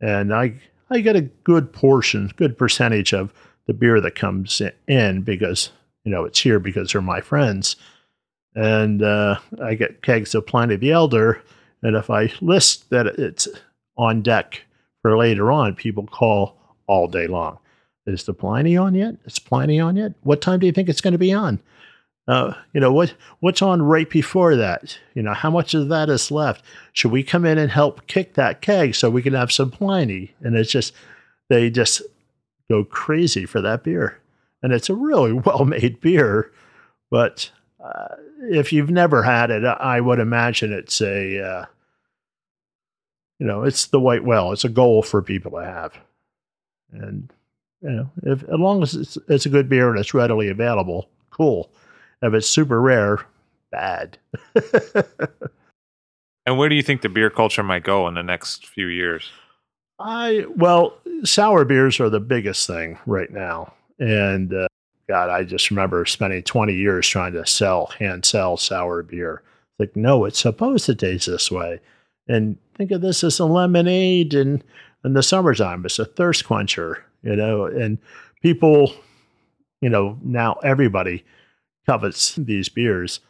and 0.00 0.32
I 0.34 0.54
I 0.90 1.00
get 1.00 1.16
a 1.16 1.22
good 1.22 1.72
portion, 1.72 2.32
good 2.36 2.56
percentage 2.56 3.12
of 3.12 3.32
the 3.66 3.74
beer 3.74 4.00
that 4.00 4.14
comes 4.14 4.62
in 4.86 5.22
because 5.22 5.70
you 6.04 6.12
know 6.12 6.24
it's 6.24 6.40
here 6.40 6.58
because 6.58 6.92
they're 6.92 7.00
my 7.00 7.20
friends, 7.20 7.76
and 8.54 9.02
uh, 9.02 9.38
I 9.62 9.74
get 9.74 10.02
kegs 10.02 10.34
of 10.34 10.46
Pliny 10.46 10.76
the 10.76 10.92
Elder, 10.92 11.42
and 11.82 11.96
if 11.96 12.10
I 12.10 12.32
list 12.40 12.90
that 12.90 13.06
it's 13.06 13.48
on 13.96 14.22
deck 14.22 14.62
for 15.02 15.16
later 15.16 15.50
on, 15.50 15.74
people 15.74 16.06
call 16.06 16.56
all 16.86 17.08
day 17.08 17.26
long. 17.26 17.58
Is 18.06 18.24
the 18.24 18.34
Pliny 18.34 18.76
on 18.76 18.94
yet? 18.94 19.16
Is 19.24 19.38
Pliny 19.38 19.80
on 19.80 19.96
yet? 19.96 20.12
What 20.22 20.40
time 20.40 20.60
do 20.60 20.66
you 20.66 20.72
think 20.72 20.88
it's 20.88 21.00
going 21.00 21.12
to 21.12 21.18
be 21.18 21.32
on? 21.32 21.60
Uh, 22.28 22.54
you 22.72 22.80
know 22.80 22.92
what 22.92 23.14
what's 23.38 23.62
on 23.62 23.80
right 23.80 24.10
before 24.10 24.56
that 24.56 24.98
you 25.14 25.22
know 25.22 25.32
how 25.32 25.48
much 25.48 25.74
of 25.74 25.88
that 25.88 26.08
is 26.08 26.32
left 26.32 26.64
should 26.92 27.12
we 27.12 27.22
come 27.22 27.44
in 27.44 27.56
and 27.56 27.70
help 27.70 28.04
kick 28.08 28.34
that 28.34 28.60
keg 28.60 28.96
so 28.96 29.08
we 29.08 29.22
can 29.22 29.32
have 29.32 29.52
some 29.52 29.70
pliny 29.70 30.34
and 30.40 30.56
it's 30.56 30.72
just 30.72 30.92
they 31.48 31.70
just 31.70 32.02
go 32.68 32.82
crazy 32.82 33.46
for 33.46 33.60
that 33.60 33.84
beer 33.84 34.18
and 34.60 34.72
it's 34.72 34.90
a 34.90 34.94
really 34.94 35.32
well 35.46 35.64
made 35.64 36.00
beer 36.00 36.50
but 37.12 37.48
uh, 37.78 38.16
if 38.50 38.72
you've 38.72 38.90
never 38.90 39.22
had 39.22 39.52
it 39.52 39.62
i 39.64 40.00
would 40.00 40.18
imagine 40.18 40.72
it's 40.72 41.00
a 41.00 41.40
uh, 41.40 41.64
you 43.38 43.46
know 43.46 43.62
it's 43.62 43.86
the 43.86 44.00
white 44.00 44.24
whale 44.24 44.50
it's 44.50 44.64
a 44.64 44.68
goal 44.68 45.00
for 45.00 45.22
people 45.22 45.52
to 45.52 45.64
have 45.64 45.96
and 46.90 47.32
you 47.86 47.96
know 47.96 48.10
if 48.24 48.42
as 48.42 48.58
long 48.58 48.82
as 48.82 48.94
it's, 48.94 49.16
it's 49.28 49.46
a 49.46 49.50
good 49.50 49.68
beer 49.68 49.90
and 49.90 49.98
it's 49.98 50.14
readily 50.14 50.48
available 50.48 51.08
cool 51.30 51.70
if 52.22 52.34
it's 52.34 52.48
super 52.48 52.80
rare, 52.80 53.18
bad. 53.70 54.18
and 56.46 56.58
where 56.58 56.68
do 56.68 56.74
you 56.74 56.82
think 56.82 57.02
the 57.02 57.08
beer 57.08 57.30
culture 57.30 57.62
might 57.62 57.84
go 57.84 58.08
in 58.08 58.14
the 58.14 58.22
next 58.22 58.66
few 58.66 58.86
years? 58.86 59.30
I 59.98 60.44
well, 60.56 60.98
sour 61.24 61.64
beers 61.64 62.00
are 62.00 62.10
the 62.10 62.20
biggest 62.20 62.66
thing 62.66 62.98
right 63.06 63.30
now, 63.30 63.72
and 63.98 64.52
uh, 64.52 64.68
God, 65.08 65.30
I 65.30 65.44
just 65.44 65.70
remember 65.70 66.04
spending 66.04 66.42
20 66.42 66.74
years 66.74 67.08
trying 67.08 67.32
to 67.32 67.46
sell 67.46 67.86
hand 67.98 68.24
sell 68.24 68.56
sour 68.56 69.02
beer. 69.02 69.42
Like, 69.78 69.94
no, 69.96 70.24
it's 70.24 70.40
supposed 70.40 70.86
to 70.86 70.94
taste 70.94 71.26
this 71.26 71.50
way, 71.50 71.80
and 72.28 72.58
think 72.76 72.90
of 72.90 73.00
this 73.00 73.24
as 73.24 73.38
a 73.38 73.46
lemonade 73.46 74.34
in 74.34 74.62
in 75.04 75.14
the 75.14 75.22
summertime. 75.22 75.84
It's 75.86 75.98
a 75.98 76.04
thirst 76.04 76.46
quencher, 76.46 77.04
you 77.26 77.36
know, 77.36 77.66
and 77.66 77.98
people, 78.42 78.94
you 79.80 79.90
know, 79.90 80.18
now 80.22 80.54
everybody 80.62 81.24
covets 81.86 82.36
these 82.36 82.68
beers. 82.68 83.20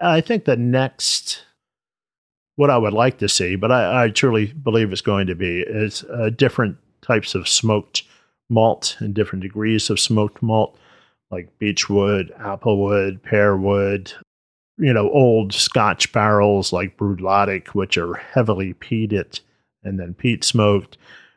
I 0.00 0.20
think 0.20 0.44
the 0.44 0.56
next 0.56 1.42
what 2.56 2.70
I 2.70 2.78
would 2.78 2.92
like 2.92 3.18
to 3.18 3.28
see, 3.28 3.56
but 3.56 3.72
I, 3.72 4.04
I 4.04 4.08
truly 4.10 4.46
believe 4.46 4.92
it's 4.92 5.00
going 5.00 5.26
to 5.26 5.34
be 5.34 5.60
is 5.60 6.04
uh, 6.04 6.30
different 6.30 6.76
types 7.02 7.34
of 7.34 7.48
smoked 7.48 8.04
malt 8.48 8.96
and 9.00 9.14
different 9.14 9.42
degrees 9.42 9.90
of 9.90 9.98
smoked 9.98 10.42
malt, 10.42 10.78
like 11.30 11.58
beechwood, 11.58 12.32
applewood, 12.38 13.20
pearwood, 13.22 14.12
you 14.78 14.92
know, 14.92 15.10
old 15.10 15.52
Scotch 15.52 16.12
barrels 16.12 16.72
like 16.72 16.96
Bruichladdich, 16.96 17.68
which 17.68 17.96
are 17.98 18.14
heavily 18.14 18.74
peated 18.74 19.40
and 19.82 19.98
then 19.98 20.14
peat 20.14 20.44
smoked, 20.44 20.96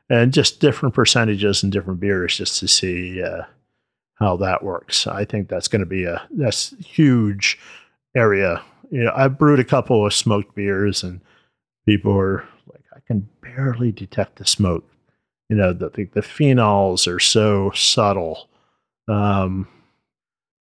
and 0.09 0.33
just 0.33 0.59
different 0.59 0.95
percentages 0.95 1.63
and 1.63 1.71
different 1.71 1.99
beers 1.99 2.37
just 2.37 2.59
to 2.59 2.67
see 2.67 3.21
uh, 3.21 3.43
how 4.15 4.37
that 4.37 4.63
works. 4.63 5.07
I 5.07 5.25
think 5.25 5.49
that's 5.49 5.67
going 5.67 5.81
to 5.81 5.85
be 5.85 6.05
a 6.05 6.25
that's 6.31 6.73
huge 6.79 7.59
area. 8.15 8.61
You 8.89 9.03
know, 9.03 9.13
I 9.15 9.27
brewed 9.27 9.59
a 9.59 9.65
couple 9.65 10.05
of 10.05 10.13
smoked 10.13 10.55
beers, 10.55 11.03
and 11.03 11.21
people 11.85 12.17
are 12.17 12.45
like, 12.71 12.83
I 12.95 12.99
can 13.05 13.27
barely 13.41 13.91
detect 13.91 14.37
the 14.37 14.45
smoke. 14.45 14.89
You 15.49 15.57
know, 15.57 15.73
the 15.73 15.89
the, 15.89 16.05
the 16.05 16.21
phenols 16.21 17.07
are 17.07 17.19
so 17.19 17.71
subtle, 17.71 18.49
um, 19.07 19.67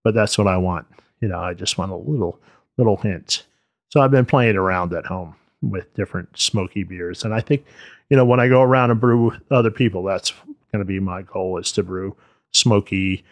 but 0.05 0.15
that's 0.15 0.39
what 0.39 0.49
I 0.49 0.57
want. 0.57 0.87
You 1.21 1.29
know, 1.29 1.39
I 1.39 1.55
just 1.55 1.79
want 1.79 1.93
a 1.93 1.97
little 1.97 2.41
little 2.77 2.97
hint. 2.97 3.47
So 3.89 4.01
I've 4.01 4.11
been 4.11 4.27
playing 4.27 4.57
around 4.57 4.93
at 4.93 5.07
home 5.07 5.37
with 5.63 5.95
different 5.95 6.39
smoky 6.39 6.83
beers, 6.83 7.25
and 7.25 7.33
I 7.33 7.41
think, 7.41 7.65
you 8.11 8.17
know, 8.17 8.25
when 8.25 8.41
I 8.41 8.49
go 8.49 8.63
around 8.63 8.91
and 8.91 9.01
brew 9.01 9.27
with 9.27 9.53
other 9.53 9.71
people, 9.71 10.03
that's 10.03 10.33
going 10.73 10.81
to 10.81 10.85
be 10.85 11.01
my 11.01 11.23
goal 11.23 11.59
is 11.59 11.73
to 11.73 11.83
brew 11.83 12.17
smoky 12.53 13.25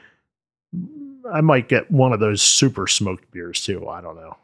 I 1.33 1.41
might 1.41 1.69
get 1.69 1.91
one 1.91 2.13
of 2.13 2.21
those 2.21 2.43
super 2.43 2.87
smoked 2.87 3.31
beers 3.31 3.65
too. 3.65 3.89
I 3.89 4.01
don't 4.01 4.17
know. 4.17 4.37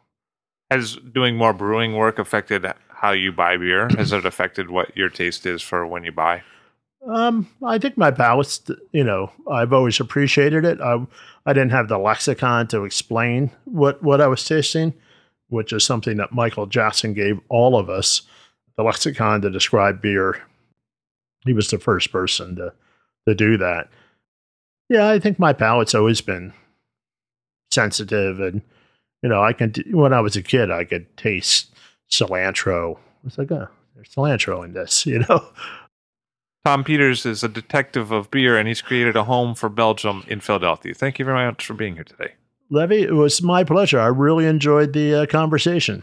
Has 0.71 0.97
doing 0.97 1.37
more 1.37 1.53
brewing 1.53 1.95
work 1.97 2.19
affected 2.19 2.65
how 2.89 3.13
you 3.13 3.33
buy 3.33 3.57
beer? 3.57 3.89
Has 3.97 4.13
it 4.13 4.25
affected 4.25 4.71
what 4.71 4.97
your 4.97 5.09
taste 5.09 5.47
is 5.47 5.63
for 5.63 5.87
when 5.87 6.05
you 6.05 6.13
buy? 6.13 6.43
Um, 7.07 7.49
I 7.65 7.79
think 7.79 7.97
my 7.97 8.11
palate's, 8.11 8.61
you 8.93 9.05
know, 9.05 9.33
I've 9.51 9.73
always 9.73 9.99
appreciated 10.01 10.65
it. 10.65 10.81
I, 10.81 11.05
I 11.47 11.53
didn't 11.55 11.73
have 11.73 11.89
the 11.89 11.99
lexicon 11.99 12.69
to 12.69 12.85
explain 12.85 13.51
what, 13.65 14.03
what 14.03 14.21
I 14.21 14.27
was 14.27 14.45
tasting, 14.45 14.93
which 15.49 15.73
is 15.73 15.83
something 15.83 16.19
that 16.19 16.33
Michael 16.33 16.67
Jackson 16.67 17.15
gave 17.15 17.41
all 17.49 17.79
of 17.79 17.89
us 17.89 18.23
the 18.81 18.85
lexicon 18.85 19.43
to 19.43 19.51
describe 19.51 20.01
beer. 20.01 20.41
He 21.45 21.53
was 21.53 21.69
the 21.69 21.79
first 21.79 22.11
person 22.11 22.57
to, 22.57 22.73
to 23.29 23.35
do 23.35 23.59
that. 23.59 23.89
Yeah, 24.89 25.09
I 25.09 25.19
think 25.19 25.39
my 25.39 25.53
palate's 25.53 25.95
always 25.95 26.23
been 26.23 26.55
sensitive, 27.71 28.41
and 28.41 28.63
you 29.23 29.29
know, 29.29 29.43
I 29.43 29.53
can. 29.53 29.75
When 29.91 30.15
I 30.15 30.21
was 30.21 30.35
a 30.35 30.43
kid, 30.43 30.71
I 30.71 30.85
could 30.85 31.15
taste 31.19 31.75
cilantro. 32.11 32.99
It's 33.27 33.37
like, 33.37 33.53
oh, 33.53 33.69
there's 33.95 34.15
cilantro 34.15 34.65
in 34.65 34.73
this, 34.73 35.05
you 35.07 35.21
know. 35.29 35.47
Tom 36.65 36.83
Peters 36.83 37.27
is 37.27 37.45
a 37.45 37.49
detective 37.49 38.11
of 38.11 38.31
beer, 38.31 38.57
and 38.57 38.67
he's 38.67 38.83
created 38.83 39.15
a 39.15 39.25
home 39.25 39.55
for 39.55 39.69
Belgium 39.69 40.25
in 40.27 40.41
Philadelphia. 40.41 40.95
Thank 40.95 41.19
you 41.19 41.27
very 41.27 41.47
much 41.47 41.67
for 41.67 41.75
being 41.75 41.95
here 41.95 42.05
today. 42.05 42.33
Levi, 42.71 42.95
it 42.95 43.15
was 43.15 43.43
my 43.43 43.63
pleasure. 43.63 44.01
I 44.01 44.07
really 44.07 44.47
enjoyed 44.47 44.95
the 44.95 45.23
uh, 45.23 45.27
conversation. 45.27 46.03